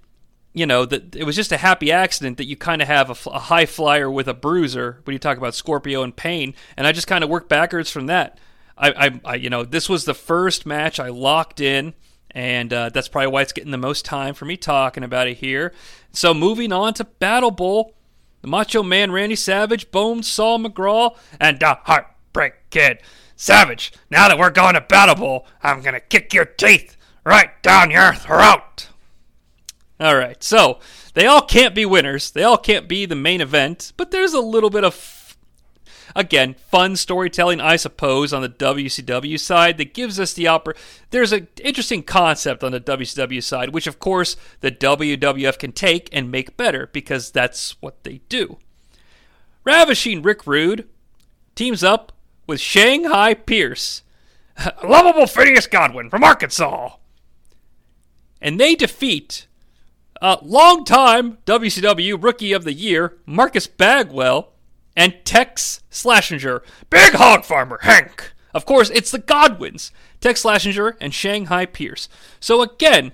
you 0.54 0.66
know, 0.66 0.86
that 0.86 1.16
it 1.16 1.24
was 1.24 1.36
just 1.36 1.52
a 1.52 1.58
happy 1.58 1.92
accident 1.92 2.38
that 2.38 2.46
you 2.46 2.56
kind 2.56 2.82
of 2.82 2.88
have 2.88 3.10
a, 3.10 3.30
a, 3.30 3.40
high 3.40 3.66
flyer 3.66 4.10
with 4.10 4.28
a 4.28 4.34
bruiser 4.34 5.02
when 5.04 5.14
you 5.14 5.20
talk 5.20 5.38
about 5.38 5.54
Scorpio 5.54 6.02
and 6.02 6.16
Payne. 6.16 6.56
And 6.78 6.88
I 6.88 6.92
just 6.92 7.08
kind 7.08 7.24
of 7.24 7.30
worked 7.30 7.50
backwards 7.50 7.92
from 7.92 8.08
that. 8.08 8.40
I, 8.78 8.92
I, 8.92 9.22
I, 9.26 9.36
you 9.36 9.50
know, 9.50 9.64
this 9.64 9.88
was 9.88 10.06
the 10.06 10.14
first 10.14 10.66
match 10.66 11.00
I 11.00 11.10
locked 11.10 11.60
in. 11.60 11.94
And 12.32 12.74
uh, 12.74 12.90
that's 12.90 13.08
probably 13.08 13.32
why 13.32 13.44
it's 13.44 13.54
getting 13.54 13.72
the 13.72 13.78
most 13.78 14.04
time 14.04 14.34
for 14.34 14.44
me 14.44 14.58
talking 14.58 15.04
about 15.04 15.28
it 15.28 15.38
here. 15.38 15.72
So 16.12 16.34
moving 16.34 16.74
on 16.74 16.94
to 16.96 17.06
Battle 17.06 17.52
Bowl, 17.52 17.95
the 18.46 18.52
Macho 18.52 18.84
Man 18.84 19.12
Randy 19.12 19.36
Savage, 19.36 19.90
Bone 19.90 20.22
Saw 20.22 20.60
McGraw, 20.60 21.18
and 21.40 21.60
the 21.60 21.80
Heartbreak 21.86 22.70
Kid. 22.70 23.00
Savage, 23.36 23.92
now 24.12 24.28
that 24.28 24.38
we're 24.38 24.52
going 24.52 24.76
to 24.76 24.82
Battle 24.82 25.16
Bowl, 25.16 25.48
I'm 25.64 25.82
going 25.82 25.96
to 25.96 26.00
kick 26.00 26.32
your 26.32 26.46
teeth 26.46 26.96
right 27.24 27.50
down 27.64 27.90
your 27.90 28.14
throat. 28.14 28.90
All 30.00 30.16
right, 30.16 30.44
so 30.44 30.80
they 31.16 31.26
all 31.26 31.42
can't 31.42 31.74
be 31.74 31.88
winners. 31.88 32.30
They 32.30 32.44
all 32.44 32.60
can't 32.60 32.88
be 32.88 33.08
the 33.08 33.16
main 33.16 33.42
event, 33.42 33.94
but 33.98 34.12
there's 34.12 34.36
a 34.36 34.42
little 34.42 34.70
bit 34.70 34.84
of 34.84 34.94
Again, 36.16 36.56
fun 36.56 36.96
storytelling, 36.96 37.62
I 37.62 37.78
suppose, 37.78 38.34
on 38.34 38.42
the 38.42 38.50
WCW 38.50 39.40
side 39.40 39.78
that 39.78 39.94
gives 39.94 40.20
us 40.20 40.34
the 40.34 40.48
opera. 40.48 40.76
There's 41.12 41.32
an 41.32 41.48
interesting 41.64 42.04
concept 42.04 42.64
on 42.64 42.72
the 42.72 42.80
WCW 42.80 43.42
side, 43.42 43.70
which 43.70 43.88
of 43.88 44.00
course 44.00 44.36
the 44.60 44.72
WWF 44.72 45.58
can 45.58 45.72
take 45.72 46.10
and 46.12 46.32
make 46.32 46.58
better 46.58 46.90
because 46.92 47.32
that's 47.32 47.82
what 47.82 48.04
they 48.04 48.22
do. 48.30 48.58
Ravishing 49.64 50.22
Rick 50.22 50.46
Rude 50.46 50.88
teams 51.56 51.84
up 51.84 52.12
with 52.48 52.60
Shanghai 52.60 53.34
Pierce, 53.34 54.04
lovable 54.84 55.28
Phineas 55.28 55.68
Godwin 55.68 56.10
from 56.10 56.24
Arkansas, 56.24 56.98
and 58.42 58.60
they 58.60 58.76
defeat 58.76 59.48
uh, 60.22 60.38
longtime 60.42 61.38
WCW 61.46 62.22
Rookie 62.22 62.54
of 62.54 62.64
the 62.64 62.74
Year 62.74 63.18
Marcus 63.26 63.68
Bagwell 63.68 64.55
and 64.96 65.16
Tex 65.26 65.82
Slazenger, 65.92 66.62
Big 66.90 67.14
Hog 67.14 67.44
Farmer 67.44 67.80
Hank. 67.82 68.34
Of 68.54 68.66
course, 68.66 68.90
it's 68.92 69.12
the 69.12 69.20
Godwins, 69.20 69.92
Tex 70.22 70.44
Slazenger 70.44 70.96
and 71.02 71.14
Shanghai 71.14 71.66
Pierce. 71.66 72.08
So 72.40 72.62
again, 72.62 73.12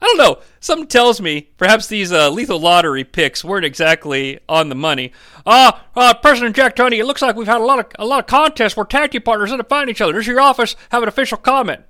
I 0.00 0.06
don't 0.06 0.18
know. 0.18 0.38
Something 0.58 0.88
tells 0.88 1.20
me 1.20 1.42
perhaps 1.58 1.86
these 1.86 2.12
uh, 2.12 2.30
lethal 2.30 2.58
lottery 2.58 3.04
picks 3.04 3.44
weren't 3.44 3.64
exactly 3.64 4.40
on 4.48 4.68
the 4.68 4.74
money. 4.74 5.12
Uh, 5.46 5.72
uh, 5.94 6.14
President 6.14 6.56
Jack 6.56 6.74
Tunney, 6.74 6.98
it 6.98 7.04
looks 7.04 7.22
like 7.22 7.36
we've 7.36 7.46
had 7.46 7.60
a 7.60 7.64
lot 7.64 7.78
of 7.78 7.86
a 7.98 8.06
lot 8.06 8.20
of 8.20 8.26
contests 8.26 8.76
where 8.76 8.86
tag 8.86 9.10
team 9.10 9.22
partners 9.22 9.52
end 9.52 9.60
up 9.60 9.68
finding 9.68 9.92
each 9.92 10.00
other. 10.00 10.12
Does 10.12 10.26
your 10.26 10.40
office 10.40 10.74
have 10.90 11.02
an 11.02 11.08
official 11.08 11.38
comment? 11.38 11.82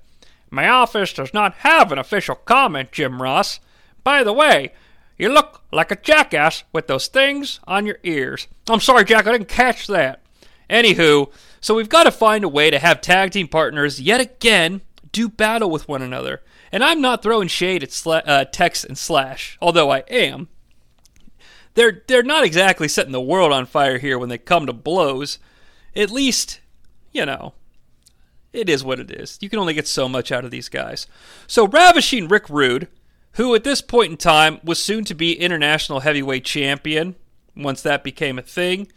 My 0.51 0.67
office 0.67 1.13
does 1.13 1.33
not 1.33 1.55
have 1.55 1.91
an 1.91 1.97
official 1.97 2.35
comment, 2.35 2.91
Jim 2.91 3.21
Ross. 3.21 3.59
By 4.03 4.23
the 4.23 4.33
way, 4.33 4.73
you 5.17 5.29
look 5.29 5.61
like 5.71 5.91
a 5.91 5.95
jackass 5.95 6.63
with 6.71 6.87
those 6.87 7.07
things 7.07 7.59
on 7.65 7.85
your 7.85 7.99
ears. 8.03 8.47
I'm 8.69 8.79
sorry, 8.79 9.05
Jack, 9.05 9.27
I 9.27 9.31
didn't 9.33 9.47
catch 9.47 9.87
that. 9.87 10.21
Anywho, 10.69 11.31
so 11.61 11.75
we've 11.75 11.89
got 11.89 12.03
to 12.03 12.11
find 12.11 12.43
a 12.43 12.49
way 12.49 12.69
to 12.69 12.79
have 12.79 13.01
tag 13.01 13.31
team 13.31 13.47
partners 13.47 14.01
yet 14.01 14.19
again 14.19 14.81
do 15.13 15.29
battle 15.29 15.69
with 15.69 15.87
one 15.87 16.01
another. 16.01 16.41
And 16.71 16.83
I'm 16.83 16.99
not 16.99 17.23
throwing 17.23 17.47
shade 17.47 17.83
at 17.83 17.89
Sla- 17.89 18.23
uh, 18.25 18.45
Tex 18.45 18.83
and 18.83 18.97
Slash, 18.97 19.57
although 19.61 19.91
I 19.91 19.99
am. 20.09 20.49
They're 21.75 22.03
they're 22.07 22.23
not 22.23 22.43
exactly 22.43 22.87
setting 22.87 23.13
the 23.13 23.21
world 23.21 23.53
on 23.53 23.65
fire 23.65 23.97
here 23.97 24.19
when 24.19 24.29
they 24.29 24.37
come 24.37 24.65
to 24.65 24.73
blows. 24.73 25.39
At 25.95 26.11
least, 26.11 26.59
you 27.11 27.25
know, 27.25 27.53
it 28.51 28.69
is 28.69 28.83
what 28.83 28.99
it 28.99 29.09
is. 29.09 29.37
You 29.41 29.49
can 29.49 29.59
only 29.59 29.73
get 29.73 29.87
so 29.87 30.09
much 30.09 30.31
out 30.31 30.45
of 30.45 30.51
these 30.51 30.69
guys. 30.69 31.07
So 31.47 31.67
ravishing 31.67 32.27
Rick 32.27 32.49
Rude, 32.49 32.87
who 33.33 33.55
at 33.55 33.63
this 33.63 33.81
point 33.81 34.11
in 34.11 34.17
time 34.17 34.59
was 34.63 34.83
soon 34.83 35.03
to 35.05 35.15
be 35.15 35.33
international 35.39 36.01
heavyweight 36.01 36.45
champion 36.45 37.15
once 37.55 37.81
that 37.81 38.03
became 38.03 38.37
a 38.37 38.43
thing. 38.43 38.87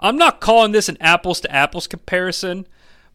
I'm 0.00 0.16
not 0.16 0.40
calling 0.40 0.72
this 0.72 0.88
an 0.88 0.98
apples 1.00 1.40
to 1.40 1.52
apples 1.52 1.86
comparison, 1.86 2.66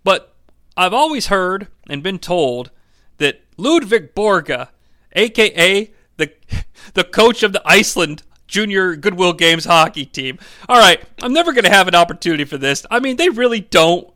but 0.04 0.34
I've 0.76 0.94
always 0.94 1.28
heard 1.28 1.68
and 1.90 2.02
been 2.02 2.20
told 2.20 2.72
that 3.18 3.42
Ludwig 3.58 4.16
Borga, 4.16 4.70
aka 5.14 5.92
the 6.18 6.32
the 6.94 7.04
coach 7.04 7.44
of 7.44 7.54
the 7.54 7.62
Iceland 7.66 8.24
junior 8.48 8.96
Goodwill 8.96 9.34
Games 9.34 9.66
hockey 9.66 10.06
team. 10.06 10.40
All 10.68 10.80
right, 10.80 11.04
I'm 11.22 11.34
never 11.34 11.54
going 11.54 11.66
to 11.66 11.70
have 11.70 11.88
an 11.88 11.96
opportunity 11.96 12.46
for 12.46 12.58
this. 12.58 12.86
I 12.90 13.00
mean, 13.00 13.18
they 13.18 13.30
really 13.30 13.60
don't. 13.60 14.12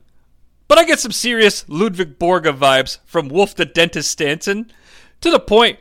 But 0.67 0.77
I 0.77 0.85
get 0.85 0.99
some 0.99 1.11
serious 1.11 1.65
Ludwig 1.67 2.17
Borga 2.17 2.57
vibes 2.57 2.97
from 3.05 3.27
Wolf 3.27 3.53
the 3.53 3.65
Dentist 3.65 4.17
Stansson 4.17 4.71
to 5.21 5.29
the 5.29 5.39
point 5.39 5.77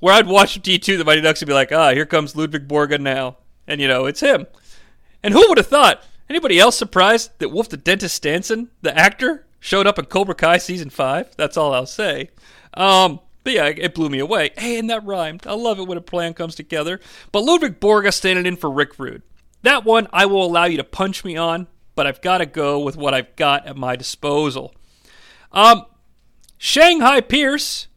where 0.00 0.14
I'd 0.14 0.26
watch 0.26 0.60
D2 0.60 0.98
the 0.98 1.04
Mighty 1.04 1.20
Ducks 1.20 1.40
and 1.40 1.46
be 1.46 1.54
like, 1.54 1.72
ah, 1.72 1.92
here 1.92 2.06
comes 2.06 2.34
Ludwig 2.34 2.66
Borga 2.66 2.98
now. 2.98 3.36
And, 3.66 3.80
you 3.80 3.88
know, 3.88 4.06
it's 4.06 4.20
him. 4.20 4.46
And 5.22 5.32
who 5.32 5.48
would 5.48 5.58
have 5.58 5.66
thought? 5.66 6.02
Anybody 6.28 6.58
else 6.58 6.76
surprised 6.76 7.32
that 7.38 7.50
Wolf 7.50 7.68
the 7.68 7.76
Dentist 7.76 8.20
Stansson, 8.20 8.68
the 8.82 8.96
actor, 8.96 9.46
showed 9.58 9.86
up 9.86 9.98
in 9.98 10.06
Cobra 10.06 10.34
Kai 10.34 10.58
season 10.58 10.90
5? 10.90 11.36
That's 11.36 11.56
all 11.56 11.74
I'll 11.74 11.86
say. 11.86 12.30
Um, 12.74 13.20
but 13.44 13.52
yeah, 13.52 13.66
it 13.66 13.94
blew 13.94 14.08
me 14.08 14.18
away. 14.18 14.50
Hey, 14.56 14.78
and 14.78 14.88
that 14.90 15.04
rhymed. 15.04 15.46
I 15.46 15.54
love 15.54 15.78
it 15.78 15.86
when 15.86 15.98
a 15.98 16.02
plan 16.02 16.34
comes 16.34 16.54
together. 16.54 17.00
But 17.32 17.42
Ludwig 17.42 17.80
Borga 17.80 18.12
standing 18.12 18.46
in 18.46 18.56
for 18.56 18.70
Rick 18.70 18.98
Rude. 18.98 19.22
That 19.62 19.84
one 19.84 20.08
I 20.12 20.26
will 20.26 20.44
allow 20.44 20.64
you 20.64 20.76
to 20.78 20.84
punch 20.84 21.24
me 21.24 21.36
on, 21.36 21.66
but 21.94 22.06
I've 22.06 22.22
got 22.22 22.38
to 22.38 22.46
go 22.46 22.78
with 22.80 22.96
what 22.96 23.12
I've 23.12 23.34
got 23.36 23.66
at 23.66 23.76
my 23.76 23.96
disposal. 23.96 24.74
Um, 25.52 25.84
Shanghai 26.58 27.20
Pierce. 27.20 27.88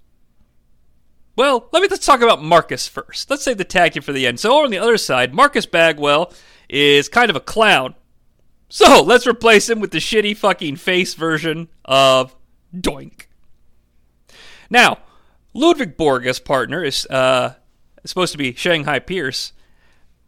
Well, 1.36 1.68
let 1.72 1.82
me 1.82 1.88
let's 1.90 2.06
talk 2.06 2.22
about 2.22 2.44
Marcus 2.44 2.88
first. 2.88 3.30
Let's 3.30 3.44
save 3.44 3.58
the 3.58 3.64
tag 3.64 3.94
team 3.94 4.04
for 4.04 4.14
the 4.14 4.28
end. 4.28 4.40
So 4.40 4.54
over 4.54 4.66
on 4.66 4.72
the 4.72 4.78
other 4.78 4.98
side, 4.98 5.34
Marcus 5.34 5.66
Bagwell 5.66 6.32
is 6.70 7.10
kind 7.10 7.30
of 7.30 7.36
a 7.36 7.40
clown. 7.40 7.96
So 8.70 9.02
let's 9.04 9.28
replace 9.28 9.70
him 9.70 9.80
with 9.80 9.92
the 9.92 9.98
shitty 9.98 10.38
fucking 10.38 10.76
face 10.76 11.14
version 11.16 11.70
of 11.86 12.36
Doink. 12.76 13.28
Now, 14.70 15.00
Ludwig 15.54 15.98
Borga's 15.98 16.40
partner 16.40 16.84
is 16.84 17.06
uh, 17.08 17.56
supposed 18.06 18.32
to 18.32 18.38
be 18.38 18.54
Shanghai 18.54 19.00
Pierce. 19.00 19.54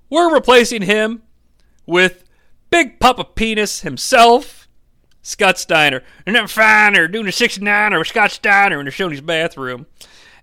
We're 0.09 0.33
replacing 0.33 0.83
him 0.83 1.23
with 1.85 2.23
Big 2.69 2.99
Papa 2.99 3.23
Penis 3.23 3.81
himself, 3.81 4.67
Scott 5.21 5.57
Steiner. 5.57 6.03
And 6.25 6.35
then 6.35 6.47
fine, 6.47 6.93
they're 6.93 7.07
doing 7.07 7.27
a 7.27 7.31
69 7.31 7.93
or 7.93 8.05
Scott 8.05 8.31
Steiner 8.31 8.79
in 8.79 8.85
the 8.85 8.91
Shoney's 8.91 9.21
bathroom. 9.21 9.87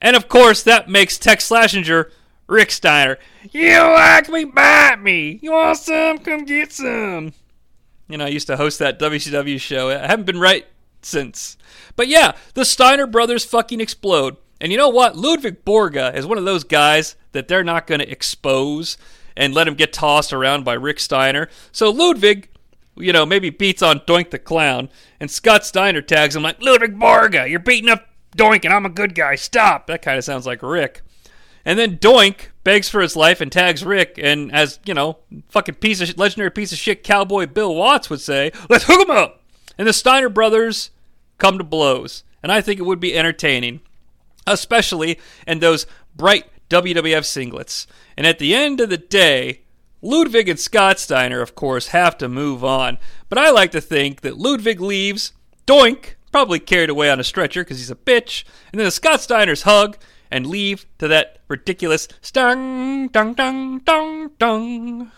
And 0.02 0.16
of 0.16 0.28
course, 0.28 0.62
that 0.64 0.90
makes 0.90 1.16
Tex 1.16 1.48
Slazenger 1.48 2.10
Rick 2.48 2.72
Steiner. 2.72 3.18
You 3.52 3.78
like 3.78 4.28
me, 4.28 4.44
bite 4.44 5.00
me. 5.00 5.38
You 5.40 5.52
want 5.52 5.78
some? 5.78 6.18
Come 6.18 6.44
get 6.44 6.72
some. 6.72 7.32
You 8.08 8.18
know, 8.18 8.26
I 8.26 8.28
used 8.28 8.48
to 8.48 8.56
host 8.56 8.80
that 8.80 8.98
WCW 8.98 9.58
show. 9.58 9.88
I 9.88 10.06
haven't 10.06 10.26
been 10.26 10.40
right 10.40 10.66
since. 11.02 11.56
But 11.96 12.08
yeah, 12.08 12.32
the 12.54 12.64
Steiner 12.64 13.06
brothers 13.06 13.44
fucking 13.44 13.80
explode. 13.80 14.36
And 14.60 14.70
you 14.70 14.76
know 14.76 14.88
what? 14.88 15.16
Ludwig 15.16 15.64
Borga 15.64 16.14
is 16.14 16.26
one 16.26 16.36
of 16.36 16.44
those 16.44 16.64
guys 16.64 17.16
that 17.30 17.48
they're 17.48 17.64
not 17.64 17.86
going 17.86 18.00
to 18.00 18.10
expose 18.10 18.98
and 19.36 19.54
let 19.54 19.66
him 19.66 19.74
get 19.74 19.92
tossed 19.92 20.32
around 20.32 20.64
by 20.64 20.74
Rick 20.74 21.00
Steiner. 21.00 21.48
So 21.70 21.90
Ludwig, 21.90 22.48
you 22.96 23.12
know, 23.12 23.24
maybe 23.24 23.50
beats 23.50 23.82
on 23.82 24.00
Doink 24.00 24.30
the 24.30 24.38
Clown, 24.38 24.90
and 25.20 25.30
Scott 25.30 25.64
Steiner 25.64 26.02
tags 26.02 26.36
him 26.36 26.42
like, 26.42 26.60
Ludwig 26.60 26.98
Borga, 26.98 27.48
you're 27.48 27.60
beating 27.60 27.88
up 27.88 28.06
Doink 28.36 28.64
and 28.64 28.72
I'm 28.72 28.86
a 28.86 28.90
good 28.90 29.14
guy. 29.14 29.34
Stop. 29.34 29.86
That 29.86 30.02
kind 30.02 30.18
of 30.18 30.24
sounds 30.24 30.46
like 30.46 30.62
Rick. 30.62 31.02
And 31.64 31.78
then 31.78 31.98
Doink 31.98 32.48
begs 32.64 32.88
for 32.88 33.00
his 33.00 33.14
life 33.14 33.40
and 33.40 33.52
tags 33.52 33.84
Rick, 33.84 34.18
and 34.20 34.52
as, 34.52 34.80
you 34.84 34.94
know, 34.94 35.18
fucking 35.48 35.76
piece 35.76 36.00
of 36.00 36.18
legendary 36.18 36.50
piece 36.50 36.72
of 36.72 36.78
shit 36.78 37.04
cowboy 37.04 37.46
Bill 37.46 37.74
Watts 37.74 38.10
would 38.10 38.20
say, 38.20 38.50
let's 38.68 38.84
hook 38.84 39.00
him 39.00 39.14
up. 39.14 39.42
And 39.78 39.86
the 39.86 39.92
Steiner 39.92 40.28
brothers 40.28 40.90
come 41.38 41.58
to 41.58 41.64
blows. 41.64 42.24
And 42.42 42.50
I 42.50 42.60
think 42.60 42.80
it 42.80 42.84
would 42.84 42.98
be 42.98 43.16
entertaining 43.16 43.80
especially 44.46 45.18
in 45.46 45.58
those 45.60 45.86
bright 46.14 46.46
WWF 46.68 47.24
singlets. 47.24 47.86
And 48.16 48.26
at 48.26 48.38
the 48.38 48.54
end 48.54 48.80
of 48.80 48.90
the 48.90 48.98
day, 48.98 49.62
Ludwig 50.00 50.48
and 50.48 50.58
Scott 50.58 50.98
Steiner, 50.98 51.40
of 51.40 51.54
course, 51.54 51.88
have 51.88 52.18
to 52.18 52.28
move 52.28 52.64
on. 52.64 52.98
But 53.28 53.38
I 53.38 53.50
like 53.50 53.70
to 53.72 53.80
think 53.80 54.22
that 54.22 54.38
Ludwig 54.38 54.80
leaves, 54.80 55.32
doink, 55.66 56.14
probably 56.32 56.58
carried 56.58 56.90
away 56.90 57.10
on 57.10 57.20
a 57.20 57.24
stretcher 57.24 57.62
because 57.62 57.78
he's 57.78 57.90
a 57.90 57.94
bitch, 57.94 58.44
and 58.72 58.78
then 58.80 58.86
the 58.86 58.90
Scott 58.90 59.20
Steiners 59.20 59.62
hug 59.62 59.98
and 60.30 60.46
leave 60.46 60.86
to 60.98 61.06
that 61.08 61.38
ridiculous 61.46 62.08
stung, 62.22 63.08
dung, 63.08 63.34
dung, 63.34 63.78
dung, 63.80 64.30
dung 64.38 65.12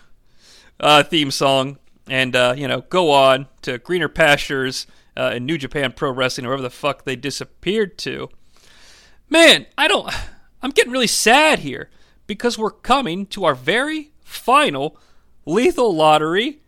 uh, 0.80 1.02
theme 1.04 1.30
song, 1.30 1.78
and, 2.08 2.34
uh, 2.34 2.54
you 2.56 2.66
know, 2.66 2.82
go 2.82 3.10
on 3.12 3.46
to 3.62 3.78
greener 3.78 4.08
pastures 4.08 4.86
uh, 5.16 5.32
in 5.36 5.46
New 5.46 5.56
Japan 5.56 5.92
Pro 5.92 6.10
Wrestling, 6.10 6.44
or 6.44 6.48
wherever 6.48 6.62
the 6.62 6.70
fuck 6.70 7.04
they 7.04 7.16
disappeared 7.16 7.96
to. 7.98 8.28
Man, 9.30 9.66
I 9.78 9.88
don't. 9.88 10.12
I'm 10.62 10.70
getting 10.70 10.92
really 10.92 11.06
sad 11.06 11.60
here 11.60 11.90
because 12.26 12.58
we're 12.58 12.70
coming 12.70 13.26
to 13.26 13.44
our 13.44 13.54
very 13.54 14.10
final 14.22 14.98
lethal 15.46 15.94
lottery 15.94 16.60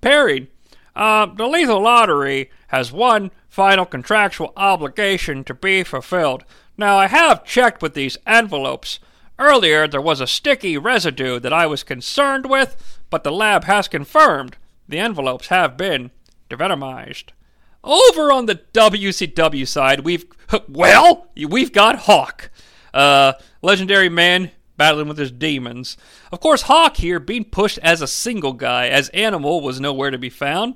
pairing. 0.00 0.48
Uh, 0.94 1.26
the 1.26 1.46
lethal 1.46 1.82
lottery 1.82 2.50
has 2.68 2.92
one 2.92 3.30
final 3.54 3.86
contractual 3.86 4.52
obligation 4.56 5.44
to 5.44 5.54
be 5.54 5.84
fulfilled. 5.84 6.44
Now, 6.76 6.96
I 6.96 7.06
have 7.06 7.44
checked 7.44 7.82
with 7.82 7.94
these 7.94 8.18
envelopes. 8.26 8.98
Earlier, 9.38 9.86
there 9.86 10.00
was 10.00 10.20
a 10.20 10.26
sticky 10.26 10.76
residue 10.76 11.38
that 11.38 11.52
I 11.52 11.64
was 11.66 11.84
concerned 11.84 12.46
with, 12.50 12.98
but 13.10 13.22
the 13.22 13.30
lab 13.30 13.62
has 13.62 13.86
confirmed 13.86 14.56
the 14.88 14.98
envelopes 14.98 15.46
have 15.48 15.76
been 15.76 16.10
devenomized. 16.50 17.26
Over 17.84 18.32
on 18.32 18.46
the 18.46 18.60
WCW 18.72 19.68
side, 19.68 20.00
we've 20.00 20.26
well, 20.68 21.28
we've 21.36 21.72
got 21.72 22.00
Hawk, 22.00 22.50
uh, 22.92 23.34
legendary 23.62 24.08
man 24.08 24.50
battling 24.76 25.06
with 25.06 25.18
his 25.18 25.30
demons. 25.30 25.96
Of 26.32 26.40
course, 26.40 26.62
Hawk 26.62 26.96
here 26.96 27.20
being 27.20 27.44
pushed 27.44 27.78
as 27.84 28.02
a 28.02 28.08
single 28.08 28.54
guy, 28.54 28.88
as 28.88 29.10
Animal 29.10 29.60
was 29.60 29.78
nowhere 29.78 30.10
to 30.10 30.18
be 30.18 30.28
found, 30.28 30.74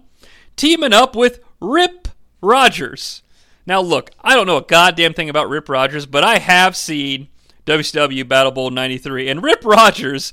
teaming 0.54 0.92
up 0.92 1.16
with 1.16 1.40
Rip 1.60 2.06
Rogers. 2.40 3.22
Now, 3.66 3.80
look, 3.80 4.10
I 4.22 4.34
don't 4.34 4.46
know 4.46 4.56
a 4.56 4.62
goddamn 4.62 5.14
thing 5.14 5.28
about 5.28 5.48
Rip 5.48 5.68
Rogers, 5.68 6.06
but 6.06 6.24
I 6.24 6.38
have 6.38 6.76
seen 6.76 7.28
WCW 7.66 8.26
Battle 8.26 8.52
Bowl 8.52 8.70
'93, 8.70 9.28
and 9.28 9.42
Rip 9.42 9.64
Rogers. 9.64 10.32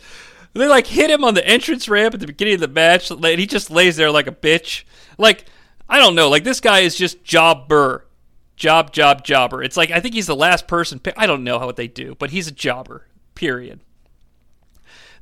They 0.53 0.67
like 0.69 0.87
hit 0.87 1.09
him 1.09 1.25
on 1.25 1.33
the 1.33 1.45
entrance 1.45 1.89
ramp 1.89 2.13
at 2.13 2.21
the 2.21 2.27
beginning 2.27 2.53
of 2.55 2.59
the 2.61 2.67
match, 2.69 3.11
and 3.11 3.25
he 3.25 3.45
just 3.45 3.69
lays 3.69 3.97
there 3.97 4.09
like 4.09 4.27
a 4.27 4.31
bitch. 4.31 4.85
Like 5.17 5.45
I 5.89 5.99
don't 5.99 6.15
know. 6.15 6.29
Like 6.29 6.43
this 6.43 6.61
guy 6.61 6.79
is 6.79 6.95
just 6.95 7.23
jobber, 7.23 8.05
job, 8.55 8.93
job, 8.93 9.23
jobber. 9.23 9.61
It's 9.61 9.77
like 9.77 9.91
I 9.91 9.99
think 9.99 10.15
he's 10.15 10.27
the 10.27 10.35
last 10.35 10.67
person. 10.67 11.01
I 11.17 11.27
don't 11.27 11.43
know 11.43 11.59
how 11.59 11.65
what 11.65 11.75
they 11.75 11.87
do, 11.87 12.15
but 12.17 12.31
he's 12.31 12.47
a 12.47 12.51
jobber. 12.53 13.07
Period. 13.35 13.81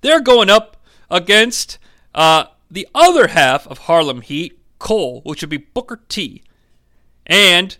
They're 0.01 0.21
going 0.21 0.49
up 0.49 0.77
against 1.09 1.79
uh, 2.13 2.45
the 2.69 2.88
other 2.93 3.29
half 3.29 3.65
of 3.67 3.79
Harlem 3.79 4.21
Heat, 4.21 4.59
Kole, 4.79 5.23
which 5.23 5.41
would 5.41 5.49
be 5.49 5.57
Booker 5.57 6.01
T, 6.09 6.43
and 7.26 7.78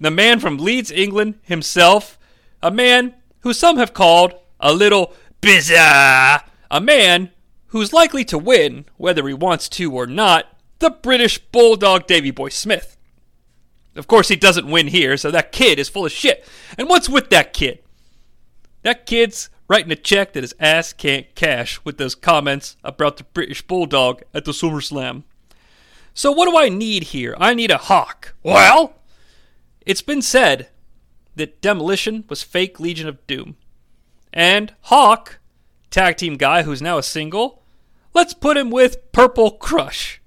the 0.00 0.10
man 0.10 0.40
from 0.40 0.58
Leeds, 0.58 0.90
England 0.90 1.38
himself, 1.42 2.18
a 2.62 2.70
man 2.70 3.14
who 3.40 3.52
some 3.52 3.76
have 3.76 3.94
called 3.94 4.34
a 4.60 4.72
little 4.72 5.12
bizarre, 5.40 6.42
a 6.70 6.80
man 6.80 7.30
who's 7.68 7.92
likely 7.92 8.24
to 8.24 8.38
win 8.38 8.84
whether 8.96 9.26
he 9.26 9.34
wants 9.34 9.68
to 9.68 9.92
or 9.92 10.06
not 10.06 10.46
the 10.78 10.90
British 10.90 11.38
Bulldog 11.38 12.06
Davy 12.06 12.30
Boy 12.30 12.50
Smith. 12.50 12.96
Of 13.94 14.06
course, 14.06 14.28
he 14.28 14.36
doesn't 14.36 14.70
win 14.70 14.88
here, 14.88 15.16
so 15.16 15.30
that 15.30 15.52
kid 15.52 15.78
is 15.78 15.88
full 15.88 16.04
of 16.04 16.12
shit. 16.12 16.44
And 16.76 16.88
what's 16.88 17.08
with 17.08 17.30
that 17.30 17.54
kid? 17.54 17.78
That 18.82 19.06
kid's 19.06 19.48
writing 19.68 19.90
a 19.90 19.96
check 19.96 20.34
that 20.34 20.44
his 20.44 20.54
ass 20.60 20.92
can't 20.92 21.34
cash 21.34 21.80
with 21.82 21.96
those 21.96 22.14
comments 22.14 22.76
about 22.84 23.16
the 23.16 23.24
British 23.24 23.62
Bulldog 23.62 24.22
at 24.34 24.44
the 24.44 24.52
SummerSlam. 24.52 25.24
So, 26.16 26.32
what 26.32 26.48
do 26.48 26.56
I 26.56 26.70
need 26.70 27.02
here? 27.02 27.36
I 27.38 27.52
need 27.52 27.70
a 27.70 27.76
hawk. 27.76 28.34
Well, 28.42 28.94
it's 29.84 30.00
been 30.00 30.22
said 30.22 30.70
that 31.34 31.60
Demolition 31.60 32.24
was 32.30 32.42
fake 32.42 32.80
Legion 32.80 33.06
of 33.06 33.24
Doom. 33.26 33.56
And 34.32 34.72
Hawk, 34.84 35.38
tag 35.90 36.16
team 36.16 36.38
guy 36.38 36.62
who's 36.62 36.80
now 36.80 36.96
a 36.96 37.02
single, 37.02 37.62
let's 38.14 38.32
put 38.32 38.56
him 38.56 38.70
with 38.70 39.12
Purple 39.12 39.50
Crush. 39.50 40.22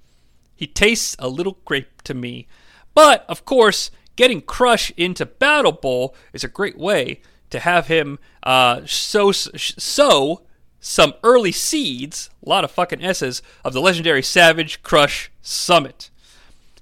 He 0.54 0.68
tastes 0.68 1.16
a 1.18 1.26
little 1.26 1.58
grape 1.64 2.02
to 2.02 2.14
me. 2.14 2.46
But, 2.94 3.24
of 3.28 3.44
course, 3.44 3.90
getting 4.14 4.42
Crush 4.42 4.92
into 4.96 5.26
Battle 5.26 5.72
Bowl 5.72 6.14
is 6.32 6.44
a 6.44 6.48
great 6.48 6.78
way 6.78 7.20
to 7.50 7.58
have 7.58 7.88
him 7.88 8.20
uh, 8.44 8.82
sow, 8.86 9.32
sow 9.32 10.42
some 10.80 11.14
early 11.22 11.52
seeds, 11.52 12.30
a 12.44 12.48
lot 12.48 12.64
of 12.64 12.70
fucking 12.70 13.04
S's, 13.04 13.42
of 13.64 13.72
the 13.72 13.80
legendary 13.80 14.22
Savage 14.22 14.82
Crush 14.82 15.30
Summit. 15.42 16.10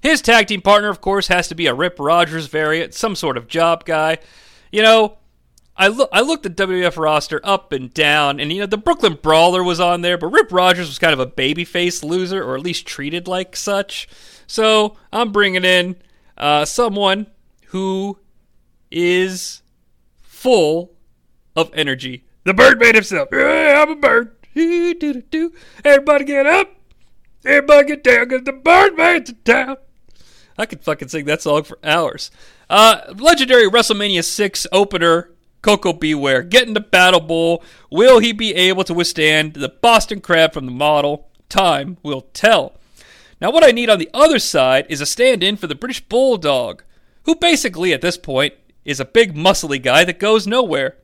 His 0.01 0.21
tag 0.21 0.47
team 0.47 0.61
partner, 0.61 0.89
of 0.89 1.01
course, 1.01 1.27
has 1.27 1.47
to 1.49 1.55
be 1.55 1.67
a 1.67 1.73
Rip 1.73 1.99
Rogers 1.99 2.47
variant, 2.47 2.93
some 2.93 3.15
sort 3.15 3.35
of 3.35 3.47
job 3.47 3.83
guy. 3.83 4.17
You 4.71 4.81
know, 4.81 5.17
I 5.75 5.87
I 6.11 6.21
looked 6.21 6.43
the 6.43 6.49
WWF 6.49 6.97
roster 6.97 7.41
up 7.43 7.73
and 7.73 7.93
down, 7.93 8.39
and 8.39 8.51
you 8.51 8.61
know 8.61 8.65
the 8.65 8.77
Brooklyn 8.77 9.17
Brawler 9.21 9.63
was 9.63 9.79
on 9.79 10.01
there, 10.01 10.17
but 10.17 10.27
Rip 10.27 10.51
Rogers 10.51 10.87
was 10.87 10.99
kind 10.99 11.13
of 11.13 11.19
a 11.19 11.25
babyface 11.25 12.03
loser, 12.03 12.43
or 12.43 12.55
at 12.55 12.61
least 12.61 12.85
treated 12.85 13.27
like 13.27 13.55
such. 13.55 14.07
So 14.47 14.97
I'm 15.11 15.31
bringing 15.31 15.65
in 15.65 15.97
uh, 16.37 16.65
someone 16.65 17.27
who 17.67 18.17
is 18.89 19.61
full 20.21 20.91
of 21.55 21.71
energy. 21.73 22.23
The 22.49 22.55
Birdman 22.55 22.95
himself. 22.95 23.29
I'm 23.31 23.91
a 23.91 23.95
bird. 23.95 24.35
Everybody 25.85 26.25
get 26.25 26.47
up. 26.47 26.71
Everybody 27.45 27.87
get 27.87 28.03
down 28.03 28.27
because 28.27 28.43
the 28.43 28.53
Birdman's 28.53 29.29
in 29.29 29.35
town. 29.43 29.77
I 30.57 30.65
could 30.65 30.81
fucking 30.81 31.09
sing 31.09 31.25
that 31.25 31.43
song 31.43 31.61
for 31.61 31.77
hours. 31.83 32.31
Uh, 32.67 33.01
legendary 33.15 33.69
WrestleMania 33.69 34.23
6 34.23 34.65
opener, 34.71 35.29
Coco 35.61 35.93
Beware. 35.93 36.37
Ware, 36.37 36.41
getting 36.41 36.73
the 36.73 36.79
Battle 36.79 37.19
Bowl. 37.19 37.63
Will 37.91 38.17
he 38.17 38.31
be 38.31 38.55
able 38.55 38.83
to 38.85 38.95
withstand 38.95 39.53
the 39.53 39.69
Boston 39.69 40.19
Crab 40.19 40.51
from 40.51 40.65
the 40.65 40.71
model? 40.71 41.29
Time 41.49 41.97
will 42.01 42.21
tell. 42.33 42.73
Now, 43.39 43.51
what 43.51 43.63
I 43.63 43.69
need 43.69 43.91
on 43.91 43.99
the 43.99 44.09
other 44.11 44.39
side 44.39 44.87
is 44.89 45.01
a 45.01 45.05
stand 45.05 45.43
in 45.43 45.55
for 45.55 45.67
the 45.67 45.75
British 45.75 46.01
Bulldog, 46.01 46.81
who 47.25 47.35
basically 47.35 47.93
at 47.93 48.01
this 48.01 48.17
point 48.17 48.55
is 48.85 48.99
a 48.99 49.05
big 49.05 49.35
muscly 49.35 49.79
guy 49.79 50.03
that 50.03 50.17
goes 50.17 50.47
nowhere. 50.47 50.95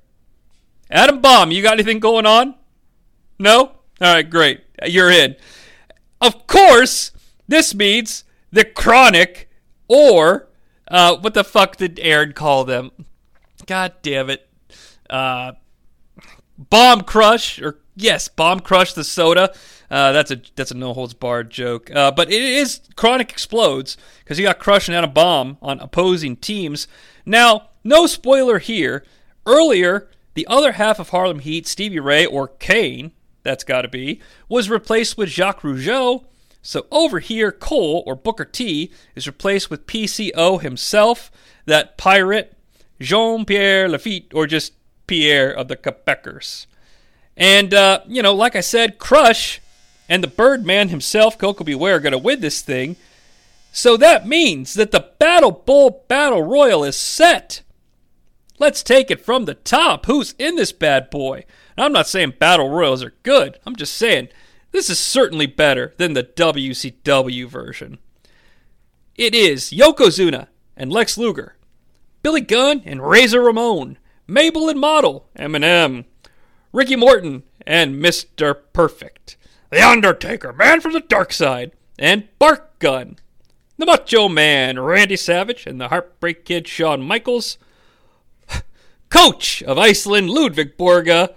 Adam 0.90 1.22
Bomb, 1.22 1.52
you 1.52 1.62
got 1.62 1.74
anything 1.74 2.00
going 2.00 2.26
on? 2.26 2.56
No? 3.40 3.60
All 3.60 3.76
right, 4.02 4.30
great. 4.30 4.62
You're 4.86 5.12
in. 5.12 5.36
Of 6.22 6.48
course, 6.48 7.12
this 7.48 7.74
means 7.74 8.24
the 8.52 8.66
Chronic, 8.66 9.50
or 9.88 10.48
uh, 10.88 11.18
what 11.18 11.34
the 11.34 11.44
fuck 11.44 11.78
did 11.78 12.00
Aaron 12.00 12.34
call 12.34 12.66
them? 12.66 12.92
God 13.66 13.94
damn 14.02 14.30
it. 14.30 14.48
Uh, 15.10 15.54
Bomb 16.58 17.02
Crush, 17.02 17.62
or 17.62 17.80
yes, 17.96 18.28
Bomb 18.28 18.62
Crush 18.62 18.94
the 18.94 19.04
soda. 19.04 19.54
Uh, 19.90 20.12
that's 20.12 20.32
a 20.32 20.42
that's 20.56 20.72
a 20.72 20.76
no 20.76 20.94
holds 20.94 21.14
barred 21.14 21.50
joke. 21.50 21.94
Uh, 21.94 22.12
but 22.12 22.32
it 22.32 22.42
is 22.42 22.82
Chronic 22.96 23.32
explodes 23.32 23.98
because 24.24 24.38
he 24.38 24.44
got 24.44 24.60
crushing 24.60 24.96
out 24.96 25.04
a 25.04 25.08
bomb 25.08 25.58
on 25.62 25.80
opposing 25.80 26.36
teams. 26.38 26.88
Now, 27.26 27.70
no 27.84 28.08
spoiler 28.08 28.60
here. 28.60 29.04
Earlier, 29.46 30.10
the 30.36 30.48
other 30.48 30.74
half 30.74 31.00
of 31.00 31.10
Harlem 31.10 31.40
Heat, 31.40 31.68
Stevie 31.68 32.00
Ray 32.00 32.26
or 32.26 32.48
Kane, 32.48 33.12
that's 33.44 33.64
got 33.64 33.82
to 33.82 33.88
be, 33.88 34.22
was 34.48 34.70
replaced 34.70 35.18
with 35.18 35.30
Jacques 35.30 35.62
Rougeau 35.62 36.26
so 36.66 36.88
over 36.90 37.20
here, 37.20 37.52
Kole, 37.52 38.02
or 38.08 38.16
Booker 38.16 38.44
T, 38.44 38.92
is 39.14 39.28
replaced 39.28 39.70
with 39.70 39.86
PCO 39.86 40.60
himself, 40.60 41.32
that 41.68 41.96
pirate, 41.96 42.58
Jean 43.00 43.46
Pierre 43.46 43.88
Lafitte, 43.88 44.34
or 44.34 44.48
just 44.48 44.74
Pierre 45.06 45.52
of 45.52 45.68
the 45.68 45.76
Quebecers. 45.76 46.66
And, 47.38 47.72
uh, 47.72 48.00
you 48.08 48.24
know, 48.24 48.34
like 48.34 48.56
I 48.56 48.62
said, 48.62 48.98
Crush 48.98 49.62
and 50.10 50.24
the 50.24 50.28
Birdman 50.28 50.90
himself, 50.90 51.38
Koko 51.38 51.64
B. 51.64 51.76
Ware, 51.76 51.98
are 51.98 52.00
going 52.00 52.14
to 52.14 52.18
win 52.18 52.40
this 52.40 52.64
thing. 52.64 52.96
So 53.72 53.96
that 53.98 54.26
means 54.26 54.74
that 54.74 54.90
the 54.90 55.12
Battle 55.20 55.52
Bowl 55.52 56.04
Battle 56.08 56.42
Royal 56.42 56.84
is 56.84 56.98
set. 56.98 57.62
Let's 58.58 58.84
take 58.84 59.12
it 59.12 59.24
from 59.24 59.46
the 59.46 59.56
top. 59.56 60.06
Who's 60.06 60.34
in 60.40 60.56
this 60.56 60.72
bad 60.72 61.10
boy? 61.10 61.46
I'm 61.78 61.92
not 61.92 62.08
saying 62.08 62.36
Battle 62.40 62.70
Royals 62.70 63.04
are 63.04 63.14
good. 63.24 63.60
I'm 63.66 63.76
just 63.76 63.94
saying 63.96 64.30
this 64.72 64.90
is 64.90 65.00
certainly 65.00 65.46
better 65.46 65.94
than 65.98 66.14
the 66.14 66.24
WCW 66.24 67.48
version. 67.48 67.98
It 69.16 69.36
is 69.36 69.72
Yokozuna 69.72 70.48
and 70.78 70.92
Lex 70.92 71.18
Luger, 71.18 71.56
Billy 72.22 72.42
Gunn 72.42 72.82
and 72.86 73.06
Razor 73.06 73.42
Ramon, 73.42 73.98
Mabel 74.28 74.70
and 74.70 74.80
Model, 74.80 75.30
Eminem, 75.38 76.06
Ricky 76.74 76.96
Morton 76.96 77.44
and 77.66 77.96
Mr. 77.96 78.56
Perfect, 78.74 79.38
The 79.70 79.82
Undertaker, 79.82 80.52
Man 80.52 80.82
from 80.82 80.94
the 80.94 81.00
Dark 81.00 81.32
Side, 81.32 81.72
and 81.98 82.28
Bart 82.40 82.80
Gunn, 82.80 83.18
The 83.78 83.86
Macho 83.86 84.28
Man, 84.28 84.80
Randy 84.80 85.16
Savage, 85.16 85.66
and 85.66 85.80
the 85.80 85.88
Heartbreak 85.90 86.44
Kid, 86.46 86.68
Shawn 86.68 87.02
Michaels, 87.02 87.58
Coach 89.16 89.64
of 89.64 89.78
Iceland, 89.78 90.30
Ludwig 90.30 90.76
Borga, 90.76 91.34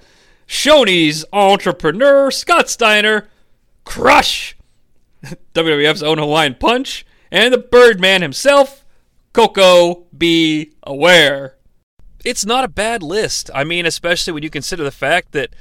Shoney's 0.48 1.24
entrepreneur, 1.32 2.28
Scott 2.28 2.68
Steiner, 2.68 3.28
Crush, 3.84 4.56
WWF's 5.54 6.02
own 6.02 6.18
Hawaiian 6.18 6.56
Punch, 6.56 7.06
and 7.30 7.54
the 7.54 7.58
Birdman 7.58 8.20
himself, 8.20 8.84
Coco 9.32 10.06
Be 10.16 10.72
Aware. 10.82 11.54
It's 12.24 12.44
not 12.44 12.64
a 12.64 12.68
bad 12.68 13.00
list. 13.04 13.48
I 13.54 13.62
mean, 13.62 13.86
especially 13.86 14.32
when 14.32 14.42
you 14.42 14.50
consider 14.50 14.82
the 14.82 14.90
fact 14.90 15.30
that 15.30 15.54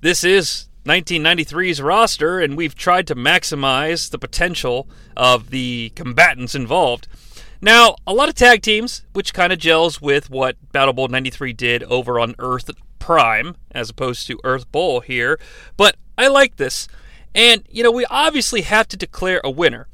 this 0.00 0.24
is 0.24 0.68
1993's 0.86 1.82
roster 1.82 2.40
and 2.40 2.56
we've 2.56 2.76
tried 2.76 3.06
to 3.08 3.14
maximize 3.14 4.08
the 4.08 4.18
potential 4.18 4.88
of 5.18 5.50
the 5.50 5.92
combatants 5.94 6.54
involved. 6.54 7.08
Now, 7.60 7.96
a 8.06 8.14
lot 8.14 8.28
of 8.28 8.36
tag 8.36 8.62
teams, 8.62 9.02
which 9.12 9.34
kind 9.34 9.52
of 9.52 9.58
gels 9.58 10.00
with 10.00 10.30
what 10.30 10.56
Battle 10.72 10.94
Bowl 10.94 11.08
93 11.08 11.52
did 11.52 11.82
over 11.84 12.20
on 12.20 12.36
Earth 12.38 12.70
Prime 13.00 13.56
as 13.72 13.90
opposed 13.90 14.26
to 14.28 14.40
Earth 14.44 14.70
Bowl 14.70 15.00
here, 15.00 15.40
but 15.76 15.96
I 16.16 16.28
like 16.28 16.56
this. 16.56 16.86
And, 17.34 17.64
you 17.70 17.82
know, 17.82 17.90
we 17.90 18.04
obviously 18.06 18.62
have 18.62 18.86
to 18.88 18.96
declare 18.96 19.40
a 19.42 19.50
winner. 19.50 19.88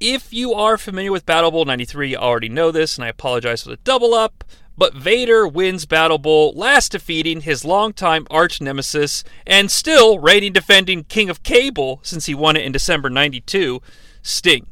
If 0.00 0.32
you 0.32 0.54
are 0.54 0.78
familiar 0.78 1.12
with 1.12 1.26
Battle 1.26 1.50
Bowl 1.50 1.64
93, 1.64 2.10
you 2.10 2.16
already 2.16 2.48
know 2.48 2.70
this, 2.70 2.96
and 2.96 3.04
I 3.04 3.08
apologize 3.08 3.62
for 3.62 3.70
the 3.70 3.76
double 3.78 4.14
up. 4.14 4.44
But 4.76 4.94
Vader 4.94 5.46
wins 5.46 5.86
Battle 5.86 6.18
Bowl, 6.18 6.52
last 6.54 6.92
defeating 6.92 7.40
his 7.40 7.64
longtime 7.64 8.28
arch 8.30 8.60
nemesis 8.60 9.24
and 9.44 9.72
still 9.72 10.20
reigning 10.20 10.52
defending 10.52 11.02
King 11.02 11.28
of 11.28 11.42
Cable 11.42 11.98
since 12.04 12.26
he 12.26 12.34
won 12.34 12.56
it 12.56 12.64
in 12.64 12.70
December 12.70 13.10
92, 13.10 13.82
Sting. 14.22 14.68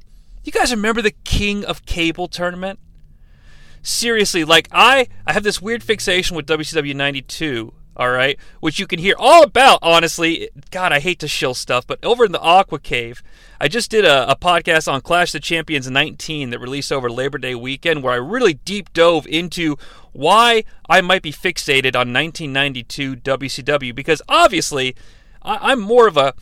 You 0.47 0.53
guys 0.53 0.71
remember 0.71 1.03
the 1.03 1.15
King 1.25 1.65
of 1.65 1.85
Cable 1.85 2.29
tournament? 2.29 2.79
seriously, 3.87 4.45
like 4.45 4.69
I, 4.73 5.09
I 5.27 5.33
have 5.33 5.45
this 5.45 5.63
weird 5.63 5.83
fixation 5.83 6.37
with 6.37 6.47
WCW 6.47 6.95
92. 6.95 7.73
All 7.99 8.11
right, 8.11 8.39
which 8.61 8.79
you 8.79 8.87
can 8.87 8.99
hear 8.99 9.15
all 9.19 9.43
about. 9.43 9.79
Honestly, 9.81 10.51
God, 10.71 10.93
I 10.93 11.01
hate 11.01 11.19
to 11.21 11.29
shill 11.29 11.55
stuff, 11.55 11.87
but 11.87 12.05
over 12.05 12.27
in 12.27 12.33
the 12.33 12.41
Aqua 12.41 12.79
Cave, 12.79 13.23
I 13.59 13.69
just 13.69 13.91
did 13.91 14.05
a, 14.05 14.31
a 14.31 14.37
podcast 14.37 14.93
on 14.93 15.01
Clash 15.01 15.33
the 15.33 15.41
Champions 15.41 15.89
19 15.89 16.51
that 16.51 16.59
released 16.59 16.93
over 16.93 17.09
Labor 17.09 17.39
Day 17.39 17.55
weekend, 17.55 18.03
where 18.03 18.13
I 18.13 18.17
really 18.17 18.53
deep 18.53 18.93
dove 18.93 19.27
into 19.27 19.79
why 20.13 20.65
I 20.91 21.01
might 21.01 21.23
be 21.23 21.33
fixated 21.33 21.95
on 21.95 22.13
1992 22.13 23.17
WCW 23.17 23.95
because 23.95 24.21
obviously 24.29 24.95
I, 25.41 25.73
I'm 25.73 25.81
more 25.81 26.07
of 26.07 26.19
a 26.19 26.35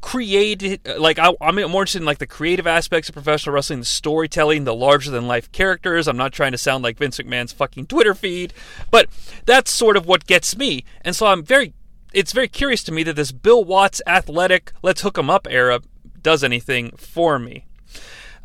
created 0.00 0.80
like 0.98 1.18
I, 1.18 1.32
am 1.40 1.56
more 1.56 1.82
interested 1.82 1.98
in 1.98 2.06
like 2.06 2.18
the 2.18 2.26
creative 2.26 2.66
aspects 2.66 3.08
of 3.08 3.14
professional 3.14 3.54
wrestling 3.54 3.80
the 3.80 3.84
storytelling 3.84 4.64
the 4.64 4.74
larger 4.74 5.10
than 5.10 5.26
life 5.26 5.52
characters 5.52 6.08
i'm 6.08 6.16
not 6.16 6.32
trying 6.32 6.52
to 6.52 6.58
sound 6.58 6.82
like 6.82 6.96
vince 6.96 7.18
mcmahon's 7.18 7.52
fucking 7.52 7.86
twitter 7.86 8.14
feed 8.14 8.54
but 8.90 9.08
that's 9.44 9.70
sort 9.70 9.96
of 9.96 10.06
what 10.06 10.26
gets 10.26 10.56
me 10.56 10.84
and 11.02 11.14
so 11.14 11.26
i'm 11.26 11.42
very 11.42 11.74
it's 12.14 12.32
very 12.32 12.48
curious 12.48 12.82
to 12.82 12.92
me 12.92 13.02
that 13.02 13.16
this 13.16 13.30
bill 13.30 13.62
watts 13.62 14.00
athletic 14.06 14.72
let's 14.82 15.02
hook 15.02 15.18
him 15.18 15.28
up 15.28 15.46
era 15.50 15.80
does 16.22 16.42
anything 16.42 16.90
for 16.96 17.38
me 17.38 17.66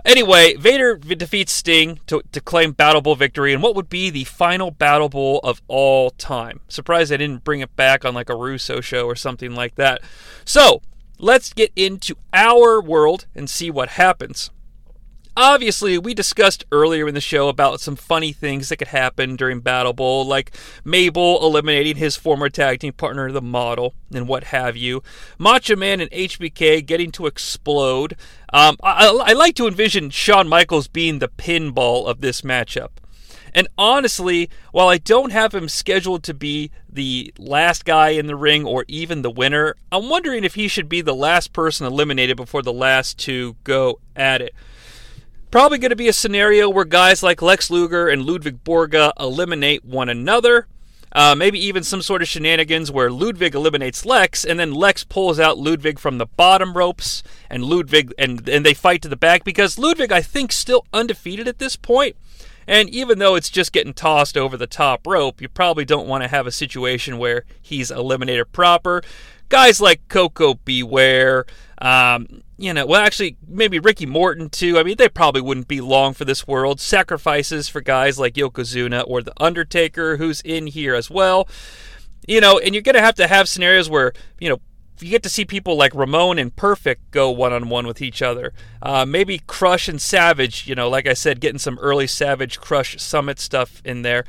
Anyway, 0.06 0.54
Vader 0.54 0.98
defeats 0.98 1.52
Sting 1.52 2.00
to, 2.06 2.22
to 2.32 2.40
claim 2.40 2.74
Battle 2.74 3.02
Bowl 3.02 3.16
victory 3.16 3.54
and 3.54 3.64
what 3.64 3.76
would 3.76 3.90
be 3.90 4.12
the 4.12 4.24
final 4.26 4.70
Battle 4.70 5.10
Bowl 5.10 5.40
of 5.44 5.64
all 5.68 6.12
time. 6.12 6.60
Surprised 6.68 7.12
I 7.12 7.18
didn't 7.18 7.44
bring 7.44 7.62
it 7.62 7.76
back 7.76 8.06
on 8.06 8.14
like 8.14 8.30
a 8.30 8.36
Russo 8.36 8.82
show 8.82 9.08
or 9.08 9.16
something 9.16 9.56
like 9.56 9.76
that. 9.76 10.02
So, 10.46 10.84
let's 11.20 11.54
get 11.54 11.72
into 11.76 12.16
our 12.34 12.82
world 12.82 13.26
and 13.36 13.50
see 13.50 13.70
what 13.72 13.90
happens. 13.90 14.50
obviously, 15.38 15.98
we 15.98 16.14
discussed 16.14 16.64
earlier 16.72 17.10
in 17.10 17.14
the 17.14 17.20
show 17.20 17.50
about 17.50 17.82
some 17.82 17.98
funny 17.98 18.32
things 18.32 18.70
that 18.70 18.78
could 18.78 18.88
happen 18.88 19.36
during 19.36 19.60
Battle 19.60 19.92
Bowl, 19.92 20.26
like 20.26 20.56
Mabel 20.86 21.46
eliminating 21.46 21.98
his 21.98 22.16
former 22.16 22.48
tag 22.50 22.80
team 22.80 22.94
partner, 22.94 23.30
the 23.32 23.42
model, 23.42 23.94
and 24.14 24.30
what 24.30 24.46
have 24.46 24.78
you. 24.78 25.04
Macho 25.38 25.76
Man 25.76 26.00
and 26.00 26.10
HBK 26.12 26.86
getting 26.86 27.12
to 27.12 27.26
explode. 27.26 28.16
Um, 28.54 28.78
I, 28.82 29.08
I, 29.08 29.32
I 29.32 29.34
like 29.34 29.56
to 29.56 29.68
envision 29.68 30.10
Shawn 30.10 30.48
Michaels 30.48 30.88
being 30.88 31.20
the 31.20 31.28
pinball 31.28 32.08
of 32.08 32.22
this 32.22 32.42
matchup. 32.42 32.92
And 33.56 33.70
honestly, 33.78 34.50
while 34.74 34.90
I 34.90 34.98
don't 34.98 35.32
have 35.32 35.56
him 35.56 35.70
scheduled 35.70 36.24
to 36.24 36.34
be 36.34 36.72
the 36.90 37.34
last 37.38 37.86
guy 37.86 38.10
in 38.10 38.28
the 38.28 38.36
ring 38.36 38.66
or 38.66 38.84
even 38.90 39.22
the 39.22 39.32
winner, 39.32 39.78
I'm 39.94 40.10
wondering 40.10 40.44
if 40.44 40.56
he 40.56 40.68
should 40.68 40.90
be 40.90 41.00
the 41.00 41.16
last 41.16 41.54
person 41.54 41.88
eliminated 41.88 42.36
before 42.36 42.62
the 42.62 42.74
last 42.74 43.18
two 43.18 43.56
go 43.64 44.00
at 44.14 44.42
it. 44.42 44.54
Probably 45.52 45.78
going 45.78 45.92
to 45.92 45.96
be 45.96 46.10
a 46.10 46.14
scenario 46.14 46.70
where 46.70 46.84
guys 46.84 47.24
like 47.24 47.42
Lex 47.42 47.72
Luger 47.72 48.10
and 48.10 48.26
Ludwig 48.26 48.62
Borga 48.66 49.14
eliminate 49.18 49.86
one 49.86 50.10
another. 50.10 50.68
Uh, 51.14 51.34
maybe 51.34 51.58
even 51.58 51.82
some 51.82 52.02
sort 52.02 52.22
of 52.22 52.28
shenanigans 52.28 52.92
where 52.92 53.10
Ludwig 53.10 53.56
eliminates 53.56 54.06
Lex, 54.06 54.44
and 54.44 54.60
then 54.60 54.74
Lex 54.74 55.06
pulls 55.06 55.40
out 55.40 55.58
Ludwig 55.58 55.98
from 55.98 56.18
the 56.18 56.26
bottom 56.26 56.74
ropes, 56.74 57.24
and 57.50 57.64
Ludwig 57.64 58.14
and 58.18 58.50
and 58.50 58.66
they 58.66 58.74
fight 58.74 59.02
to 59.04 59.08
the 59.08 59.16
back 59.16 59.46
because 59.46 59.80
Ludwig, 59.80 60.12
I 60.12 60.22
think, 60.22 60.52
still 60.52 60.86
undefeated 60.92 61.48
at 61.48 61.58
this 61.58 61.78
point. 61.78 62.18
And 62.68 62.90
even 62.90 63.20
though 63.20 63.36
it's 63.36 63.50
just 63.50 63.72
getting 63.72 63.94
tossed 63.94 64.38
over 64.38 64.58
the 64.58 64.68
top 64.68 65.06
rope, 65.06 65.42
you 65.42 65.50
probably 65.50 65.86
don't 65.86 66.08
want 66.08 66.24
to 66.24 66.28
have 66.28 66.48
a 66.48 66.52
situation 66.52 67.18
where 67.18 67.44
he's 67.62 67.92
eliminated 67.92 68.52
proper. 68.52 69.04
Guys 69.50 69.80
like 69.80 70.08
Koko 70.08 70.56
B. 70.56 70.82
Ware, 70.82 71.46
um, 71.80 72.42
you 72.58 72.74
know, 72.74 72.86
well, 72.86 73.02
actually, 73.02 73.38
maybe 73.48 73.80
Ricky 73.80 74.06
Morton 74.06 74.50
too. 74.50 74.80
I 74.80 74.84
mean, 74.84 74.96
they 74.98 75.10
probably 75.10 75.42
wouldn't 75.42 75.68
be 75.68 75.82
long 75.82 76.14
for 76.14 76.26
this 76.26 76.48
world. 76.48 76.80
Sacrifices 76.80 77.68
for 77.68 77.82
guys 77.82 78.18
like 78.18 78.36
Yokozuna 78.36 79.04
or 79.06 79.22
The 79.22 79.34
Undertaker, 79.38 80.18
who's 80.18 80.42
in 80.42 80.68
here 80.68 80.96
as 80.96 81.10
well. 81.10 81.48
You 82.28 82.42
know, 82.42 82.58
and 82.58 82.74
you're 82.74 82.82
going 82.82 82.96
to 82.96 83.02
have 83.02 83.16
to 83.16 83.28
have 83.28 83.48
scenarios 83.48 83.90
where, 83.90 84.14
you 84.40 84.50
know, 84.50 84.62
you 85.02 85.10
get 85.10 85.24
to 85.24 85.30
see 85.30 85.46
people 85.46 85.76
like 85.76 85.94
Ramon 85.94 86.40
and 86.40 86.56
Perfect 86.56 87.12
go 87.12 87.30
one 87.30 87.54
on 87.54 87.70
one 87.70 87.88
with 87.88 88.02
each 88.02 88.22
other. 88.22 88.54
Uh, 88.82 89.06
maybe 89.06 89.40
Crush 89.40 89.88
and 89.88 90.02
Savage, 90.02 90.68
you 90.68 90.76
know, 90.76 90.90
like 90.90 91.08
I 91.08 91.14
said, 91.14 91.42
getting 91.42 91.60
some 91.60 91.80
early 91.80 92.08
Savage 92.08 92.60
Crush 92.60 93.00
Summit 93.02 93.40
stuff 93.40 93.82
in 93.84 94.04
there. 94.04 94.26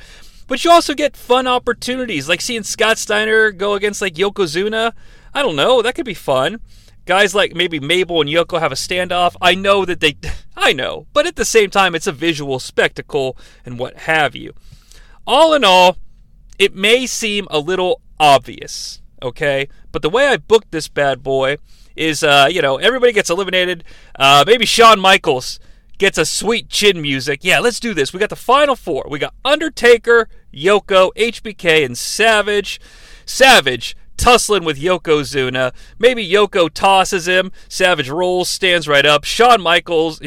But 0.46 0.64
you 0.64 0.70
also 0.70 0.94
get 0.94 1.16
fun 1.16 1.46
opportunities, 1.46 2.28
like 2.28 2.40
seeing 2.40 2.62
Scott 2.62 2.98
Steiner 2.98 3.50
go 3.50 3.74
against 3.74 4.00
like 4.00 4.14
Yokozuna. 4.14 4.92
I 5.34 5.42
don't 5.42 5.56
know, 5.56 5.82
that 5.82 5.94
could 5.94 6.06
be 6.06 6.14
fun. 6.14 6.60
Guys 7.04 7.34
like 7.34 7.54
maybe 7.54 7.78
Mabel 7.78 8.20
and 8.20 8.30
Yoko 8.30 8.58
have 8.58 8.72
a 8.72 8.76
standoff. 8.76 9.36
I 9.40 9.54
know 9.54 9.84
that 9.84 10.00
they, 10.00 10.16
I 10.56 10.72
know, 10.72 11.06
but 11.12 11.26
at 11.26 11.36
the 11.36 11.44
same 11.44 11.70
time, 11.70 11.94
it's 11.94 12.06
a 12.06 12.12
visual 12.12 12.58
spectacle 12.58 13.36
and 13.64 13.78
what 13.78 13.96
have 13.98 14.34
you. 14.34 14.54
All 15.26 15.54
in 15.54 15.64
all, 15.64 15.98
it 16.58 16.74
may 16.74 17.06
seem 17.06 17.46
a 17.50 17.58
little 17.58 18.00
obvious 18.18 19.02
okay? 19.22 19.68
But 19.92 20.02
the 20.02 20.10
way 20.10 20.28
I 20.28 20.36
booked 20.36 20.70
this 20.70 20.88
bad 20.88 21.22
boy 21.22 21.58
is, 21.94 22.22
uh, 22.22 22.48
you 22.50 22.62
know, 22.62 22.76
everybody 22.76 23.12
gets 23.12 23.30
eliminated. 23.30 23.84
Uh, 24.18 24.44
maybe 24.46 24.66
Shawn 24.66 25.00
Michaels 25.00 25.58
gets 25.98 26.18
a 26.18 26.26
sweet 26.26 26.68
chin 26.68 27.00
music. 27.00 27.40
Yeah, 27.42 27.58
let's 27.58 27.80
do 27.80 27.94
this. 27.94 28.12
We 28.12 28.20
got 28.20 28.30
the 28.30 28.36
final 28.36 28.76
four. 28.76 29.06
We 29.08 29.18
got 29.18 29.34
Undertaker, 29.44 30.28
Yoko, 30.52 31.10
HBK, 31.16 31.84
and 31.84 31.96
Savage. 31.96 32.80
Savage 33.24 33.96
tussling 34.16 34.64
with 34.64 34.78
Yokozuna. 34.80 35.72
Maybe 35.98 36.26
Yoko 36.26 36.72
tosses 36.72 37.28
him. 37.28 37.52
Savage 37.68 38.08
rolls, 38.08 38.48
stands 38.48 38.88
right 38.88 39.04
up. 39.04 39.24
Shawn 39.24 39.60
Michaels, 39.60 40.20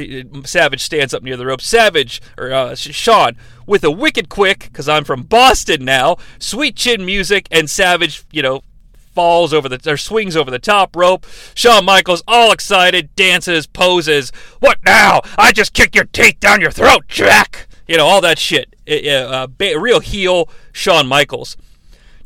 Savage 0.45 0.81
stands 0.81 1.13
up 1.13 1.23
near 1.23 1.37
the 1.37 1.45
rope. 1.45 1.61
Savage, 1.61 2.21
or 2.37 2.51
uh, 2.51 2.75
Shawn, 2.75 3.35
with 3.65 3.83
a 3.83 3.91
wicked 3.91 4.29
quick, 4.29 4.59
because 4.59 4.89
I'm 4.89 5.03
from 5.03 5.23
Boston 5.23 5.85
now, 5.85 6.17
sweet 6.39 6.75
chin 6.75 7.05
music, 7.05 7.47
and 7.51 7.69
Savage, 7.69 8.23
you 8.31 8.41
know, 8.41 8.61
falls 9.13 9.53
over 9.53 9.67
the 9.67 9.79
or 9.91 9.97
swings 9.97 10.35
over 10.35 10.51
the 10.51 10.59
top 10.59 10.95
rope. 10.95 11.25
Shawn 11.53 11.85
Michaels, 11.85 12.23
all 12.27 12.51
excited, 12.51 13.15
dances, 13.15 13.67
poses. 13.67 14.31
What 14.59 14.79
now? 14.85 15.21
I 15.37 15.51
just 15.51 15.73
kicked 15.73 15.95
your 15.95 16.05
teeth 16.05 16.39
down 16.39 16.61
your 16.61 16.71
throat, 16.71 17.07
Jack. 17.07 17.67
You 17.87 17.97
know 17.97 18.05
all 18.05 18.21
that 18.21 18.37
shit. 18.37 18.75
Uh, 18.87 19.47
real 19.59 19.99
heel 19.99 20.49
Shawn 20.71 21.07
Michaels 21.07 21.57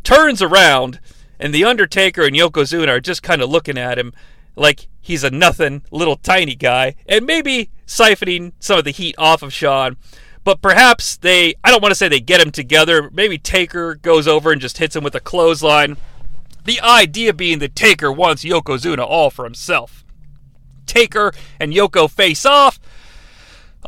turns 0.04 0.42
around, 0.42 1.00
and 1.40 1.54
the 1.54 1.66
Undertaker 1.66 2.24
and 2.24 2.36
Yokozuna 2.36 2.90
are 2.90 3.00
just 3.00 3.24
kind 3.24 3.42
of 3.42 3.50
looking 3.50 3.78
at 3.78 3.98
him 3.98 4.14
like 4.56 4.88
he's 5.02 5.24
a 5.24 5.32
nothing 5.32 5.84
little 5.92 6.18
tiny 6.18 6.56
guy, 6.56 6.96
and 7.08 7.26
maybe 7.26 7.70
siphoning 7.88 8.54
some 8.60 8.78
of 8.78 8.86
the 8.86 8.92
heat 8.92 9.16
off 9.18 9.42
of 9.42 9.54
Shawn. 9.54 9.98
But 10.44 10.62
perhaps 10.62 11.16
they, 11.16 11.56
I 11.64 11.72
don't 11.72 11.82
want 11.82 11.92
to 11.92 11.96
say 11.96 12.10
they 12.10 12.20
get 12.20 12.42
him 12.42 12.52
together. 12.52 13.10
Maybe 13.12 13.38
Taker 13.38 13.96
goes 13.96 14.28
over 14.28 14.52
and 14.52 14.60
just 14.60 14.78
hits 14.78 14.96
him 14.96 15.04
with 15.04 15.16
a 15.16 15.22
clothesline. 15.22 15.96
The 16.64 16.80
idea 16.82 17.34
being 17.34 17.60
that 17.60 17.76
Taker 17.76 18.12
wants 18.12 18.44
Yokozuna 18.44 19.06
all 19.06 19.30
for 19.30 19.44
himself. 19.46 20.04
Taker 20.86 21.34
and 21.60 21.74
Yoko 21.74 22.10
face 22.10 22.46
off. 22.46 22.80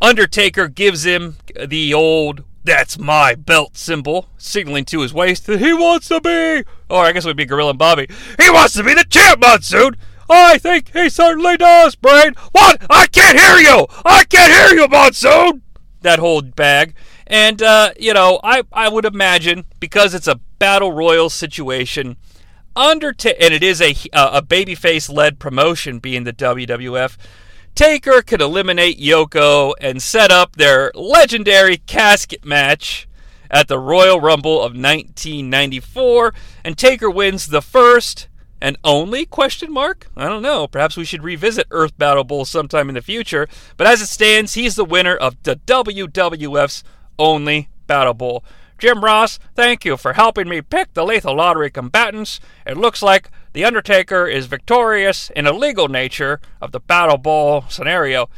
Undertaker 0.01 0.67
gives 0.67 1.05
him 1.05 1.37
the 1.55 1.93
old 1.93 2.43
that's 2.65 2.97
my 2.97 3.35
belt 3.35 3.77
symbol, 3.77 4.27
signaling 4.37 4.85
to 4.85 5.01
his 5.01 5.13
waist 5.13 5.45
that 5.45 5.59
he 5.59 5.71
wants 5.71 6.07
to 6.07 6.19
be, 6.19 6.63
or 6.89 7.05
I 7.05 7.11
guess 7.11 7.23
it 7.23 7.27
would 7.27 7.37
be 7.37 7.45
Gorilla 7.45 7.69
and 7.69 7.79
Bobby. 7.79 8.07
He 8.41 8.49
wants 8.49 8.73
to 8.73 8.83
be 8.83 8.95
the 8.95 9.05
champ, 9.05 9.39
Monsoon! 9.39 9.95
I 10.27 10.57
think 10.57 10.91
he 10.91 11.07
certainly 11.09 11.57
does, 11.57 11.95
Brain! 11.95 12.33
What? 12.53 12.83
I 12.89 13.05
can't 13.05 13.39
hear 13.39 13.57
you! 13.57 13.85
I 14.03 14.23
can't 14.23 14.51
hear 14.51 14.81
you, 14.81 14.87
Monsoon! 14.87 15.61
That 16.01 16.17
whole 16.17 16.41
bag. 16.41 16.95
And, 17.27 17.61
uh, 17.61 17.91
you 17.99 18.15
know, 18.15 18.39
I, 18.43 18.63
I 18.73 18.89
would 18.89 19.05
imagine, 19.05 19.65
because 19.79 20.15
it's 20.15 20.27
a 20.27 20.39
battle 20.57 20.91
royal 20.91 21.29
situation, 21.29 22.17
Undertaker, 22.75 23.37
and 23.39 23.53
it 23.53 23.63
is 23.63 23.81
a 23.81 23.95
a 24.13 24.41
babyface 24.41 25.11
led 25.11 25.39
promotion, 25.39 25.99
being 25.99 26.23
the 26.23 26.33
WWF. 26.33 27.17
Taker 27.73 28.21
could 28.21 28.41
eliminate 28.41 28.99
Yoko 28.99 29.73
and 29.81 30.01
set 30.01 30.31
up 30.31 30.55
their 30.55 30.91
legendary 30.95 31.77
casket 31.77 32.45
match 32.45 33.07
at 33.51 33.67
the 33.67 33.79
Royal 33.79 34.19
Rumble 34.19 34.57
of 34.57 34.71
1994, 34.71 36.33
and 36.63 36.77
Taker 36.77 37.09
wins 37.09 37.47
the 37.47 37.61
first 37.61 38.27
and 38.61 38.77
only 38.83 39.25
question 39.25 39.71
mark? 39.71 40.07
I 40.15 40.27
don't 40.27 40.41
know. 40.41 40.67
Perhaps 40.67 40.97
we 40.97 41.05
should 41.05 41.23
revisit 41.23 41.67
earth 41.71 41.97
battle 41.97 42.23
bowl 42.23 42.45
sometime 42.45 42.89
in 42.89 42.95
the 42.95 43.01
future. 43.01 43.47
But 43.77 43.87
as 43.87 44.01
it 44.01 44.07
stands 44.07 44.53
he's 44.53 44.75
the 44.75 44.85
winner 44.85 45.15
of 45.15 45.35
the 45.43 45.57
wwf's 45.57 46.83
only 47.19 47.69
battle 47.87 48.13
bowl 48.13 48.43
Jim 48.77 49.03
Ross, 49.03 49.39
thank 49.55 49.85
you 49.85 49.95
for 49.95 50.13
helping 50.13 50.49
me 50.49 50.61
pick 50.61 50.93
the 50.93 51.05
lethal 51.05 51.35
lottery 51.35 51.69
combatants. 51.69 52.39
It 52.65 52.77
looks 52.77 53.01
like 53.01 53.29
The 53.53 53.63
Undertaker 53.63 54.27
is 54.27 54.47
victorious 54.47 55.29
in 55.35 55.47
a 55.47 55.53
legal 55.53 55.87
nature 55.87 56.41
of 56.61 56.71
the 56.71 56.79
Battle 56.79 57.17
Bowl 57.17 57.65
scenario. 57.69 58.29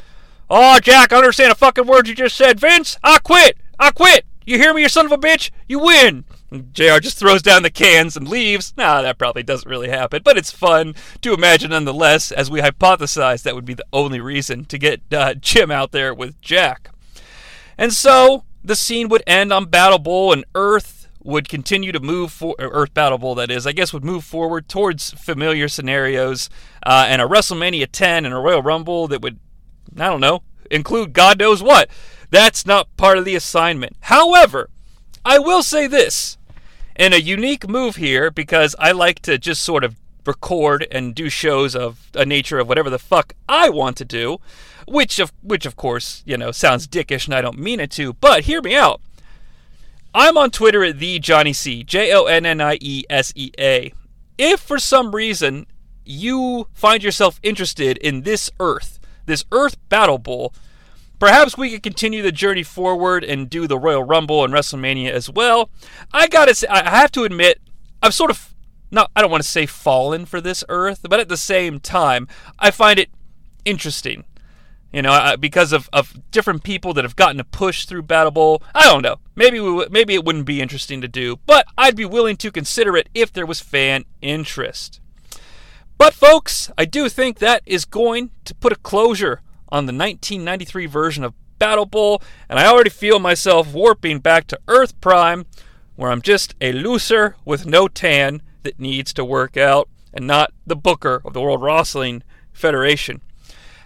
Oh, 0.49 0.79
Jack, 0.79 1.11
I 1.11 1.17
understand 1.17 1.51
a 1.51 1.55
fucking 1.55 1.87
word 1.87 2.07
you 2.07 2.15
just 2.15 2.37
said. 2.37 2.59
Vince, 2.59 2.97
I 3.03 3.19
quit. 3.19 3.57
I 3.79 3.91
quit. 3.91 4.25
You 4.45 4.57
hear 4.57 4.73
me, 4.73 4.83
you 4.83 4.89
son 4.89 5.05
of 5.05 5.11
a 5.11 5.17
bitch? 5.17 5.49
You 5.67 5.79
win. 5.79 6.23
JR 6.71 6.99
just 6.99 7.17
throws 7.17 7.41
down 7.41 7.63
the 7.63 7.69
cans 7.69 8.15
and 8.15 8.29
leaves. 8.29 8.73
Nah, 8.77 9.01
that 9.01 9.17
probably 9.17 9.43
doesn't 9.43 9.69
really 9.69 9.89
happen, 9.89 10.21
but 10.23 10.37
it's 10.37 10.51
fun 10.51 10.95
to 11.21 11.33
imagine 11.33 11.71
nonetheless, 11.71 12.31
as 12.31 12.49
we 12.49 12.61
hypothesize 12.61 13.43
that 13.43 13.55
would 13.55 13.65
be 13.65 13.73
the 13.73 13.85
only 13.91 14.21
reason 14.21 14.63
to 14.65 14.77
get 14.77 15.01
uh, 15.11 15.33
Jim 15.33 15.69
out 15.69 15.91
there 15.91 16.13
with 16.13 16.39
Jack. 16.39 16.91
And 17.77 17.91
so, 17.91 18.45
the 18.67 18.75
scene 18.75 19.07
would 19.09 19.23
end 19.25 19.53
on 19.53 19.65
Battle 19.65 19.97
Bowl 19.97 20.33
and 20.33 20.45
Earth 20.53 21.07
would 21.23 21.49
continue 21.49 21.91
to 21.91 21.99
move 21.99 22.31
for 22.31 22.55
Earth 22.59 22.93
Battle 22.93 23.17
Bowl 23.17 23.35
that 23.35 23.49
is 23.49 23.65
I 23.65 23.71
guess 23.71 23.93
would 23.93 24.03
move 24.03 24.23
forward 24.23 24.67
towards 24.67 25.11
familiar 25.11 25.67
scenarios 25.67 26.49
uh, 26.85 27.05
and 27.07 27.21
a 27.21 27.25
WrestleMania 27.25 27.87
10 27.91 28.25
and 28.25 28.33
a 28.33 28.37
Royal 28.37 28.61
Rumble 28.61 29.07
that 29.07 29.21
would 29.21 29.39
I 29.97 30.07
don't 30.07 30.21
know 30.21 30.43
include 30.69 31.13
God 31.13 31.39
knows 31.39 31.63
what. 31.63 31.89
That's 32.29 32.65
not 32.65 32.95
part 32.97 33.17
of 33.17 33.25
the 33.25 33.35
assignment. 33.35 33.95
However 34.01 34.69
I 35.23 35.39
will 35.39 35.63
say 35.63 35.87
this. 35.87 36.37
In 36.95 37.13
a 37.13 37.17
unique 37.17 37.67
move 37.69 37.97
here 37.97 38.31
because 38.31 38.75
I 38.79 38.91
like 38.91 39.19
to 39.21 39.37
just 39.37 39.61
sort 39.61 39.83
of 39.83 39.95
record 40.27 40.85
and 40.91 41.15
do 41.15 41.29
shows 41.29 41.75
of 41.75 42.09
a 42.13 42.25
nature 42.25 42.59
of 42.59 42.67
whatever 42.67 42.89
the 42.89 42.99
fuck 42.99 43.33
I 43.47 43.69
want 43.69 43.97
to 43.97 44.05
do 44.05 44.39
which 44.87 45.19
of 45.19 45.33
which 45.43 45.65
of 45.65 45.75
course 45.75 46.23
you 46.25 46.37
know 46.37 46.51
sounds 46.51 46.87
dickish 46.87 47.25
and 47.25 47.35
I 47.35 47.41
don't 47.41 47.59
mean 47.59 47.79
it 47.79 47.91
to. 47.91 48.13
But 48.13 48.45
hear 48.45 48.61
me 48.61 48.75
out. 48.75 49.01
I'm 50.15 50.37
on 50.37 50.49
Twitter 50.49 50.83
at 50.83 50.99
the 50.99 51.19
Jonnie 51.19 51.55
Sea 51.55 51.83
J 51.83 52.13
O 52.13 52.25
N 52.25 52.45
N 52.45 52.61
I 52.61 52.77
E 52.81 53.03
S 53.09 53.33
E 53.35 53.51
A. 53.59 53.93
If 54.37 54.59
for 54.59 54.79
some 54.79 55.13
reason 55.13 55.67
you 56.05 56.67
find 56.73 57.03
yourself 57.03 57.39
interested 57.43 57.97
in 57.97 58.21
this 58.21 58.49
Earth, 58.59 58.99
this 59.25 59.43
Earth 59.51 59.77
Battle 59.89 60.17
Bowl, 60.17 60.53
perhaps 61.19 61.57
we 61.57 61.71
could 61.71 61.83
continue 61.83 62.21
the 62.21 62.31
journey 62.31 62.63
forward 62.63 63.23
and 63.23 63.49
do 63.49 63.67
the 63.67 63.77
Royal 63.77 64.03
Rumble 64.03 64.43
and 64.45 64.53
WrestleMania 64.53 65.11
as 65.11 65.29
well. 65.29 65.69
I 66.13 66.27
gotta 66.27 66.55
say, 66.55 66.67
I 66.67 66.89
have 66.89 67.11
to 67.11 67.25
admit, 67.25 67.59
I've 68.01 68.13
sort 68.13 68.31
of 68.31 68.46
not, 68.91 69.11
I 69.15 69.21
don't 69.21 69.31
want 69.31 69.43
to 69.43 69.49
say 69.49 69.65
fallen 69.65 70.25
for 70.25 70.41
this 70.41 70.63
Earth, 70.69 71.05
but 71.09 71.19
at 71.19 71.29
the 71.29 71.37
same 71.37 71.79
time, 71.79 72.27
I 72.59 72.71
find 72.71 72.99
it 72.99 73.09
interesting 73.65 74.23
You 74.93 75.01
know, 75.01 75.35
because 75.37 75.73
of, 75.73 75.89
of 75.91 76.17
different 76.31 76.63
people 76.63 76.93
that 76.93 77.03
have 77.03 77.17
gotten 77.17 77.39
a 77.41 77.43
push 77.43 77.85
through 77.85 78.03
Battle 78.03 78.31
Bowl. 78.31 78.63
I 78.73 78.83
don't 78.83 79.03
know. 79.03 79.17
Maybe 79.35 79.59
we 79.59 79.67
w- 79.69 79.89
maybe 79.91 80.13
it 80.13 80.23
wouldn't 80.23 80.45
be 80.45 80.61
interesting 80.61 81.01
to 81.01 81.07
do, 81.09 81.37
but 81.45 81.65
I'd 81.77 81.95
be 81.95 82.05
willing 82.05 82.37
to 82.37 82.51
consider 82.51 82.95
it 82.95 83.09
if 83.13 83.31
there 83.33 83.45
was 83.45 83.59
fan 83.59 84.05
interest. 84.21 85.01
But 85.97 86.13
folks, 86.13 86.71
I 86.77 86.85
do 86.85 87.09
think 87.09 87.39
that 87.39 87.61
is 87.65 87.83
going 87.83 88.31
to 88.45 88.55
put 88.55 88.71
a 88.71 88.77
closure 88.77 89.41
on 89.69 89.85
the 89.87 89.93
1993 89.93 90.85
version 90.85 91.23
of 91.25 91.33
Battle 91.59 91.85
Bowl, 91.85 92.21
and 92.47 92.57
I 92.57 92.67
already 92.67 92.89
feel 92.89 93.19
myself 93.19 93.73
warping 93.73 94.19
back 94.19 94.47
to 94.47 94.59
Earth 94.67 94.99
Prime, 95.01 95.45
where 95.95 96.11
I'm 96.11 96.21
just 96.21 96.55
a 96.61 96.71
loser 96.71 97.35
with 97.43 97.65
no 97.65 97.87
tan 97.87 98.41
that 98.67 98.81
needs 98.81 99.13
to 99.13 99.23
work 99.23 99.55
out, 99.55 99.87
and 100.13 100.27
not 100.27 100.51
the 100.65 100.75
booker 100.75 101.21
of 101.23 101.31
the 101.31 101.39
World 101.39 101.61
Wrestling 101.61 102.21
Federation. 102.51 103.21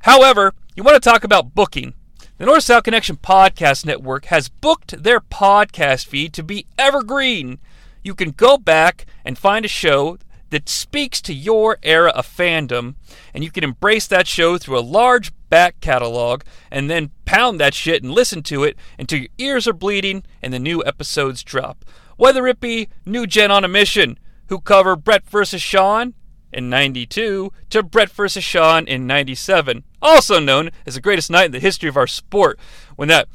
However, 0.01 0.55
you 0.75 0.81
want 0.81 0.95
to 0.95 1.09
talk 1.09 1.23
about 1.23 1.53
booking. 1.53 1.93
The 2.39 2.47
North 2.47 2.63
South 2.63 2.83
Connection 2.83 3.17
Podcast 3.17 3.85
Network 3.85 4.25
has 4.25 4.49
booked 4.49 5.03
their 5.03 5.19
podcast 5.19 6.07
feed 6.07 6.33
to 6.33 6.41
be 6.41 6.65
evergreen. 6.79 7.59
You 8.03 8.15
can 8.15 8.31
go 8.31 8.57
back 8.57 9.05
and 9.23 9.37
find 9.37 9.65
a 9.65 9.67
show 9.67 10.17
that 10.49 10.67
speaks 10.67 11.21
to 11.21 11.33
your 11.33 11.77
era 11.83 12.09
of 12.09 12.25
fandom, 12.25 12.95
and 13.35 13.43
you 13.43 13.51
can 13.51 13.63
embrace 13.63 14.07
that 14.07 14.25
show 14.25 14.57
through 14.57 14.79
a 14.79 14.81
large 14.81 15.31
back 15.51 15.79
catalog 15.79 16.41
and 16.71 16.89
then 16.89 17.11
pound 17.25 17.59
that 17.59 17.75
shit 17.75 18.01
and 18.01 18.11
listen 18.11 18.41
to 18.41 18.63
it 18.63 18.75
until 18.97 19.19
your 19.19 19.29
ears 19.37 19.67
are 19.67 19.73
bleeding 19.73 20.23
and 20.41 20.51
the 20.51 20.57
new 20.57 20.83
episodes 20.83 21.43
drop. 21.43 21.85
Whether 22.17 22.47
it 22.47 22.59
be 22.59 22.89
New 23.05 23.27
Gen 23.27 23.51
on 23.51 23.63
a 23.63 23.67
Mission, 23.67 24.17
who 24.51 24.59
cover 24.59 24.97
Bret 24.97 25.25
vs. 25.25 25.61
Shawn 25.61 26.13
in 26.51 26.69
92 26.69 27.53
to 27.69 27.83
Bret 27.83 28.09
vs. 28.09 28.43
Shawn 28.43 28.85
in 28.85 29.07
97, 29.07 29.85
also 30.01 30.41
known 30.41 30.71
as 30.85 30.95
the 30.95 31.01
greatest 31.01 31.31
night 31.31 31.45
in 31.45 31.51
the 31.53 31.59
history 31.61 31.87
of 31.87 31.95
our 31.95 32.05
sport, 32.05 32.59
when 32.97 33.07
that 33.07 33.29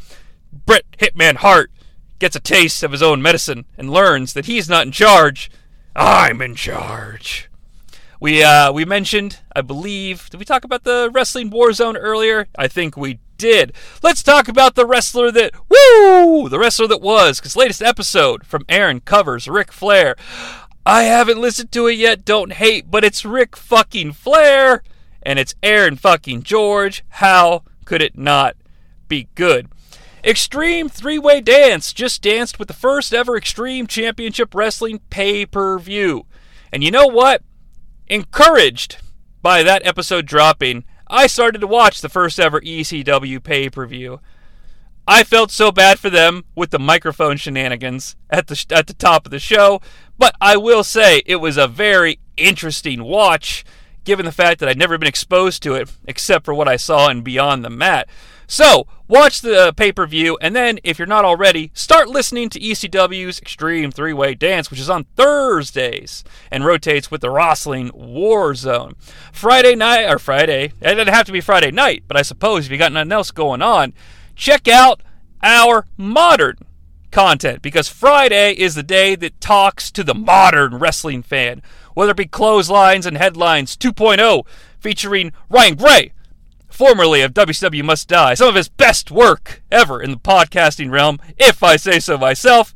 Bret 0.53 0.85
Hitman 0.99 1.37
Hart 1.37 1.71
gets 2.19 2.37
a 2.37 2.41
taste 2.41 2.83
of 2.83 2.93
his 2.93 3.03
own 3.03 3.23
medicine 3.23 3.65
and 3.79 3.89
learns 3.89 4.35
that 4.35 4.45
he's 4.45 4.69
not 4.69 4.85
in 4.85 4.93
charge. 4.93 5.51
I'm 5.97 6.43
in 6.43 6.55
charge. 6.55 7.49
We 8.21 8.43
uh, 8.43 8.71
we 8.73 8.85
mentioned, 8.85 9.39
I 9.55 9.63
believe, 9.63 10.29
did 10.29 10.39
we 10.39 10.45
talk 10.45 10.65
about 10.65 10.85
the 10.85 11.11
wrestling 11.11 11.49
war 11.49 11.73
zone 11.73 11.97
earlier? 11.97 12.47
I 12.59 12.69
think 12.69 12.95
we 12.95 13.21
did. 13.39 13.73
Let's 14.03 14.23
talk 14.23 14.49
about 14.49 14.75
the 14.75 14.87
wrestler 14.87 15.31
that 15.33 15.53
woo, 15.71 16.51
the 16.51 16.59
wrestler 16.59 16.89
that 16.89 17.01
was. 17.01 17.41
Because 17.41 17.57
latest 17.57 17.81
episode 17.81 18.47
from 18.47 18.67
Aaron 18.69 19.01
covers 19.01 19.49
Ric 19.49 19.73
Flair. 19.73 20.15
I 20.89 21.03
haven't 21.03 21.41
listened 21.41 21.73
to 21.73 21.89
it 21.89 21.95
yet. 21.95 22.25
Don't 22.25 22.53
hate, 22.53 22.93
but 22.93 23.03
it's 23.03 23.25
Rick 23.25 23.57
fucking 23.57 24.13
Flair, 24.13 24.85
and 25.21 25.37
it's 25.37 25.57
Aaron 25.61 25.97
fucking 25.97 26.45
George. 26.45 27.05
How 27.09 27.65
could 27.85 28.01
it 28.01 28.17
not 28.17 28.55
be 29.09 29.27
good? 29.35 29.67
Extreme 30.23 30.91
Three 30.91 31.19
Way 31.19 31.41
Dance 31.41 31.93
just 31.93 32.23
danced 32.23 32.61
with 32.61 32.69
the 32.69 32.75
first 32.75 33.13
ever 33.13 33.37
Extreme 33.37 33.89
Championship 33.89 34.55
Wrestling 34.55 35.01
pay 35.11 35.45
per 35.45 35.77
view. 35.81 36.25
And 36.73 36.85
you 36.85 36.93
know 36.93 37.09
what? 37.09 37.43
Encouraged 38.07 38.99
by 39.43 39.65
that 39.65 39.85
episode 39.85 40.25
dropping, 40.25 40.85
I 41.09 41.27
started 41.27 41.63
to 41.63 41.67
watch 41.67 42.01
the 42.01 42.09
first 42.09 42.39
ever 42.39 42.61
ECW 42.61 43.43
pay 43.43 43.69
per 43.71 43.87
view. 43.87 44.21
I 45.09 45.23
felt 45.23 45.53
so 45.53 45.71
bad 45.71 46.01
for 46.01 46.11
them 46.11 46.45
with 46.57 46.71
the 46.71 46.81
microphone 46.81 47.37
shenanigans 47.37 48.17
at 48.29 48.49
the 48.49 48.65
at 48.71 48.89
the 48.89 48.95
top 48.95 49.25
of 49.25 49.31
the 49.31 49.39
show, 49.39 49.81
but 50.19 50.35
I 50.41 50.57
will 50.57 50.83
say 50.83 51.23
it 51.27 51.37
was 51.37 51.57
a 51.57 51.69
very 51.69 52.19
interesting 52.37 53.05
watch 53.05 53.65
given 54.05 54.27
the 54.27 54.33
fact 54.33 54.61
that 54.61 54.69
I'd 54.69 54.79
never 54.79 54.99
been 54.99 55.09
exposed 55.09 55.63
to 55.63 55.75
it 55.75 55.91
except 56.07 56.45
for 56.45 56.55
what 56.55 56.69
I 56.69 56.77
saw 56.77 57.09
in 57.09 57.23
Beyond 57.23 57.65
the 57.65 57.71
Mat. 57.71 58.09
So, 58.49 58.87
watch 59.09 59.41
the 59.41 59.73
pay 59.77 59.91
per 59.91 60.07
view, 60.07 60.39
and 60.41 60.55
then, 60.55 60.79
if 60.85 60.99
you're 60.99 61.07
not 61.07 61.25
already, 61.25 61.73
start 61.75 62.09
listening 62.09 62.49
to 62.51 62.61
ECW's 62.61 63.41
Extreme 63.41 63.91
Three 63.91 64.13
Way 64.13 64.35
Dance, 64.35 64.71
which 64.71 64.79
is 64.79 64.91
on 64.91 65.05
Thursdays 65.17 66.23
and 66.51 66.65
rotates 66.65 67.11
with 67.11 67.21
the 67.21 67.31
Wrestling 67.31 67.91
War 67.93 68.55
Zone. 68.55 68.95
Friday 69.33 69.75
night, 69.75 70.05
or 70.05 70.21
Friday, 70.21 70.73
it 70.81 70.95
doesn't 70.95 71.13
have 71.13 71.27
to 71.27 71.33
be 71.33 71.41
Friday 71.41 71.73
night, 71.73 72.05
but 72.07 72.17
I 72.17 72.23
suppose 72.23 72.67
if 72.67 72.73
you 72.73 72.79
got 72.79 72.93
nothing 72.93 73.13
else 73.13 73.33
going 73.33 73.63
on, 73.63 73.93
check 74.37 74.69
out 74.69 75.03
our 75.43 75.87
modern 75.97 76.59
content 77.11 77.63
because 77.63 77.89
Friday 77.89 78.53
is 78.53 78.75
the 78.75 78.83
day 78.83 79.15
that 79.17 79.41
talks 79.41 79.91
to 79.91 80.05
the 80.05 80.15
modern 80.15 80.77
wrestling 80.77 81.23
fan, 81.23 81.63
whether 81.95 82.11
it 82.11 82.17
be 82.17 82.27
clotheslines 82.27 83.07
and 83.07 83.17
headlines 83.17 83.77
2.0 83.77 84.47
featuring 84.79 85.33
Ryan 85.49 85.75
Gray, 85.75 86.13
formerly 86.69 87.23
of 87.23 87.33
WCW 87.33 87.83
Must 87.85 88.07
Die, 88.07 88.35
some 88.35 88.49
of 88.49 88.55
his 88.55 88.69
best 88.69 89.11
work 89.11 89.63
ever 89.73 90.03
in 90.03 90.11
the 90.11 90.19
podcasting 90.19 90.91
realm, 90.91 91.19
if 91.39 91.63
I 91.63 91.77
say 91.77 91.99
so 91.99 92.19
myself. 92.19 92.75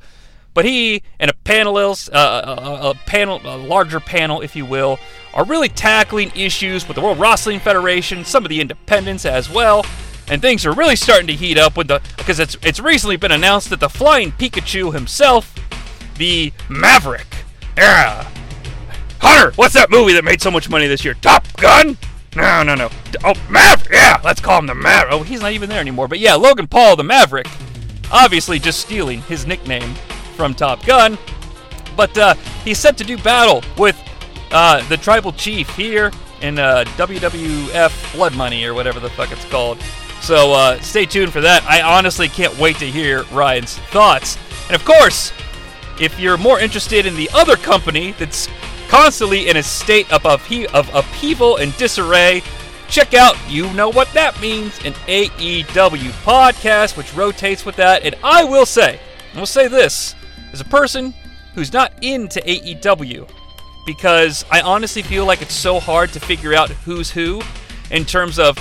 But 0.53 0.65
he 0.65 1.03
and 1.21 1.31
a 1.31 1.35
panelist, 1.45 2.13
uh, 2.13 2.57
a, 2.59 2.91
a 2.91 2.95
panel, 3.07 3.41
a 3.45 3.57
larger 3.57 4.01
panel, 4.01 4.41
if 4.41 4.57
you 4.57 4.67
will, 4.67 4.99
are 5.33 5.45
really 5.45 5.69
tackling 5.69 6.33
issues 6.35 6.89
with 6.89 6.97
the 6.97 7.01
World 7.01 7.21
Wrestling 7.21 7.61
Federation, 7.61 8.25
some 8.25 8.45
of 8.45 8.49
the 8.49 8.61
independents 8.61 9.25
as 9.25 9.49
well, 9.49 9.85
and 10.31 10.41
things 10.41 10.65
are 10.65 10.73
really 10.73 10.97
starting 10.97 11.27
to 11.27 11.35
heat 11.35 11.59
up 11.59 11.77
with 11.77 11.89
the 11.89 12.01
because 12.17 12.39
it's 12.39 12.57
it's 12.63 12.81
recently 12.81 13.17
been 13.17 13.33
announced 13.33 13.69
that 13.71 13.81
the 13.81 13.89
Flying 13.89 14.33
Pikachu 14.33 14.95
himself, 14.95 15.55
the 16.17 16.53
Maverick, 16.69 17.27
yeah, 17.77 18.31
Hunter, 19.21 19.53
what's 19.57 19.75
that 19.75 19.91
movie 19.91 20.15
that 20.15 20.25
made 20.25 20.41
so 20.41 20.51
much 20.51 20.71
money 20.71 20.87
this 20.87 21.05
year? 21.05 21.15
Top 21.15 21.47
Gun. 21.57 21.99
No, 22.37 22.63
no, 22.63 22.77
no. 22.77 22.89
Oh, 23.25 23.35
Maverick. 23.51 23.93
Yeah, 23.93 24.21
let's 24.25 24.41
call 24.41 24.61
him 24.61 24.67
the 24.67 24.75
Maverick. 24.75 25.13
Oh, 25.13 25.23
he's 25.25 25.43
not 25.43 25.53
even 25.53 25.69
there 25.69 25.81
anymore. 25.81 26.07
But 26.07 26.21
yeah, 26.21 26.35
Logan 26.37 26.69
Paul, 26.69 26.95
the 26.95 27.03
Maverick, 27.03 27.49
obviously 28.13 28.61
just 28.61 28.81
stealing 28.81 29.21
his 29.23 29.47
nickname 29.47 29.95
from 30.37 30.55
Top 30.55 30.87
Gun. 30.87 31.19
But 31.97 32.17
uh, 32.17 32.35
he's 32.65 32.79
set 32.79 32.97
to 32.99 33.05
do 33.05 33.19
battle 33.19 33.65
with 33.77 34.01
uh, 34.53 34.87
the 34.89 34.97
Tribal 34.97 35.33
Chief 35.33 35.69
here 35.71 36.13
in 36.41 36.59
uh, 36.59 36.85
WWF 36.97 38.15
Blood 38.15 38.37
Money 38.37 38.65
or 38.65 38.75
whatever 38.75 39.01
the 39.01 39.11
fuck 39.11 39.33
it's 39.33 39.45
called. 39.47 39.79
So 40.21 40.53
uh, 40.53 40.81
stay 40.81 41.07
tuned 41.07 41.33
for 41.33 41.41
that. 41.41 41.65
I 41.65 41.83
honestly 41.83 42.29
can't 42.29 42.57
wait 42.59 42.77
to 42.77 42.87
hear 42.87 43.25
Ryan's 43.25 43.79
thoughts. 43.79 44.37
And 44.67 44.75
of 44.77 44.85
course, 44.85 45.33
if 46.01 46.19
you're 46.19 46.39
more 46.39 46.61
interested 46.61 47.07
in 47.07 47.15
the 47.17 47.29
other 47.35 47.57
company 47.57 48.13
that's 48.13 48.49
constantly 48.89 49.49
in 49.49 49.57
a 49.57 49.63
state 49.63 50.11
of, 50.13 50.23
uphe- 50.23 50.73
of 50.75 50.93
upheaval 50.95 51.57
and 51.57 51.77
disarray, 51.77 52.43
check 52.89 53.15
out 53.15 53.37
You 53.49 53.73
Know 53.73 53.89
What 53.89 54.13
That 54.13 54.41
Means, 54.41 54.79
an 54.85 54.93
AEW 55.07 56.11
podcast 56.25 56.97
which 56.97 57.15
rotates 57.15 57.65
with 57.65 57.77
that. 57.77 58.05
And 58.05 58.15
I 58.23 58.45
will 58.45 58.67
say, 58.67 59.01
I 59.35 59.39
will 59.39 59.47
say 59.47 59.69
this, 59.69 60.15
as 60.53 60.61
a 60.61 60.65
person 60.65 61.15
who's 61.55 61.73
not 61.73 61.93
into 62.03 62.41
AEW, 62.41 63.29
because 63.87 64.45
I 64.51 64.61
honestly 64.61 65.03
feel 65.03 65.25
like 65.25 65.41
it's 65.41 65.55
so 65.55 65.81
hard 65.81 66.13
to 66.13 66.21
figure 66.21 66.55
out 66.55 66.71
who's 66.71 67.11
who 67.11 67.43
in 67.91 68.05
terms 68.05 68.39
of. 68.39 68.59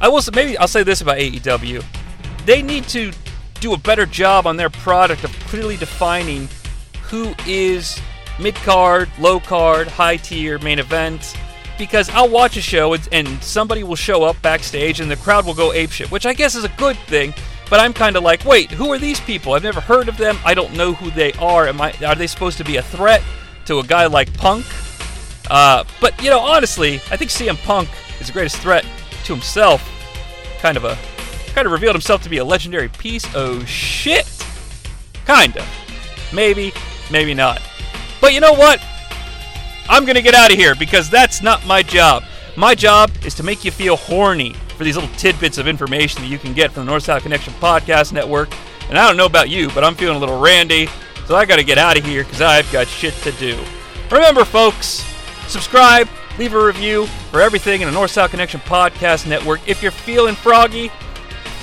I 0.00 0.08
will 0.08 0.22
maybe 0.34 0.56
I'll 0.58 0.68
say 0.68 0.82
this 0.82 1.00
about 1.00 1.18
AEW. 1.18 1.84
They 2.46 2.62
need 2.62 2.84
to 2.88 3.12
do 3.60 3.74
a 3.74 3.78
better 3.78 4.06
job 4.06 4.46
on 4.46 4.56
their 4.56 4.70
product 4.70 5.24
of 5.24 5.32
clearly 5.40 5.76
defining 5.76 6.48
who 7.02 7.34
is 7.46 8.00
mid 8.38 8.54
card, 8.56 9.08
low 9.18 9.40
card, 9.40 9.88
high 9.88 10.16
tier, 10.16 10.58
main 10.58 10.78
event. 10.78 11.34
Because 11.78 12.10
I'll 12.10 12.28
watch 12.28 12.56
a 12.56 12.60
show 12.60 12.94
and, 12.94 13.08
and 13.12 13.42
somebody 13.42 13.84
will 13.84 13.96
show 13.96 14.24
up 14.24 14.40
backstage 14.42 15.00
and 15.00 15.10
the 15.10 15.16
crowd 15.16 15.46
will 15.46 15.54
go 15.54 15.70
apeshit, 15.70 16.10
which 16.10 16.26
I 16.26 16.32
guess 16.32 16.56
is 16.56 16.64
a 16.64 16.72
good 16.76 16.96
thing. 17.06 17.32
But 17.70 17.80
I'm 17.80 17.92
kind 17.92 18.16
of 18.16 18.22
like, 18.22 18.44
wait, 18.44 18.70
who 18.70 18.92
are 18.92 18.98
these 18.98 19.20
people? 19.20 19.52
I've 19.52 19.62
never 19.62 19.80
heard 19.80 20.08
of 20.08 20.16
them. 20.16 20.38
I 20.44 20.54
don't 20.54 20.74
know 20.74 20.92
who 20.92 21.10
they 21.10 21.32
are. 21.34 21.68
Am 21.68 21.80
I? 21.80 21.92
Are 22.04 22.14
they 22.14 22.26
supposed 22.26 22.58
to 22.58 22.64
be 22.64 22.76
a 22.76 22.82
threat 22.82 23.22
to 23.66 23.78
a 23.78 23.84
guy 23.84 24.06
like 24.06 24.32
Punk? 24.34 24.64
Uh, 25.50 25.84
but 26.00 26.20
you 26.22 26.30
know, 26.30 26.40
honestly, 26.40 26.96
I 27.10 27.16
think 27.16 27.30
CM 27.30 27.56
Punk 27.58 27.88
is 28.20 28.26
the 28.26 28.32
greatest 28.32 28.56
threat 28.56 28.84
to 29.28 29.34
himself. 29.34 29.88
Kind 30.60 30.76
of 30.76 30.84
a, 30.84 30.98
kind 31.54 31.66
of 31.66 31.72
revealed 31.72 31.94
himself 31.94 32.22
to 32.22 32.28
be 32.28 32.38
a 32.38 32.44
legendary 32.44 32.88
piece 32.88 33.24
Oh 33.34 33.64
shit. 33.64 34.26
Kinda, 35.26 35.64
maybe, 36.32 36.72
maybe 37.10 37.34
not. 37.34 37.62
But 38.20 38.32
you 38.32 38.40
know 38.40 38.54
what? 38.54 38.82
I'm 39.88 40.04
gonna 40.04 40.22
get 40.22 40.34
out 40.34 40.50
of 40.50 40.58
here 40.58 40.74
because 40.74 41.08
that's 41.08 41.42
not 41.42 41.64
my 41.66 41.82
job. 41.82 42.24
My 42.56 42.74
job 42.74 43.10
is 43.24 43.34
to 43.36 43.42
make 43.42 43.64
you 43.64 43.70
feel 43.70 43.96
horny 43.96 44.54
for 44.76 44.84
these 44.84 44.96
little 44.96 45.14
tidbits 45.16 45.58
of 45.58 45.68
information 45.68 46.22
that 46.22 46.28
you 46.28 46.38
can 46.38 46.54
get 46.54 46.72
from 46.72 46.86
the 46.86 46.90
North 46.90 47.04
South 47.04 47.22
Connection 47.22 47.52
Podcast 47.54 48.12
Network. 48.12 48.50
And 48.88 48.98
I 48.98 49.06
don't 49.06 49.16
know 49.16 49.26
about 49.26 49.48
you, 49.50 49.68
but 49.70 49.84
I'm 49.84 49.94
feeling 49.94 50.16
a 50.16 50.20
little 50.20 50.40
randy, 50.40 50.88
so 51.26 51.36
I 51.36 51.44
gotta 51.44 51.62
get 51.62 51.78
out 51.78 51.98
of 51.98 52.04
here 52.04 52.24
because 52.24 52.40
I've 52.40 52.70
got 52.72 52.88
shit 52.88 53.14
to 53.14 53.32
do. 53.32 53.58
Remember, 54.10 54.44
folks, 54.44 55.04
subscribe, 55.46 56.08
leave 56.38 56.54
a 56.54 56.64
review 56.64 57.06
for 57.30 57.40
everything 57.40 57.80
in 57.80 57.88
the 57.88 57.92
North 57.92 58.12
South 58.12 58.30
Connection 58.30 58.60
Podcast 58.60 59.26
Network. 59.26 59.60
If 59.66 59.82
you're 59.82 59.90
feeling 59.90 60.36
froggy, 60.36 60.88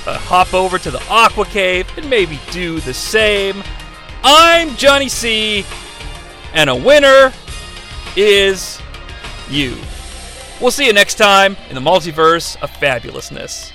uh, 0.06 0.18
hop 0.18 0.54
over 0.54 0.78
to 0.78 0.92
the 0.92 1.02
Aqua 1.10 1.46
Cave 1.46 1.88
and 1.98 2.10
maybe 2.10 2.40
do 2.52 2.80
the 2.82 2.94
same. 2.94 3.64
I'm 4.24 4.70
Jonnie 4.72 5.10
Sea, 5.10 5.66
and 6.54 6.70
a 6.70 6.76
winner 6.76 7.32
is 8.18 8.82
you. 9.50 9.78
We'll 10.60 10.72
see 10.72 10.86
you 10.86 10.94
next 10.94 11.16
time 11.16 11.56
in 11.70 11.76
the 11.76 11.82
multiverse 11.82 12.62
of 12.62 12.70
fabulousness. 12.72 13.72